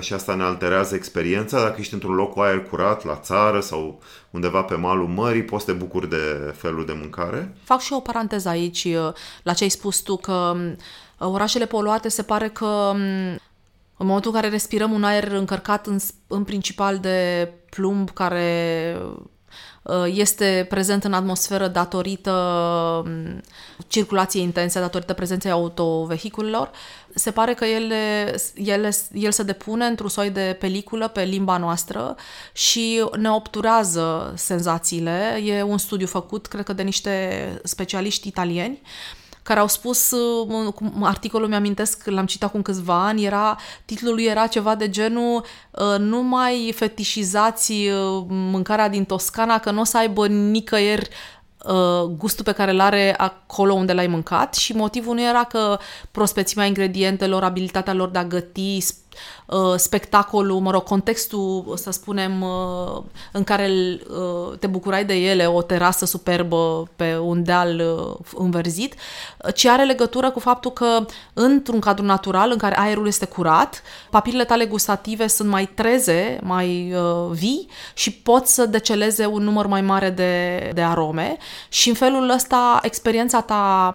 și 0.00 0.12
asta 0.12 0.34
ne 0.34 0.42
alterează 0.42 0.94
experiența. 0.94 1.62
Dacă 1.62 1.76
ești 1.78 1.94
într-un 1.94 2.14
loc 2.14 2.32
cu 2.32 2.40
aer 2.40 2.62
curat, 2.62 3.04
la 3.04 3.16
țară 3.16 3.60
sau 3.60 4.00
undeva 4.30 4.62
pe 4.62 4.74
malul 4.74 5.06
mării, 5.06 5.44
poți 5.44 5.64
să 5.64 5.70
te 5.70 5.76
bucuri 5.78 6.08
de 6.08 6.54
felul 6.56 6.86
de 6.86 6.92
mâncare. 6.92 7.56
Fac 7.64 7.80
și 7.80 7.92
o 7.92 8.00
paranteză 8.00 8.48
aici 8.48 8.88
la 9.42 9.52
ce 9.52 9.62
ai 9.62 9.70
spus 9.70 9.98
tu, 9.98 10.16
că 10.16 10.54
orașele 11.18 11.66
poluate 11.66 12.08
se 12.08 12.22
pare 12.22 12.48
că 12.48 12.90
în 13.96 14.06
momentul 14.06 14.30
în 14.34 14.40
care 14.40 14.52
respirăm 14.52 14.92
un 14.92 15.04
aer 15.04 15.32
încărcat 15.32 15.86
în, 15.86 15.98
în 16.26 16.44
principal 16.44 16.98
de 16.98 17.48
plumb 17.70 18.10
care 18.10 18.96
uh, 19.04 19.22
este 20.06 20.66
prezent 20.68 21.04
în 21.04 21.12
atmosferă 21.12 21.68
datorită 21.68 22.32
circulației 23.86 24.42
intense, 24.42 24.80
datorită 24.80 25.12
prezenței 25.12 25.50
autovehiculelor, 25.50 26.70
se 27.14 27.30
pare 27.30 27.54
că 27.54 27.64
ele, 27.64 28.34
ele, 28.54 28.90
el 29.12 29.30
se 29.30 29.42
depune 29.42 29.84
într-un 29.84 30.08
soi 30.08 30.30
de 30.30 30.56
peliculă 30.60 31.08
pe 31.08 31.22
limba 31.22 31.56
noastră 31.56 32.16
și 32.52 33.04
ne 33.18 33.30
obturează 33.30 34.32
senzațiile. 34.36 35.40
E 35.44 35.62
un 35.62 35.78
studiu 35.78 36.06
făcut, 36.06 36.46
cred 36.46 36.64
că 36.64 36.72
de 36.72 36.82
niște 36.82 37.60
specialiști 37.62 38.28
italieni, 38.28 38.80
uh, 38.82 39.21
care 39.42 39.60
au 39.60 39.68
spus, 39.68 40.10
uh, 40.10 40.74
articolul 41.00 41.48
mi-amintesc, 41.48 42.06
l-am 42.06 42.26
citat 42.26 42.50
cu 42.50 42.58
câțiva 42.58 43.06
ani, 43.06 43.24
era, 43.24 43.56
titlul 43.84 44.14
lui 44.14 44.24
era 44.24 44.46
ceva 44.46 44.74
de 44.74 44.90
genul 44.90 45.44
uh, 45.70 45.98
nu 45.98 46.22
mai 46.22 46.72
fetișizați 46.76 47.72
uh, 47.72 48.24
mâncarea 48.28 48.88
din 48.88 49.04
Toscana, 49.04 49.58
că 49.58 49.70
nu 49.70 49.80
o 49.80 49.84
să 49.84 49.98
aibă 49.98 50.26
nicăieri 50.26 51.08
gustul 52.16 52.44
pe 52.44 52.52
care 52.52 52.70
îl 52.70 52.80
are 52.80 53.14
acolo 53.16 53.72
unde 53.72 53.92
l-ai 53.92 54.06
mâncat. 54.06 54.54
Și 54.54 54.72
motivul 54.72 55.14
nu 55.14 55.22
era 55.22 55.44
că 55.44 55.78
prospețimea 56.10 56.66
ingredientelor, 56.66 57.42
abilitatea 57.42 57.92
lor 57.92 58.08
de 58.08 58.18
a 58.18 58.24
găti, 58.24 58.76
Uh, 58.76 59.01
spectacolul, 59.76 60.60
mă 60.60 60.70
rog, 60.70 60.82
contextul, 60.82 61.74
să 61.76 61.90
spunem, 61.90 62.42
uh, 62.42 63.02
în 63.32 63.44
care 63.44 63.70
uh, 63.70 64.58
te 64.58 64.66
bucurai 64.66 65.04
de 65.04 65.14
ele, 65.14 65.46
o 65.46 65.62
terasă 65.62 66.04
superbă 66.04 66.88
pe 66.96 67.18
un 67.18 67.42
deal 67.42 67.82
înverzit, 68.34 68.94
ci 69.54 69.64
are 69.64 69.84
legătură 69.84 70.30
cu 70.30 70.38
faptul 70.40 70.70
că 70.70 71.06
într-un 71.32 71.80
cadru 71.80 72.04
natural 72.04 72.50
în 72.50 72.58
care 72.58 72.78
aerul 72.78 73.06
este 73.06 73.26
curat, 73.26 73.82
papilele 74.10 74.44
tale 74.44 74.64
gustative 74.64 75.26
sunt 75.26 75.48
mai 75.48 75.66
treze, 75.66 76.38
mai 76.42 76.94
vii 77.30 77.68
și 77.94 78.12
poți 78.12 78.54
să 78.54 78.66
deceleze 78.66 79.26
un 79.26 79.42
număr 79.42 79.66
mai 79.66 79.80
mare 79.80 80.10
de, 80.10 80.70
de 80.74 80.82
arome. 80.82 81.36
Și 81.68 81.88
în 81.88 81.94
felul 81.94 82.30
ăsta 82.30 82.78
experiența 82.82 83.40
ta 83.40 83.94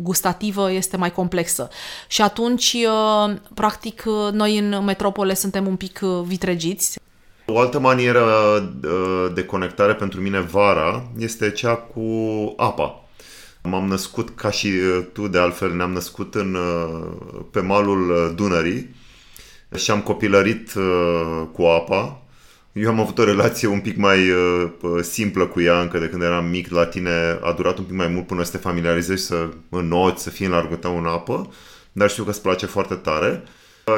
gustativă 0.00 0.72
este 0.72 0.96
mai 0.96 1.12
complexă. 1.12 1.68
Și 2.08 2.22
atunci, 2.22 2.76
uh, 2.86 3.34
practic, 3.54 4.02
uh, 4.06 4.32
noi 4.32 4.58
în 4.58 4.84
metropole 4.84 5.34
suntem 5.34 5.66
un 5.66 5.76
pic 5.76 6.00
uh, 6.02 6.20
vitregiți. 6.24 6.98
O 7.46 7.58
altă 7.58 7.78
manieră 7.78 8.24
de 9.34 9.44
conectare 9.44 9.94
pentru 9.94 10.20
mine 10.20 10.40
vara 10.40 11.06
este 11.18 11.50
cea 11.50 11.74
cu 11.74 12.00
apa. 12.56 13.04
M-am 13.68 13.86
născut, 13.86 14.30
ca 14.36 14.50
și 14.50 14.66
uh, 14.66 15.04
tu 15.12 15.28
de 15.28 15.38
altfel, 15.38 15.74
ne-am 15.74 15.92
născut 15.92 16.34
în, 16.34 16.54
uh, 16.54 17.42
pe 17.50 17.60
malul 17.60 18.10
uh, 18.10 18.32
Dunării 18.34 18.94
și 19.76 19.90
am 19.90 20.00
copilărit 20.00 20.72
cu 21.52 21.62
apa. 21.62 22.22
Eu 22.74 22.88
am 22.88 23.00
avut 23.00 23.18
o 23.18 23.24
relație 23.24 23.68
un 23.68 23.80
pic 23.80 23.96
mai 23.96 24.18
simplă 25.02 25.46
cu 25.46 25.60
ea 25.60 25.80
încă 25.80 25.98
de 25.98 26.08
când 26.08 26.22
eram 26.22 26.46
mic. 26.46 26.70
La 26.70 26.86
tine 26.86 27.38
a 27.42 27.52
durat 27.52 27.78
un 27.78 27.84
pic 27.84 27.94
mai 27.94 28.08
mult 28.08 28.26
până 28.26 28.42
să 28.42 28.50
te 28.50 28.56
familiarizezi, 28.56 29.26
să 29.26 29.48
înnoți, 29.68 30.22
să 30.22 30.30
fii 30.30 30.46
în 30.46 30.52
largul 30.52 30.76
tău 30.76 30.98
în 30.98 31.06
apă, 31.06 31.52
dar 31.92 32.10
știu 32.10 32.24
că 32.24 32.30
îți 32.30 32.42
place 32.42 32.66
foarte 32.66 32.94
tare. 32.94 33.42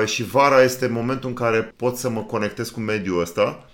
Și 0.05 0.25
vara 0.25 0.63
este 0.63 0.87
momentul 0.87 1.29
în 1.29 1.35
care 1.35 1.73
pot 1.77 1.97
să 1.97 2.09
mă 2.09 2.21
conectez 2.21 2.69
cu 2.69 2.81
mediul 2.81 3.21
ăsta 3.21 3.67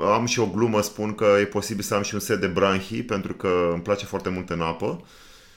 am 0.00 0.26
și 0.26 0.40
o 0.40 0.46
glumă, 0.46 0.80
spun 0.80 1.14
că 1.14 1.36
e 1.40 1.44
posibil 1.44 1.82
să 1.82 1.94
am 1.94 2.02
și 2.02 2.14
un 2.14 2.20
set 2.20 2.40
de 2.40 2.46
branhii, 2.46 3.02
pentru 3.02 3.32
că 3.32 3.70
îmi 3.72 3.82
place 3.82 4.04
foarte 4.04 4.28
mult 4.28 4.50
în 4.50 4.60
apă. 4.60 5.04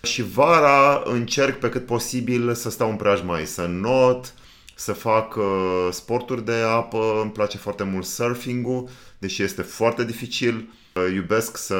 Și 0.01 0.23
vara 0.23 1.01
încerc 1.05 1.59
pe 1.59 1.69
cât 1.69 1.85
posibil 1.85 2.53
să 2.53 2.69
stau 2.69 2.89
în 2.89 2.95
preajma 2.95 3.39
să 3.45 3.65
not, 3.65 4.33
să 4.81 4.93
fac 4.93 5.35
uh, 5.35 5.87
sporturi 5.91 6.45
de 6.45 6.53
apă, 6.53 7.19
îmi 7.21 7.31
place 7.31 7.57
foarte 7.57 7.83
mult 7.83 8.05
surfing-ul, 8.05 8.89
deși 9.17 9.43
este 9.43 9.61
foarte 9.61 10.05
dificil. 10.05 10.73
Uh, 10.93 11.13
iubesc 11.13 11.57
să, 11.57 11.77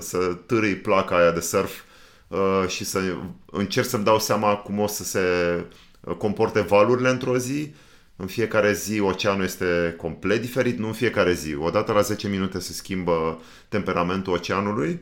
să 0.00 0.16
târâi 0.46 0.74
placa 0.74 1.16
aia 1.16 1.30
de 1.30 1.40
surf 1.40 1.72
uh, 2.28 2.64
și 2.68 2.84
să 2.84 3.00
încerc 3.50 3.86
să-mi 3.86 4.04
dau 4.04 4.18
seama 4.18 4.54
cum 4.56 4.78
o 4.78 4.86
să 4.86 5.04
se 5.04 5.20
comporte 6.18 6.60
valurile 6.60 7.08
într-o 7.08 7.38
zi 7.38 7.74
în 8.16 8.26
fiecare 8.26 8.72
zi 8.72 9.00
oceanul 9.00 9.44
este 9.44 9.94
complet 9.96 10.40
diferit, 10.40 10.78
nu 10.78 10.86
în 10.86 10.92
fiecare 10.92 11.32
zi. 11.32 11.54
Odată 11.54 11.92
la 11.92 12.00
10 12.00 12.28
minute 12.28 12.58
se 12.58 12.72
schimbă 12.72 13.42
temperamentul 13.68 14.32
oceanului 14.32 15.00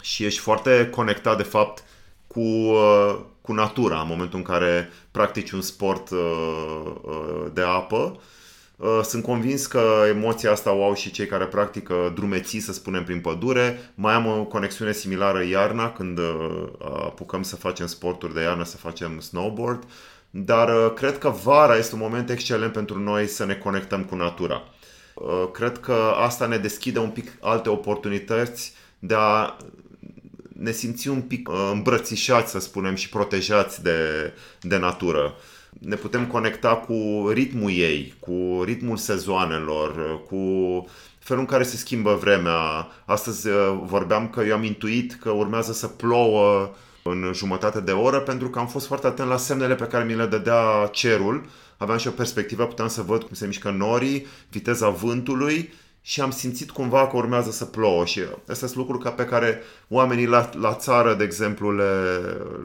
și 0.00 0.24
ești 0.24 0.40
foarte 0.40 0.88
conectat 0.90 1.36
de 1.36 1.42
fapt 1.42 1.84
cu, 2.26 2.40
uh, 2.40 3.18
cu 3.40 3.52
natura 3.52 4.00
în 4.00 4.08
momentul 4.08 4.38
în 4.38 4.44
care 4.44 4.90
practici 5.10 5.50
un 5.50 5.60
sport 5.60 6.10
uh, 6.10 6.18
uh, 7.02 7.46
de 7.52 7.62
apă. 7.62 8.20
Sunt 9.02 9.22
convins 9.22 9.66
că 9.66 9.82
emoția 10.08 10.50
asta 10.50 10.72
o 10.72 10.84
au 10.84 10.94
și 10.94 11.10
cei 11.10 11.26
care 11.26 11.44
practică 11.44 12.12
drumeții, 12.14 12.60
să 12.60 12.72
spunem, 12.72 13.04
prin 13.04 13.20
pădure. 13.20 13.92
Mai 13.94 14.14
am 14.14 14.26
o 14.26 14.44
conexiune 14.44 14.92
similară 14.92 15.44
iarna, 15.44 15.92
când 15.92 16.18
apucăm 17.04 17.42
să 17.42 17.56
facem 17.56 17.86
sporturi 17.86 18.34
de 18.34 18.40
iarnă, 18.40 18.64
să 18.64 18.76
facem 18.76 19.20
snowboard 19.20 19.84
dar 20.44 20.68
uh, 20.68 20.92
cred 20.94 21.18
că 21.18 21.28
vara 21.28 21.76
este 21.76 21.94
un 21.94 22.00
moment 22.00 22.30
excelent 22.30 22.72
pentru 22.72 22.98
noi 22.98 23.26
să 23.26 23.44
ne 23.44 23.54
conectăm 23.54 24.04
cu 24.04 24.14
natura. 24.14 24.62
Uh, 25.14 25.48
cred 25.52 25.78
că 25.78 26.12
asta 26.16 26.46
ne 26.46 26.56
deschide 26.56 26.98
un 26.98 27.10
pic 27.10 27.32
alte 27.40 27.68
oportunități 27.68 28.72
de 28.98 29.14
a 29.18 29.56
ne 30.58 30.70
simți 30.70 31.08
un 31.08 31.20
pic 31.20 31.48
uh, 31.48 31.70
îmbrățișați, 31.72 32.50
să 32.50 32.58
spunem, 32.58 32.94
și 32.94 33.08
protejați 33.08 33.82
de, 33.82 34.32
de 34.60 34.76
natură. 34.76 35.34
Ne 35.80 35.96
putem 35.96 36.26
conecta 36.26 36.74
cu 36.74 37.28
ritmul 37.32 37.70
ei, 37.70 38.14
cu 38.18 38.62
ritmul 38.64 38.96
sezoanelor, 38.96 40.22
cu 40.22 40.36
felul 41.18 41.42
în 41.42 41.48
care 41.48 41.62
se 41.62 41.76
schimbă 41.76 42.14
vremea. 42.14 42.88
Astăzi 43.04 43.48
vorbeam 43.82 44.28
că 44.28 44.40
eu 44.40 44.54
am 44.54 44.64
intuit 44.64 45.14
că 45.14 45.30
urmează 45.30 45.72
să 45.72 45.86
plouă 45.86 46.70
în 47.02 47.30
jumătate 47.34 47.80
de 47.80 47.92
oră 47.92 48.20
pentru 48.20 48.50
că 48.50 48.58
am 48.58 48.66
fost 48.66 48.86
foarte 48.86 49.06
atent 49.06 49.28
la 49.28 49.36
semnele 49.36 49.74
pe 49.74 49.84
care 49.84 50.04
mi 50.04 50.14
le 50.14 50.26
dădea 50.26 50.88
cerul. 50.92 51.46
Aveam 51.76 51.98
și 51.98 52.08
o 52.08 52.10
perspectivă, 52.10 52.66
puteam 52.66 52.88
să 52.88 53.02
văd 53.02 53.22
cum 53.22 53.34
se 53.34 53.46
mișcă 53.46 53.70
norii, 53.70 54.26
viteza 54.50 54.88
vântului 54.88 55.72
și 56.08 56.20
am 56.20 56.30
simțit 56.30 56.70
cumva 56.70 57.06
că 57.06 57.16
urmează 57.16 57.50
să 57.50 57.64
plouă 57.64 58.04
și 58.04 58.20
astea 58.48 58.68
sunt 58.68 58.74
lucruri 58.74 59.02
ca 59.02 59.10
pe 59.10 59.24
care 59.24 59.62
oamenii 59.88 60.26
la, 60.26 60.50
la 60.60 60.74
țară, 60.74 61.14
de 61.14 61.24
exemplu, 61.24 61.76
le, 61.76 61.92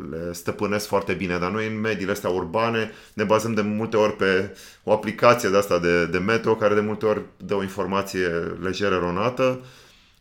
le 0.09 0.33
stăpânesc 0.33 0.87
foarte 0.87 1.13
bine, 1.13 1.37
dar 1.37 1.51
noi 1.51 1.67
în 1.67 1.79
mediile 1.79 2.11
astea 2.11 2.29
urbane 2.29 2.91
ne 3.13 3.23
bazăm 3.23 3.53
de 3.53 3.61
multe 3.61 3.97
ori 3.97 4.15
pe 4.15 4.55
o 4.83 4.91
aplicație 4.91 5.49
de 5.49 5.57
asta 5.57 5.79
de, 5.79 6.05
de 6.05 6.17
meteo 6.17 6.55
care 6.55 6.73
de 6.73 6.79
multe 6.79 7.05
ori 7.05 7.21
dă 7.37 7.55
o 7.55 7.61
informație 7.61 8.27
lejer 8.61 8.91
eronată 8.91 9.59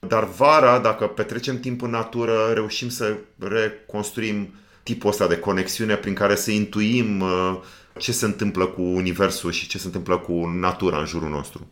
dar 0.07 0.25
vara, 0.25 0.79
dacă 0.79 1.07
petrecem 1.07 1.61
timp 1.61 1.83
în 1.83 1.91
natură, 1.91 2.51
reușim 2.55 2.89
să 2.89 3.17
reconstruim 3.39 4.55
tipul 4.83 5.11
ăsta 5.11 5.27
de 5.27 5.39
conexiune 5.39 5.97
prin 5.97 6.15
care 6.15 6.35
să 6.35 6.51
intuim 6.51 7.21
uh, 7.21 7.57
ce 7.99 8.13
se 8.13 8.25
întâmplă 8.25 8.67
cu 8.67 8.83
universul 8.83 9.51
și 9.51 9.69
ce 9.69 9.79
se 9.79 9.87
întâmplă 9.87 10.19
cu 10.19 10.47
natura 10.47 10.99
în 10.99 11.07
jurul 11.07 11.29
nostru. 11.29 11.69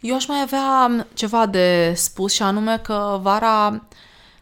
Eu 0.00 0.14
aș 0.14 0.26
mai 0.26 0.40
avea 0.40 1.06
ceva 1.14 1.46
de 1.46 1.92
spus 1.96 2.32
și 2.32 2.42
anume 2.42 2.78
că 2.78 3.18
vara 3.22 3.82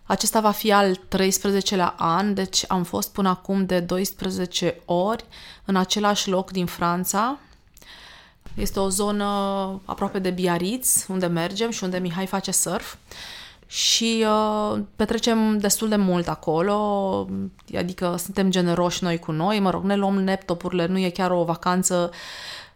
acesta 0.04 0.40
va 0.40 0.50
fi 0.50 0.72
al 0.72 0.96
13-lea 0.96 1.94
an, 1.96 2.34
deci 2.34 2.64
am 2.68 2.82
fost 2.82 3.12
până 3.12 3.28
acum 3.28 3.66
de 3.66 3.80
12 3.80 4.80
ori 4.84 5.24
în 5.64 5.76
același 5.76 6.28
loc 6.28 6.50
din 6.50 6.66
Franța, 6.66 7.38
este 8.54 8.80
o 8.80 8.88
zonă 8.88 9.24
aproape 9.84 10.18
de 10.18 10.30
Biarritz, 10.30 11.04
unde 11.08 11.26
mergem 11.26 11.70
și 11.70 11.84
unde 11.84 11.98
Mihai 11.98 12.26
face 12.26 12.50
surf. 12.50 12.94
Și 13.66 14.24
uh, 14.26 14.80
petrecem 14.96 15.58
destul 15.58 15.88
de 15.88 15.96
mult 15.96 16.28
acolo, 16.28 17.28
adică 17.76 18.14
suntem 18.18 18.50
generoși 18.50 19.04
noi 19.04 19.18
cu 19.18 19.32
noi, 19.32 19.58
mă 19.60 19.70
rog, 19.70 19.84
ne 19.84 19.96
luăm 19.96 20.24
laptopurile, 20.24 20.86
nu 20.86 20.98
e 20.98 21.10
chiar 21.10 21.30
o 21.30 21.44
vacanță 21.44 22.10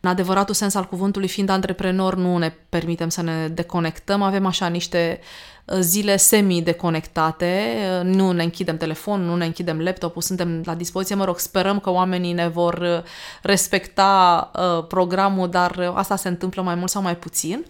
în 0.05 0.11
adevăratul 0.11 0.55
sens 0.55 0.75
al 0.75 0.85
cuvântului, 0.85 1.29
fiind 1.29 1.49
antreprenor, 1.49 2.15
nu 2.15 2.37
ne 2.37 2.53
permitem 2.69 3.09
să 3.09 3.23
ne 3.23 3.49
deconectăm, 3.49 4.23
avem 4.23 4.47
așa 4.47 4.67
niște 4.67 5.21
uh, 5.65 5.79
zile 5.81 6.17
semi-deconectate, 6.17 7.77
uh, 8.01 8.05
nu 8.05 8.31
ne 8.33 8.43
închidem 8.43 8.77
telefonul, 8.77 9.27
nu 9.27 9.37
ne 9.37 9.45
închidem 9.45 9.81
laptopul, 9.81 10.23
suntem 10.23 10.63
la 10.65 10.75
dispoziție, 10.75 11.15
mă 11.15 11.25
rog, 11.25 11.39
sperăm 11.39 11.79
că 11.79 11.91
oamenii 11.91 12.33
ne 12.33 12.49
vor 12.49 12.75
uh, 12.75 13.03
respecta 13.43 14.51
uh, 14.55 14.87
programul, 14.87 15.49
dar 15.49 15.93
asta 15.95 16.17
se 16.17 16.29
întâmplă 16.29 16.63
mai 16.63 16.75
mult 16.75 16.91
sau 16.91 17.03
mai 17.03 17.17
puțin. 17.17 17.65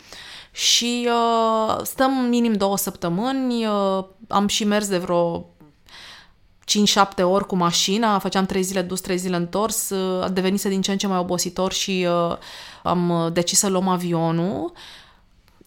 Și 0.52 1.08
uh, 1.08 1.80
stăm 1.82 2.12
minim 2.12 2.52
două 2.52 2.76
săptămâni, 2.76 3.66
uh, 3.66 4.04
am 4.28 4.46
și 4.46 4.64
mers 4.64 4.88
de 4.88 4.98
vreo 4.98 5.46
5-7 7.20 7.22
ori 7.22 7.46
cu 7.46 7.56
mașina, 7.56 8.18
făceam 8.18 8.46
3 8.46 8.62
zile 8.62 8.82
dus, 8.82 9.00
3 9.00 9.16
zile 9.16 9.36
întors, 9.36 9.90
uh, 9.90 10.24
a 10.24 10.28
devenise 10.28 10.68
din 10.68 10.80
ce 10.80 10.90
în 10.90 10.98
ce 10.98 11.06
mai 11.06 11.18
obositor 11.18 11.72
și 11.72 12.06
uh, 12.08 12.36
am 12.82 13.10
uh, 13.10 13.32
decis 13.32 13.58
să 13.58 13.68
luăm 13.68 13.88
avionul. 13.88 14.72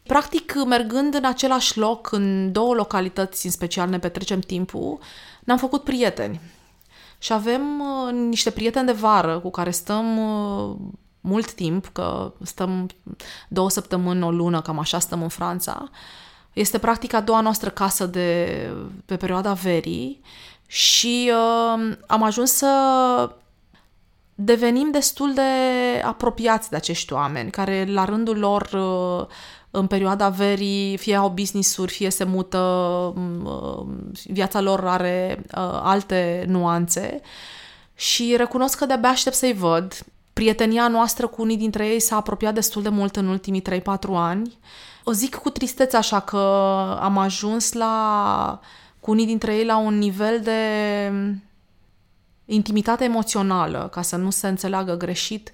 Practic, 0.04 0.54
mergând 0.66 1.14
în 1.14 1.26
același 1.26 1.78
loc, 1.78 2.12
în 2.12 2.52
două 2.52 2.74
localități 2.74 3.46
în 3.46 3.52
special 3.52 3.90
ne 3.90 4.00
petrecem 4.00 4.40
timpul, 4.40 5.00
ne-am 5.44 5.58
făcut 5.58 5.84
prieteni. 5.84 6.42
Și 7.18 7.34
avem 7.34 7.62
uh, 7.80 8.14
niște 8.14 8.50
prieteni 8.50 8.86
de 8.86 8.92
vară 8.92 9.40
cu 9.40 9.50
care 9.50 9.72
stăm 9.72 10.18
uh, 10.18 10.76
mult 11.22 11.52
timp, 11.52 11.88
că 11.88 12.34
stăm 12.44 12.90
două 13.48 13.70
săptămâni, 13.70 14.24
o 14.24 14.32
lună, 14.32 14.62
cam 14.62 14.80
așa 14.80 15.00
stăm 15.00 15.22
în 15.22 15.30
Franța. 15.30 15.90
Este 16.54 16.78
practic 16.78 17.14
a 17.14 17.22
doua 17.22 17.42
noastră 17.42 17.70
casă 17.70 18.06
de, 18.06 18.50
pe 19.06 19.16
perioada 19.16 19.54
verii 19.54 20.22
și 20.68 21.32
uh, 21.32 21.98
am 22.08 22.24
ajuns 22.24 22.52
să 22.52 22.70
devenim 24.36 24.92
destul 24.92 25.34
de 25.34 25.42
apropiați 26.06 26.70
de 26.70 26.76
acești 26.76 27.14
oameni, 27.14 27.52
care 27.52 27.86
la 27.88 28.06
rândul 28.06 28.38
lor 28.38 28.70
uh, 28.74 29.28
în 29.72 29.88
perioada 29.88 30.30
verii 30.30 30.98
fie 30.98 31.16
au 31.16 31.30
business-uri, 31.30 31.92
fie 31.92 32.10
se 32.10 32.24
mută, 32.24 32.58
uh, 33.44 33.86
viața 34.24 34.62
lor 34.62 34.88
are 34.88 35.46
uh, 35.46 35.80
alte 35.84 36.46
nuanțe 36.48 37.22
și 37.94 38.36
recunosc 38.38 38.78
că 38.78 38.86
de-abia 38.86 39.10
aștept 39.10 39.36
să-i 39.36 39.54
văd. 39.54 40.06
Prietenia 40.34 40.88
noastră 40.88 41.28
cu 41.28 41.42
unii 41.42 41.58
dintre 41.58 41.88
ei 41.88 42.00
s-a 42.00 42.16
apropiat 42.16 42.54
destul 42.54 42.82
de 42.82 42.90
mult 42.90 43.16
în 43.16 43.28
ultimii 43.28 43.64
3-4 43.82 43.82
ani. 44.14 44.60
O 45.04 45.12
zic 45.12 45.36
cu 45.36 45.50
tristețe 45.50 45.98
așa 45.98 46.20
că 46.20 46.38
am 47.02 47.18
ajuns 47.18 47.74
la 47.74 48.60
cu 49.06 49.12
unii 49.12 49.26
dintre 49.26 49.56
ei 49.56 49.66
la 49.66 49.78
un 49.78 49.98
nivel 49.98 50.40
de 50.42 50.62
intimitate 52.46 53.04
emoțională, 53.04 53.88
ca 53.92 54.02
să 54.02 54.16
nu 54.16 54.30
se 54.30 54.48
înțeleagă 54.48 54.98
greșit, 54.98 55.52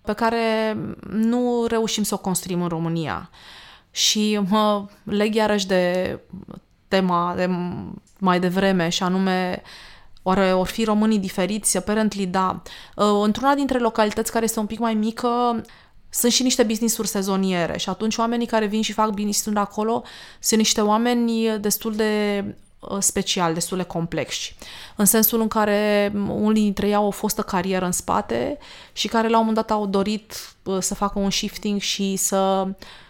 pe 0.00 0.12
care 0.12 0.76
nu 1.10 1.64
reușim 1.68 2.02
să 2.02 2.14
o 2.14 2.18
construim 2.18 2.62
în 2.62 2.68
România. 2.68 3.30
Și 3.90 4.40
mă 4.48 4.86
leg 5.02 5.34
iarăși 5.34 5.66
de 5.66 6.18
tema 6.88 7.34
de 7.36 7.48
mai 8.18 8.40
devreme, 8.40 8.88
și 8.88 9.02
anume 9.02 9.62
Oare 10.22 10.52
or 10.52 10.66
fi 10.66 10.84
românii 10.84 11.18
diferiți? 11.18 11.76
Apparently, 11.76 12.26
da. 12.26 12.62
Uh, 12.96 13.06
într-una 13.22 13.54
dintre 13.54 13.78
localități 13.78 14.32
care 14.32 14.44
este 14.44 14.58
un 14.58 14.66
pic 14.66 14.78
mai 14.78 14.94
mică, 14.94 15.62
sunt 16.10 16.32
și 16.32 16.42
niște 16.42 16.62
business-uri 16.62 17.08
sezoniere 17.08 17.78
și 17.78 17.88
atunci 17.88 18.16
oamenii 18.16 18.46
care 18.46 18.66
vin 18.66 18.82
și 18.82 18.92
fac 18.92 19.10
business 19.10 19.46
acolo 19.54 20.02
sunt 20.40 20.60
niște 20.60 20.80
oameni 20.80 21.58
destul 21.60 21.94
de 21.94 22.44
uh, 22.48 22.54
special, 22.98 23.54
destul 23.54 23.76
de 23.76 23.82
complexi. 23.82 24.56
În 24.96 25.04
sensul 25.04 25.40
în 25.40 25.48
care 25.48 26.12
unii 26.28 26.62
dintre 26.62 26.86
ei 26.86 26.94
au 26.94 27.06
o 27.06 27.10
fostă 27.10 27.42
carieră 27.42 27.84
în 27.84 27.92
spate 27.92 28.58
și 28.92 29.08
care 29.08 29.28
la 29.28 29.38
un 29.38 29.46
moment 29.46 29.66
dat 29.66 29.76
au 29.76 29.86
dorit 29.86 30.54
uh, 30.62 30.76
să 30.80 30.94
facă 30.94 31.18
un 31.18 31.30
shifting 31.30 31.80
și 31.80 32.16
să 32.16 32.68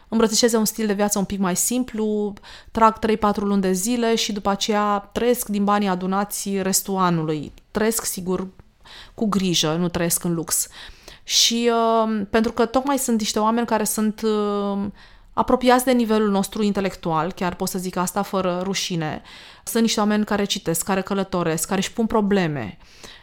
îmbrățișeze 0.09 0.57
un 0.57 0.65
stil 0.65 0.87
de 0.87 0.93
viață 0.93 1.19
un 1.19 1.25
pic 1.25 1.39
mai 1.39 1.57
simplu, 1.57 2.33
trag 2.71 2.99
3-4 2.99 3.35
luni 3.35 3.61
de 3.61 3.73
zile 3.73 4.15
și 4.15 4.33
după 4.33 4.51
aceea 4.51 5.11
trăiesc 5.13 5.49
din 5.49 5.65
banii 5.65 5.89
adunați 5.89 6.63
restul 6.63 6.97
anului. 6.97 7.53
Trăiesc, 7.71 8.05
sigur, 8.05 8.47
cu 9.15 9.27
grijă, 9.27 9.77
nu 9.79 9.89
trăiesc 9.89 10.25
în 10.25 10.35
lux. 10.35 10.69
Și 11.25 11.71
uh, 11.73 12.27
pentru 12.31 12.53
că 12.53 12.67
tocmai 12.67 12.99
sunt 12.99 13.19
niște 13.19 13.39
oameni 13.39 13.67
care 13.67 13.85
sunt 13.85 14.23
uh, 14.23 14.87
apropiați 15.35 15.85
de 15.85 15.93
nivelul 15.93 16.31
nostru 16.31 16.63
intelectual, 16.63 17.33
chiar 17.33 17.55
pot 17.55 17.69
să 17.69 17.79
zic 17.79 17.97
asta 17.97 18.23
fără 18.23 18.61
rușine. 18.63 19.23
Sunt 19.65 19.83
niște 19.83 20.01
oameni 20.01 20.25
care 20.25 20.45
citesc, 20.45 20.85
care 20.85 21.01
călătoresc, 21.01 21.69
care 21.69 21.81
își 21.81 21.93
pun 21.93 22.07
probleme. 22.07 22.79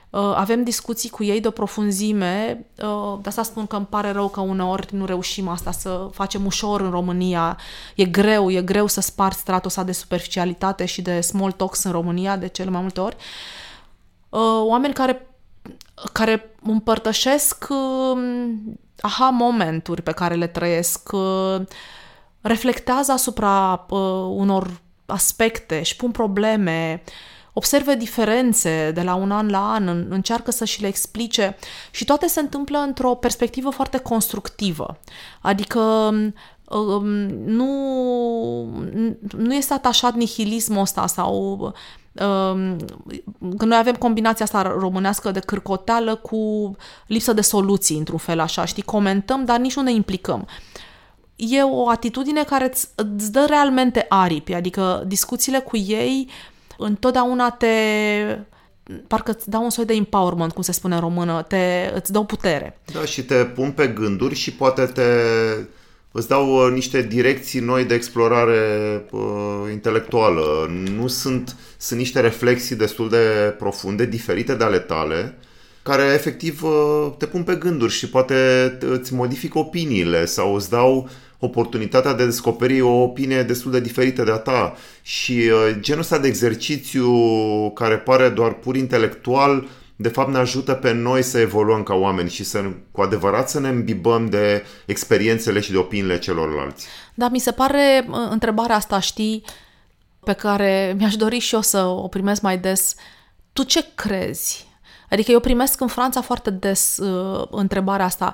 Uh, 0.09 0.33
avem 0.35 0.63
discuții 0.63 1.09
cu 1.09 1.23
ei 1.23 1.39
de 1.39 1.47
o 1.47 1.51
profunzime, 1.51 2.65
uh, 2.83 3.19
de 3.21 3.29
asta 3.29 3.43
spun 3.43 3.67
că 3.67 3.75
îmi 3.75 3.85
pare 3.85 4.11
rău 4.11 4.27
că 4.27 4.39
uneori 4.39 4.95
nu 4.95 5.05
reușim 5.05 5.47
asta 5.47 5.71
să 5.71 6.09
facem 6.11 6.45
ușor 6.45 6.81
în 6.81 6.89
România. 6.89 7.57
E 7.95 8.05
greu, 8.05 8.49
e 8.49 8.61
greu 8.61 8.87
să 8.87 9.01
sparți 9.01 9.39
stratul 9.39 9.67
ăsta 9.67 9.83
de 9.83 9.91
superficialitate 9.91 10.85
și 10.85 11.01
de 11.01 11.21
small 11.21 11.51
talks 11.51 11.83
în 11.83 11.91
România 11.91 12.37
de 12.37 12.47
cele 12.47 12.69
mai 12.69 12.81
multe 12.81 12.99
ori. 12.99 13.15
Uh, 14.29 14.39
oameni 14.63 14.93
care 14.93 15.25
care 16.13 16.55
împărtășesc 16.63 17.67
aha 19.01 19.29
momenturi 19.29 20.01
pe 20.01 20.11
care 20.11 20.35
le 20.35 20.47
trăiesc, 20.47 21.09
reflectează 22.41 23.11
asupra 23.11 23.85
uh, 23.89 23.99
unor 24.35 24.81
aspecte, 25.05 25.81
și 25.81 25.95
pun 25.95 26.11
probleme, 26.11 27.03
observe 27.53 27.95
diferențe 27.95 28.91
de 28.93 29.01
la 29.01 29.15
un 29.15 29.31
an 29.31 29.49
la 29.49 29.71
an, 29.71 29.87
încearcă 30.09 30.51
să 30.51 30.65
și 30.65 30.81
le 30.81 30.87
explice 30.87 31.57
și 31.91 32.05
toate 32.05 32.27
se 32.27 32.39
întâmplă 32.39 32.77
într-o 32.77 33.15
perspectivă 33.15 33.69
foarte 33.69 33.97
constructivă. 33.97 34.99
Adică 35.41 35.79
um, 36.69 37.13
nu, 37.45 37.71
nu 39.37 39.53
este 39.53 39.73
atașat 39.73 40.13
nihilismul 40.13 40.81
ăsta 40.81 41.07
sau 41.07 41.59
um, 41.61 42.77
că 43.57 43.65
noi 43.65 43.77
avem 43.77 43.95
combinația 43.95 44.45
asta 44.45 44.61
românească 44.61 45.31
de 45.31 45.39
cârcoteală 45.39 46.15
cu 46.15 46.71
lipsă 47.07 47.33
de 47.33 47.41
soluții, 47.41 47.97
într-un 47.97 48.17
fel 48.17 48.39
așa, 48.39 48.65
știi, 48.65 48.83
comentăm, 48.83 49.45
dar 49.45 49.59
nici 49.59 49.75
nu 49.75 49.81
ne 49.81 49.91
implicăm 49.91 50.47
e 51.49 51.61
o 51.63 51.89
atitudine 51.89 52.43
care 52.43 52.69
îți, 52.71 52.87
îți 52.95 53.31
dă 53.31 53.45
realmente 53.47 54.05
aripi, 54.09 54.53
adică 54.53 55.03
discuțiile 55.07 55.59
cu 55.59 55.77
ei 55.77 56.29
întotdeauna 56.77 57.49
te 57.49 57.67
parcă 59.07 59.31
îți 59.31 59.49
dau 59.49 59.63
un 59.63 59.69
soi 59.69 59.85
de 59.85 59.93
empowerment, 59.93 60.51
cum 60.51 60.61
se 60.61 60.71
spune 60.71 60.95
în 60.95 60.99
română, 60.99 61.45
te, 61.47 61.91
îți 61.95 62.11
dau 62.11 62.25
putere. 62.25 62.79
Da, 62.93 63.05
și 63.05 63.23
te 63.23 63.35
pun 63.35 63.71
pe 63.71 63.87
gânduri 63.87 64.35
și 64.35 64.53
poate 64.53 64.85
te 64.85 65.03
îți 66.11 66.27
dau 66.27 66.65
uh, 66.65 66.71
niște 66.73 67.01
direcții 67.01 67.59
noi 67.59 67.85
de 67.85 67.93
explorare 67.93 68.59
uh, 69.11 69.21
intelectuală. 69.71 70.71
Nu 70.95 71.07
sunt, 71.07 71.55
sunt 71.77 71.99
niște 71.99 72.19
reflexii 72.19 72.75
destul 72.75 73.09
de 73.09 73.55
profunde, 73.57 74.05
diferite 74.05 74.55
de 74.55 74.63
ale 74.63 74.79
tale, 74.79 75.37
care 75.83 76.03
efectiv 76.03 76.63
uh, 76.63 77.11
te 77.17 77.25
pun 77.25 77.43
pe 77.43 77.55
gânduri 77.55 77.91
și 77.91 78.09
poate 78.09 78.35
îți 78.79 79.13
modifică 79.13 79.57
opiniile 79.57 80.25
sau 80.25 80.55
îți 80.55 80.69
dau 80.69 81.09
oportunitatea 81.43 82.13
de 82.13 82.23
a 82.23 82.25
descoperi 82.25 82.81
o 82.81 83.01
opinie 83.01 83.43
destul 83.43 83.71
de 83.71 83.79
diferită 83.79 84.23
de 84.23 84.31
a 84.31 84.37
ta 84.37 84.75
și 85.01 85.31
uh, 85.31 85.75
genul 85.79 86.01
ăsta 86.01 86.17
de 86.17 86.27
exercițiu 86.27 87.11
care 87.69 87.97
pare 87.97 88.29
doar 88.29 88.53
pur 88.53 88.75
intelectual 88.75 89.67
de 89.95 90.09
fapt 90.09 90.31
ne 90.31 90.37
ajută 90.37 90.73
pe 90.73 90.93
noi 90.93 91.21
să 91.21 91.39
evoluăm 91.39 91.83
ca 91.83 91.93
oameni 91.93 92.29
și 92.29 92.43
să 92.43 92.71
cu 92.91 93.01
adevărat 93.01 93.49
să 93.49 93.59
ne 93.59 93.69
îmbibăm 93.69 94.25
de 94.25 94.63
experiențele 94.85 95.59
și 95.59 95.71
de 95.71 95.77
opiniile 95.77 96.19
celorlalți. 96.19 96.87
Da, 97.13 97.27
mi 97.27 97.39
se 97.39 97.51
pare 97.51 98.05
uh, 98.09 98.15
întrebarea 98.29 98.75
asta, 98.75 98.99
știi, 98.99 99.43
pe 100.23 100.33
care 100.33 100.95
mi-aș 100.97 101.15
dori 101.15 101.39
și 101.39 101.55
eu 101.55 101.61
să 101.61 101.83
o 101.83 102.07
primesc 102.07 102.41
mai 102.41 102.57
des. 102.57 102.95
Tu 103.53 103.63
ce 103.63 103.85
crezi? 103.95 104.69
Adică 105.09 105.31
eu 105.31 105.39
primesc 105.39 105.81
în 105.81 105.87
Franța 105.87 106.21
foarte 106.21 106.49
des 106.49 106.97
uh, 106.97 107.47
întrebarea 107.51 108.05
asta. 108.05 108.33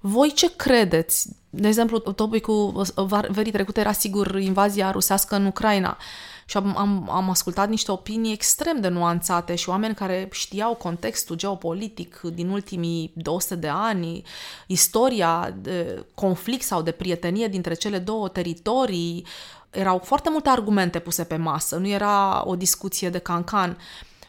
Voi 0.00 0.32
ce 0.32 0.56
credeți? 0.56 1.28
De 1.50 1.68
exemplu, 1.68 1.98
topicul 1.98 2.86
verii 3.28 3.52
trecute 3.52 3.80
era 3.80 3.92
sigur 3.92 4.40
invazia 4.40 4.90
rusească 4.90 5.36
în 5.36 5.46
Ucraina. 5.46 5.96
Și 6.44 6.56
am, 6.56 6.76
am, 6.76 7.10
am 7.10 7.30
ascultat 7.30 7.68
niște 7.68 7.90
opinii 7.90 8.32
extrem 8.32 8.80
de 8.80 8.88
nuanțate 8.88 9.54
și 9.54 9.68
oameni 9.68 9.94
care 9.94 10.28
știau 10.32 10.74
contextul 10.74 11.36
geopolitic 11.36 12.20
din 12.20 12.48
ultimii 12.48 13.12
200 13.14 13.54
de 13.54 13.68
ani, 13.68 14.22
istoria 14.66 15.54
de 15.60 16.04
conflict 16.14 16.62
sau 16.62 16.82
de 16.82 16.90
prietenie 16.90 17.48
dintre 17.48 17.74
cele 17.74 17.98
două 17.98 18.28
teritorii. 18.28 19.26
Erau 19.70 20.00
foarte 20.04 20.30
multe 20.30 20.48
argumente 20.48 20.98
puse 20.98 21.24
pe 21.24 21.36
masă, 21.36 21.76
nu 21.76 21.88
era 21.88 22.42
o 22.46 22.56
discuție 22.56 23.10
de 23.10 23.18
cancan. 23.18 23.78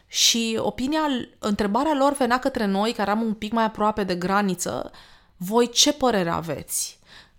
Și 0.06 0.58
opinia, 0.60 1.00
întrebarea 1.38 1.94
lor 1.94 2.12
venea 2.12 2.38
către 2.38 2.66
noi, 2.66 2.92
care 2.92 3.10
am 3.10 3.22
un 3.22 3.34
pic 3.34 3.52
mai 3.52 3.64
aproape 3.64 4.04
de 4.04 4.14
graniță, 4.14 4.90
voi 5.42 5.68
ce 5.68 5.92
părere 5.92 6.30
aveți? 6.30 6.98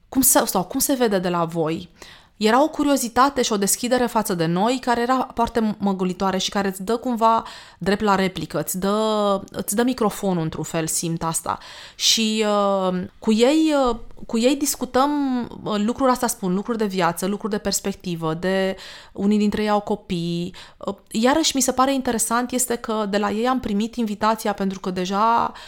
Cum 0.09 0.21
se, 0.21 0.45
sau 0.45 0.63
cum 0.63 0.79
se 0.79 0.93
vede 0.93 1.19
de 1.19 1.29
la 1.29 1.45
voi? 1.45 1.89
Era 2.37 2.63
o 2.63 2.67
curiozitate 2.67 3.41
și 3.41 3.53
o 3.53 3.57
deschidere 3.57 4.05
față 4.05 4.33
de 4.33 4.45
noi 4.45 4.79
care 4.79 5.01
era 5.01 5.27
foarte 5.33 5.75
măgulitoare 5.77 6.37
și 6.37 6.49
care 6.49 6.67
îți 6.67 6.83
dă 6.83 6.97
cumva 6.97 7.43
drept 7.77 8.01
la 8.01 8.15
replică, 8.15 8.59
îți 8.59 8.79
dă, 8.79 9.41
îți 9.51 9.75
dă 9.75 9.83
microfonul 9.83 10.43
într-un 10.43 10.63
fel, 10.63 10.87
simt 10.87 11.23
asta. 11.23 11.57
Și 11.95 12.45
uh, 12.47 13.03
cu, 13.19 13.31
ei, 13.33 13.73
uh, 13.89 13.95
cu 14.25 14.37
ei 14.37 14.55
discutăm 14.55 15.41
uh, 15.63 15.75
lucruri, 15.77 16.11
asta 16.11 16.27
spun, 16.27 16.53
lucruri 16.53 16.77
de 16.77 16.85
viață, 16.85 17.25
lucruri 17.25 17.51
de 17.51 17.59
perspectivă, 17.59 18.33
de 18.33 18.75
unii 19.11 19.37
dintre 19.37 19.61
ei 19.61 19.69
au 19.69 19.81
copii. 19.81 20.55
Uh, 20.77 20.95
iarăși 21.11 21.55
mi 21.55 21.61
se 21.61 21.71
pare 21.71 21.93
interesant 21.93 22.51
este 22.51 22.75
că 22.75 23.05
de 23.09 23.17
la 23.17 23.31
ei 23.31 23.47
am 23.47 23.59
primit 23.59 23.95
invitația 23.95 24.53
pentru 24.53 24.79
că 24.79 24.89
deja 24.89 25.51
uh, 25.53 25.59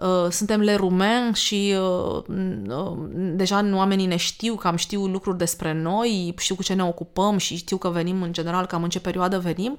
Uh, 0.00 0.30
suntem 0.30 0.60
le 0.60 0.74
rumen 0.74 1.32
și 1.32 1.74
uh, 1.78 2.22
uh, 2.68 2.92
deja 3.12 3.70
oamenii 3.72 4.06
ne 4.06 4.16
știu, 4.16 4.54
cam 4.54 4.76
știu 4.76 5.06
lucruri 5.06 5.38
despre 5.38 5.72
noi, 5.72 6.34
știu 6.38 6.54
cu 6.54 6.62
ce 6.62 6.74
ne 6.74 6.84
ocupăm 6.84 7.36
și 7.36 7.56
știu 7.56 7.76
că 7.76 7.88
venim 7.88 8.22
în 8.22 8.32
general, 8.32 8.66
cam 8.66 8.82
în 8.82 8.88
ce 8.88 9.00
perioadă 9.00 9.38
venim. 9.38 9.76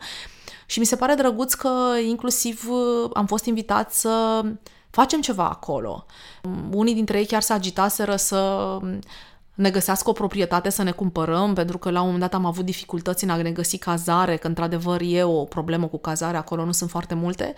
Și 0.66 0.80
mi 0.80 0.86
se 0.86 0.96
pare 0.96 1.14
drăguț 1.14 1.54
că 1.54 1.70
inclusiv 2.08 2.70
am 3.14 3.26
fost 3.26 3.46
invitați 3.46 4.00
să 4.00 4.42
facem 4.90 5.22
ceva 5.22 5.50
acolo. 5.50 6.06
Unii 6.72 6.94
dintre 6.94 7.18
ei 7.18 7.26
chiar 7.26 7.42
se 7.42 7.54
agitaseră 7.54 8.16
să 8.16 8.78
ne 9.54 9.70
găsească 9.70 10.10
o 10.10 10.14
proprietate 10.14 10.70
să 10.70 10.84
ne 10.84 10.92
cumpărăm, 10.92 11.54
pentru 11.54 11.78
că 11.78 11.90
la 11.90 12.00
un 12.00 12.06
moment 12.06 12.24
dat 12.24 12.34
am 12.34 12.46
avut 12.46 12.66
dificultăți 12.66 13.24
în 13.24 13.30
a 13.30 13.36
ne 13.36 13.52
găsi 13.52 13.78
cazare, 13.78 14.36
că 14.36 14.48
într-adevăr 14.48 15.02
e 15.04 15.24
o 15.24 15.44
problemă 15.44 15.88
cu 15.88 15.98
cazare, 15.98 16.38
acolo 16.38 16.66
nu 16.66 16.72
sunt 16.72 16.90
foarte 16.90 17.14
multe 17.14 17.54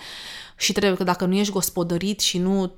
și 0.55 0.71
trebuie 0.71 0.97
că 0.97 1.03
dacă 1.03 1.25
nu 1.25 1.35
ești 1.35 1.53
gospodărit 1.53 2.19
și 2.19 2.37
nu 2.37 2.71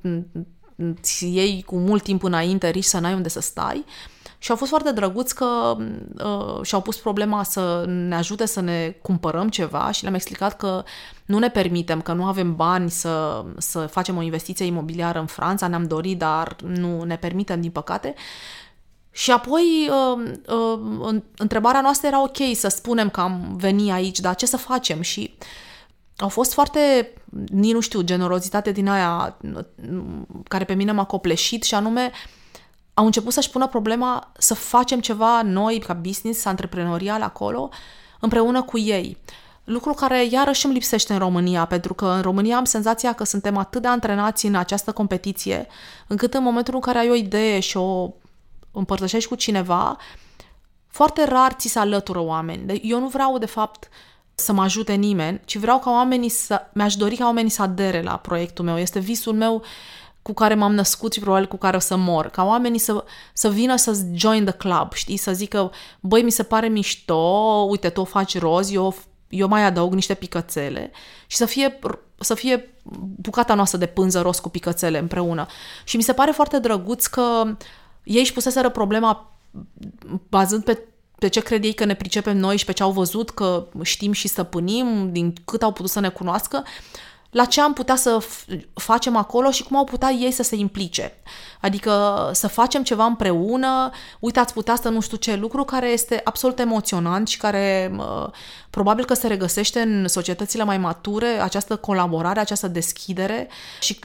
ți 1.02 1.34
iei 1.34 1.64
cu 1.64 1.78
mult 1.78 2.04
timp 2.04 2.24
înainte, 2.24 2.70
riști 2.70 2.90
să 2.90 3.00
n-ai 3.00 3.14
unde 3.14 3.30
să 3.30 3.40
stai. 3.40 3.86
Și 4.38 4.52
au 4.52 4.58
fost 4.58 4.70
foarte 4.70 4.92
drăguți 4.92 5.36
că 5.36 5.78
uh, 6.24 6.62
și-au 6.62 6.82
pus 6.82 6.98
problema 6.98 7.44
să 7.44 7.86
ne 7.88 8.16
ajute 8.16 8.46
să 8.46 8.62
ne 8.62 8.96
cumpărăm 9.02 9.50
ceva 9.50 9.92
și 9.92 10.02
le-am 10.02 10.14
explicat 10.14 10.58
că 10.58 10.84
nu 11.26 11.40
ne 11.40 11.50
permitem, 11.50 12.02
că 12.02 12.14
nu 12.14 12.26
avem 12.26 12.56
bani 12.56 12.90
să, 12.90 13.46
să 13.58 13.80
facem 13.80 14.18
o 14.18 14.22
investiție 14.22 14.66
imobiliară 14.66 15.20
în 15.20 15.26
Franța, 15.26 15.68
ne-am 15.68 15.88
dorit, 15.88 16.18
dar 16.18 16.56
nu 16.64 17.04
ne 17.04 17.18
permitem, 17.18 17.62
din 17.62 17.72
păcate. 17.72 18.14
Și 19.16 19.32
apoi 19.32 19.90
uh, 19.90 20.32
uh, 20.48 21.22
întrebarea 21.38 21.82
noastră 21.82 22.08
era 22.08 22.22
ok 22.22 22.38
să 22.54 22.68
spunem 22.68 23.10
că 23.10 23.22
am 23.22 23.56
venit 23.58 23.92
aici, 23.92 24.20
dar 24.20 24.36
ce 24.36 24.46
să 24.46 24.58
facem? 24.58 25.02
Și 25.02 25.38
au 26.18 26.30
fost 26.30 26.54
foarte, 26.54 27.14
nici 27.48 27.74
nu 27.74 27.80
știu, 27.80 28.02
generozitate 28.02 28.72
din 28.72 28.88
aia 28.88 29.38
care 30.48 30.64
pe 30.64 30.74
mine 30.74 30.92
m-a 30.92 31.04
copleșit 31.04 31.64
și 31.64 31.76
anume 31.76 32.12
au 32.94 33.06
început 33.06 33.34
să-și 33.34 33.50
pună 33.50 33.68
problema 33.68 34.32
să 34.38 34.54
facem 34.54 35.00
ceva 35.00 35.42
noi 35.42 35.80
ca 35.80 35.94
business 35.94 36.46
antreprenorial 36.46 37.22
acolo 37.22 37.70
împreună 38.20 38.62
cu 38.62 38.78
ei. 38.78 39.18
Lucru 39.64 39.94
care 39.94 40.26
iarăși 40.26 40.66
îmi 40.66 40.74
lipsește 40.74 41.14
în 41.14 41.20
România, 41.20 41.66
pentru 41.66 41.94
că 41.94 42.06
în 42.06 42.22
România 42.22 42.58
am 42.58 42.66
senzația 42.66 43.14
că 43.14 43.24
suntem 43.24 43.58
atât 43.58 43.82
de 43.82 43.88
antrenați 43.88 44.46
în 44.46 44.56
această 44.56 44.92
competiție, 44.92 45.68
încât 46.08 46.34
în 46.34 46.44
momentul 46.44 46.74
în 46.74 46.82
care 46.82 46.98
ai 46.98 47.10
o 47.10 47.16
idee 47.16 47.60
și 47.60 47.78
o 47.78 48.14
împărtășești 48.76 49.30
cu 49.30 49.36
cineva, 49.36 49.98
foarte 50.88 51.24
rar 51.24 51.52
ți 51.52 51.68
se 51.68 51.80
alătură 51.80 52.20
oameni. 52.20 52.80
Eu 52.84 53.00
nu 53.00 53.08
vreau, 53.08 53.38
de 53.38 53.46
fapt, 53.46 53.90
să 54.36 54.54
mă 54.54 54.62
ajute 54.62 54.94
nimeni, 54.94 55.42
ci 55.46 55.58
vreau 55.58 55.80
ca 55.80 55.92
oamenii 55.92 56.30
să... 56.30 56.62
Mi-aș 56.74 56.96
dori 56.96 57.16
ca 57.16 57.26
oamenii 57.26 57.50
să 57.50 57.62
adere 57.62 58.02
la 58.02 58.18
proiectul 58.18 58.66
meu. 58.66 58.78
Este 58.78 59.00
visul 59.00 59.34
meu 59.34 59.64
cu 60.22 60.34
care 60.34 60.56
m-am 60.56 60.74
născut 60.74 61.14
și 61.14 61.20
probabil 61.20 61.48
cu 61.48 61.58
care 61.58 61.76
o 61.76 61.80
să 61.80 61.96
mor. 61.96 62.28
Ca 62.28 62.44
oamenii 62.44 62.80
să, 62.80 63.04
să 63.34 63.50
vină 63.50 63.76
să 63.76 63.98
join 64.14 64.46
the 64.46 64.54
club, 64.54 64.94
știi? 64.94 65.18
Să 65.18 65.34
zică, 65.34 65.72
băi, 66.00 66.22
mi 66.22 66.32
se 66.32 66.44
pare 66.44 66.68
mișto, 66.68 67.66
uite, 67.70 67.90
tu 67.90 68.02
o 68.02 68.04
faci 68.04 68.40
roz, 68.40 68.72
eu, 68.72 68.96
eu 69.30 69.48
mai 69.48 69.64
adaug 69.64 69.94
niște 69.94 70.14
picățele 70.14 70.92
și 71.28 71.38
să 71.38 71.46
fie, 71.46 71.80
să 72.20 72.34
fie 72.34 72.74
bucata 73.22 73.54
noastră 73.54 73.78
de 73.78 73.86
pânză 73.86 74.22
roz 74.22 74.40
cu 74.40 74.50
picățele 74.50 74.98
împreună. 74.98 75.46
Și 75.84 75.98
mi 75.98 76.04
se 76.04 76.14
pare 76.14 76.32
foarte 76.32 76.60
drăguț 76.60 77.06
că 77.06 77.56
ei 78.06 78.20
își 78.20 78.34
puseseră 78.34 78.70
problema 78.70 79.38
bazând 80.30 80.64
pe 80.64 80.88
pe 81.20 81.28
ce 81.28 81.40
cred 81.40 81.64
ei 81.64 81.74
că 81.74 81.86
ne 81.86 81.96
pricepem 81.96 82.38
noi 82.38 82.58
și 82.58 82.66
pe 82.66 82.72
ce 82.72 82.84
au 82.84 82.92
văzut 82.92 83.30
că 83.30 83.68
știm 83.82 84.12
și 84.12 84.28
stăpânim, 84.28 85.12
din 85.12 85.34
cât 85.46 85.64
au 85.64 85.72
putut 85.72 85.92
să 85.92 86.00
ne 86.00 86.10
cunoască, 86.10 86.64
la 87.36 87.46
ce 87.46 87.62
am 87.62 87.74
putea 87.74 87.96
să 87.96 88.26
facem 88.74 89.16
acolo 89.16 89.52
și 89.52 89.64
cum 89.64 89.78
au 89.78 89.84
putea 89.84 90.12
ei 90.12 90.32
să 90.32 90.44
se 90.44 90.56
implice. 90.56 91.14
Adică 91.62 92.30
să 92.34 92.48
facem 92.48 92.84
ceva 92.84 93.06
împreună, 93.06 93.92
uite, 94.20 94.40
ați 94.40 94.54
putea 94.54 94.76
să 94.76 94.90
nu 94.90 95.00
știu 95.02 95.18
ce 95.18 95.36
lucru 95.36 95.64
care 95.64 95.88
este 95.88 96.22
absolut 96.24 96.60
emoționant 96.60 97.28
și 97.28 97.38
care 97.38 97.96
uh, 97.98 98.28
probabil 98.70 99.06
că 99.06 99.14
se 99.14 99.28
regăsește 99.28 99.80
în 99.80 100.08
societățile 100.08 100.64
mai 100.64 100.78
mature, 100.78 101.28
această 101.28 101.76
colaborare, 101.76 102.40
această 102.40 102.68
deschidere 102.68 103.48
și 103.80 104.00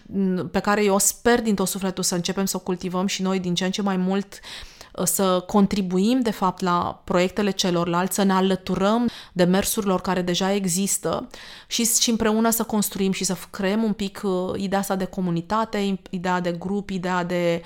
pe 0.51 0.59
care 0.59 0.85
eu 0.85 0.99
sper 0.99 1.43
din 1.43 1.55
tot 1.55 1.69
sufletul 1.69 2.03
să 2.03 2.15
începem 2.15 2.45
să 2.45 2.57
o 2.57 2.61
cultivăm 2.61 3.07
și 3.07 3.23
noi 3.23 3.39
din 3.39 3.55
ce 3.55 3.65
în 3.65 3.71
ce 3.71 3.83
mai 3.83 3.97
mult 3.97 4.33
uh, 4.33 4.80
să 5.05 5.45
contribuim, 5.47 6.21
de 6.21 6.31
fapt, 6.31 6.61
la 6.61 7.03
proiectele 7.05 7.51
celorlalți, 7.51 8.15
să 8.15 8.23
ne 8.23 8.33
alăturăm 8.33 9.09
demersurilor 9.33 10.01
care 10.01 10.23
deja 10.23 10.53
există 10.53 11.29
și, 11.67 11.85
și 11.85 12.11
împreună 12.11 12.51
să 12.51 12.63
construim 12.63 13.13
și 13.13 13.25
să 13.25 13.37
creăm 13.51 13.83
un 13.83 13.93
pic 13.93 14.21
uh, 14.25 14.53
ideea 14.57 14.81
asta 14.81 14.97
de 14.97 15.05
comunitate, 15.05 16.01
ideea 16.11 16.41
de 16.41 16.53
grup, 16.53 16.91
ideea 16.91 17.25
de 17.25 17.63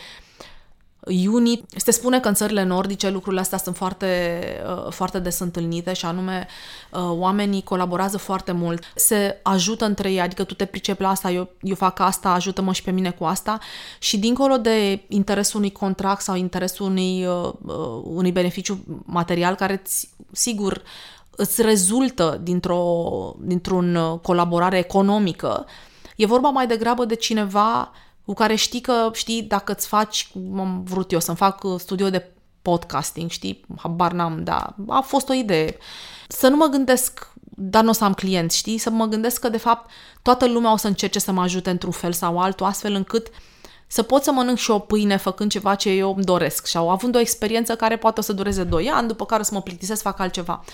unit. 1.07 1.65
Se 1.77 1.91
spune 1.91 2.21
că 2.21 2.29
în 2.29 2.35
țările 2.35 2.63
nordice 2.63 3.11
lucrurile 3.11 3.41
astea 3.41 3.59
sunt 3.59 3.77
foarte, 3.77 4.41
uh, 4.67 4.93
foarte 4.93 5.19
des 5.19 5.39
întâlnite 5.39 5.93
și 5.93 6.07
anume 6.07 6.47
uh, 6.91 7.01
oamenii 7.01 7.63
colaborează 7.63 8.19
foarte 8.19 8.53
mult, 8.53 8.83
se 8.95 9.41
ajută 9.43 9.85
între 9.85 10.11
ei, 10.11 10.21
adică 10.21 10.45
tu 10.45 10.55
te 10.55 10.65
pricepi 10.65 11.03
la 11.03 11.09
asta, 11.09 11.31
eu, 11.31 11.49
eu 11.61 11.75
fac 11.75 12.01
asta, 12.01 12.33
ajută-mă 12.33 12.73
și 12.73 12.83
pe 12.83 12.91
mine 12.91 13.11
cu 13.11 13.25
asta 13.25 13.59
și 13.99 14.19
dincolo 14.19 14.57
de 14.57 15.05
interesul 15.09 15.59
unui 15.59 15.73
contract 15.73 16.21
sau 16.21 16.37
interesul 16.37 16.87
unui, 16.87 17.27
uh, 17.27 17.53
unui 18.03 18.33
beneficiu 18.33 18.85
material 19.05 19.55
care 19.55 19.83
sigur 20.33 20.83
îți 21.37 21.63
rezultă 21.63 22.41
dintr-o, 22.43 23.35
dintr-un 23.39 24.19
colaborare 24.23 24.79
economică, 24.79 25.67
e 26.17 26.27
vorba 26.27 26.49
mai 26.49 26.67
degrabă 26.67 27.05
de 27.05 27.15
cineva 27.15 27.93
cu 28.25 28.35
care 28.35 28.55
știi 28.55 28.81
că, 28.81 29.11
știi, 29.13 29.43
dacă 29.43 29.73
îți 29.73 29.87
faci, 29.87 30.29
cum 30.33 30.61
am 30.61 30.83
vrut 30.85 31.13
eu, 31.13 31.21
să-mi 31.21 31.37
fac 31.37 31.63
uh, 31.63 31.81
studio 31.81 32.11
de 32.11 32.31
podcasting, 32.63 33.31
știi, 33.31 33.65
habar 33.77 34.13
n-am, 34.13 34.45
dar 34.45 34.75
a 34.89 35.01
fost 35.01 35.29
o 35.29 35.33
idee. 35.33 35.77
Să 36.29 36.49
nu 36.49 36.57
mă 36.57 36.67
gândesc, 36.67 37.33
dar 37.57 37.83
nu 37.83 37.89
o 37.89 37.93
să 37.93 38.05
am 38.05 38.15
clienți, 38.15 38.57
știi, 38.57 38.79
să 38.79 38.91
mă 38.91 39.07
gândesc 39.07 39.41
că, 39.41 39.49
de 39.49 39.57
fapt, 39.57 39.91
toată 40.23 40.49
lumea 40.49 40.73
o 40.73 40.77
să 40.77 40.87
încerce 40.87 41.19
să 41.19 41.33
mă 41.33 41.43
ajute 41.43 41.71
într-un 41.71 41.93
fel 41.93 42.13
sau 42.13 42.39
altul, 42.39 42.67
astfel 42.67 42.95
încât 42.95 43.27
să 43.87 44.03
pot 44.03 44.23
să 44.23 44.33
mănânc 44.33 44.59
și 44.59 44.71
o 44.71 44.79
pâine 44.79 45.17
făcând 45.17 45.51
ceva 45.51 45.75
ce 45.75 45.91
eu 45.91 46.15
îmi 46.15 46.25
doresc 46.25 46.67
sau 46.67 46.91
având 46.91 47.15
o 47.17 47.19
experiență 47.19 47.77
care 47.77 47.97
poate 47.97 48.21
o 48.21 48.23
să 48.23 48.33
dureze 48.33 48.65
2 48.65 48.91
ani, 48.91 49.09
după 49.09 49.27
care 49.27 49.41
o 49.41 49.45
să 49.45 49.55
mă 49.55 49.63
plictisesc 49.63 50.03
să 50.03 50.09
fac 50.09 50.19
altceva. 50.19 50.65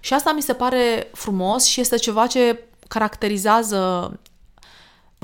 Și 0.00 0.14
asta 0.14 0.32
mi 0.32 0.42
se 0.42 0.52
pare 0.52 1.10
frumos 1.12 1.64
și 1.64 1.80
este 1.80 1.96
ceva 1.96 2.26
ce 2.26 2.64
caracterizează 2.88 4.12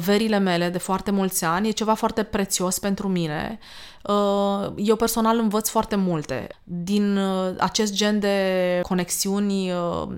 verile 0.04 0.38
mele 0.38 0.68
de 0.68 0.78
foarte 0.78 1.10
mulți 1.10 1.44
ani, 1.44 1.68
e 1.68 1.70
ceva 1.70 1.94
foarte 1.94 2.22
prețios 2.22 2.78
pentru 2.78 3.08
mine. 3.08 3.58
Uh, 4.02 4.72
eu 4.76 4.96
personal 4.96 5.38
învăț 5.38 5.68
foarte 5.68 5.96
multe 5.96 6.48
din 6.64 7.16
uh, 7.16 7.54
acest 7.58 7.92
gen 7.92 8.18
de 8.20 8.80
conexiuni 8.82 9.72
uh, 9.72 10.08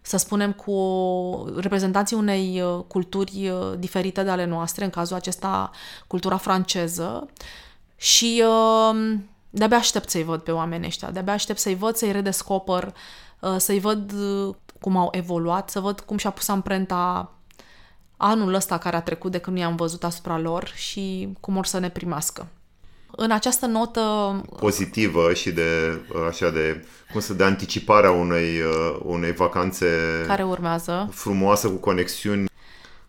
să 0.00 0.16
spunem, 0.16 0.52
cu 0.52 1.52
reprezentanții 1.56 2.16
unei 2.16 2.62
culturi 2.86 3.52
diferite 3.78 4.22
de 4.22 4.30
ale 4.30 4.44
noastre, 4.44 4.84
în 4.84 4.90
cazul 4.90 5.16
acesta 5.16 5.70
cultura 6.06 6.36
franceză. 6.36 7.28
Și 7.96 8.44
de-abia 9.50 9.76
aștept 9.76 10.10
să-i 10.10 10.22
văd 10.22 10.40
pe 10.40 10.50
oamenii 10.50 10.86
ăștia, 10.86 11.10
de-abia 11.10 11.32
aștept 11.32 11.58
să-i 11.58 11.74
văd, 11.74 11.94
să-i 11.94 12.12
redescoper, 12.12 12.94
să-i 13.56 13.80
văd 13.80 14.12
cum 14.80 14.96
au 14.96 15.08
evoluat, 15.10 15.70
să 15.70 15.80
văd 15.80 16.00
cum 16.00 16.16
și-a 16.16 16.30
pus 16.30 16.48
amprenta 16.48 17.32
anul 18.24 18.54
ăsta 18.54 18.78
care 18.78 18.96
a 18.96 19.02
trecut 19.02 19.30
de 19.30 19.38
când 19.38 19.58
i-am 19.58 19.76
văzut 19.76 20.04
asupra 20.04 20.38
lor 20.38 20.72
și 20.74 21.28
cum 21.40 21.56
or 21.56 21.66
să 21.66 21.78
ne 21.78 21.90
primească. 21.90 22.46
În 23.16 23.30
această 23.30 23.66
notă 23.66 24.00
pozitivă 24.58 25.32
și 25.32 25.50
de 25.50 26.00
așa 26.28 26.50
de 26.50 26.84
cum 27.12 27.20
să 27.20 27.34
de 27.34 27.44
anticiparea 27.44 28.10
unei 28.10 28.60
uh, 28.60 28.98
unei 29.02 29.32
vacanțe 29.32 29.86
care 30.26 30.42
urmează 30.42 31.08
frumoasă 31.12 31.68
cu 31.68 31.76
conexiuni 31.76 32.44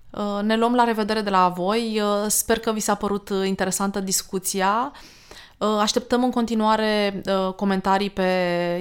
uh, 0.09 0.39
ne 0.41 0.57
luăm 0.57 0.75
la 0.75 0.83
revedere 0.83 1.21
de 1.21 1.29
la 1.29 1.53
voi. 1.55 2.01
Uh, 2.01 2.25
sper 2.27 2.59
că 2.59 2.71
vi 2.71 2.79
s-a 2.79 2.95
părut 2.95 3.29
interesantă 3.43 3.99
discuția. 3.99 4.91
Așteptăm 5.79 6.23
în 6.23 6.31
continuare 6.31 7.21
comentarii 7.55 8.09
pe 8.09 8.29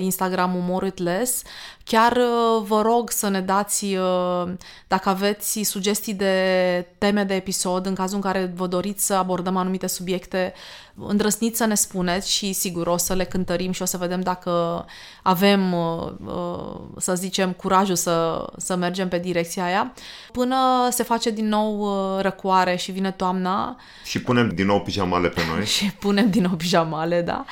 Instagram 0.00 0.54
Umorutless 0.56 1.42
Chiar 1.84 2.16
uh, 2.16 2.64
vă 2.66 2.82
rog 2.82 3.10
să 3.10 3.28
ne 3.28 3.40
dați, 3.40 3.84
uh, 3.84 4.52
dacă 4.88 5.08
aveți 5.08 5.62
sugestii 5.62 6.14
de 6.14 6.86
teme 6.98 7.24
de 7.24 7.34
episod, 7.34 7.86
în 7.86 7.94
cazul 7.94 8.16
în 8.16 8.22
care 8.22 8.52
vă 8.54 8.66
doriți 8.66 9.06
să 9.06 9.14
abordăm 9.14 9.56
anumite 9.56 9.86
subiecte, 9.86 10.52
îndrăsniți 10.94 11.58
să 11.58 11.64
ne 11.64 11.74
spuneți 11.74 12.30
și 12.30 12.52
sigur 12.52 12.86
o 12.86 12.96
să 12.96 13.14
le 13.14 13.24
cântărim 13.24 13.72
și 13.72 13.82
o 13.82 13.84
să 13.84 13.96
vedem 13.96 14.20
dacă 14.20 14.84
avem, 15.22 15.72
uh, 15.72 16.80
să 16.96 17.14
zicem, 17.14 17.52
curajul 17.52 17.96
să, 17.96 18.46
să 18.56 18.76
mergem 18.76 19.08
pe 19.08 19.18
direcția 19.18 19.64
aia. 19.64 19.92
Până 20.32 20.56
se 20.90 21.02
face 21.02 21.30
din 21.30 21.48
nou 21.48 21.88
răcoare 22.20 22.76
și 22.76 22.92
vine 22.92 23.10
toamna. 23.10 23.76
Și 24.04 24.22
punem 24.22 24.48
din 24.48 24.66
nou 24.66 24.80
pijamale 24.80 25.28
pe 25.28 25.40
noi. 25.54 25.66
și 25.76 25.90
punem 25.92 26.30
din 26.30 26.42
nou 26.42 26.56
pijamale, 26.56 27.22
da. 27.22 27.44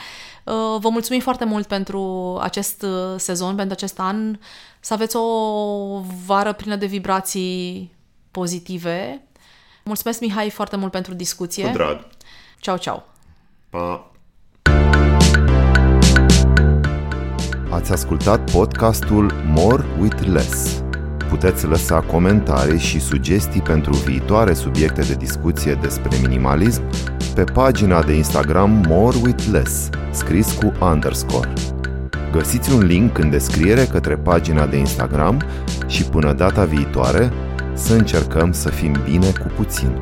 Uh, 0.44 0.54
vă 0.80 0.88
mulțumim 0.88 1.20
foarte 1.20 1.44
mult 1.44 1.66
pentru 1.66 2.38
acest 2.40 2.82
uh, 2.82 3.14
sezon, 3.16 3.54
pentru 3.54 3.74
acest 3.74 3.98
an. 3.98 4.38
Să 4.80 4.92
aveți 4.94 5.16
o 5.16 6.00
vară 6.26 6.52
plină 6.52 6.76
de 6.76 6.86
vibrații 6.86 7.92
pozitive. 8.30 9.22
Mulțumesc, 9.84 10.20
Mihai, 10.20 10.50
foarte 10.50 10.76
mult 10.76 10.90
pentru 10.90 11.14
discuție. 11.14 11.66
Cu 11.66 11.72
drag. 11.72 12.06
Ceau, 12.58 12.76
ceau. 12.76 13.08
Pa. 13.70 14.10
Ați 17.70 17.92
ascultat 17.92 18.50
podcastul 18.50 19.32
More 19.46 19.84
with 20.00 20.22
Less. 20.26 20.82
Puteți 21.28 21.66
lăsa 21.66 22.00
comentarii 22.00 22.78
și 22.78 23.00
sugestii 23.00 23.62
pentru 23.62 23.92
viitoare 23.92 24.54
subiecte 24.54 25.00
de 25.00 25.14
discuție 25.14 25.74
despre 25.74 26.18
minimalism 26.22 26.82
pe 27.34 27.44
pagina 27.44 28.02
de 28.02 28.12
Instagram 28.12 28.84
More 28.88 29.16
with 29.22 29.44
Less, 29.50 29.88
scris 30.10 30.52
cu 30.52 30.72
underscore. 30.84 31.52
Găsiți 32.32 32.72
un 32.72 32.84
link 32.84 33.18
în 33.18 33.30
descriere 33.30 33.84
către 33.84 34.16
pagina 34.16 34.66
de 34.66 34.76
Instagram 34.76 35.42
și 35.86 36.04
până 36.04 36.32
data 36.32 36.64
viitoare 36.64 37.32
să 37.74 37.94
încercăm 37.94 38.52
să 38.52 38.68
fim 38.68 38.96
bine 39.04 39.32
cu 39.40 39.46
puțin. 39.56 40.00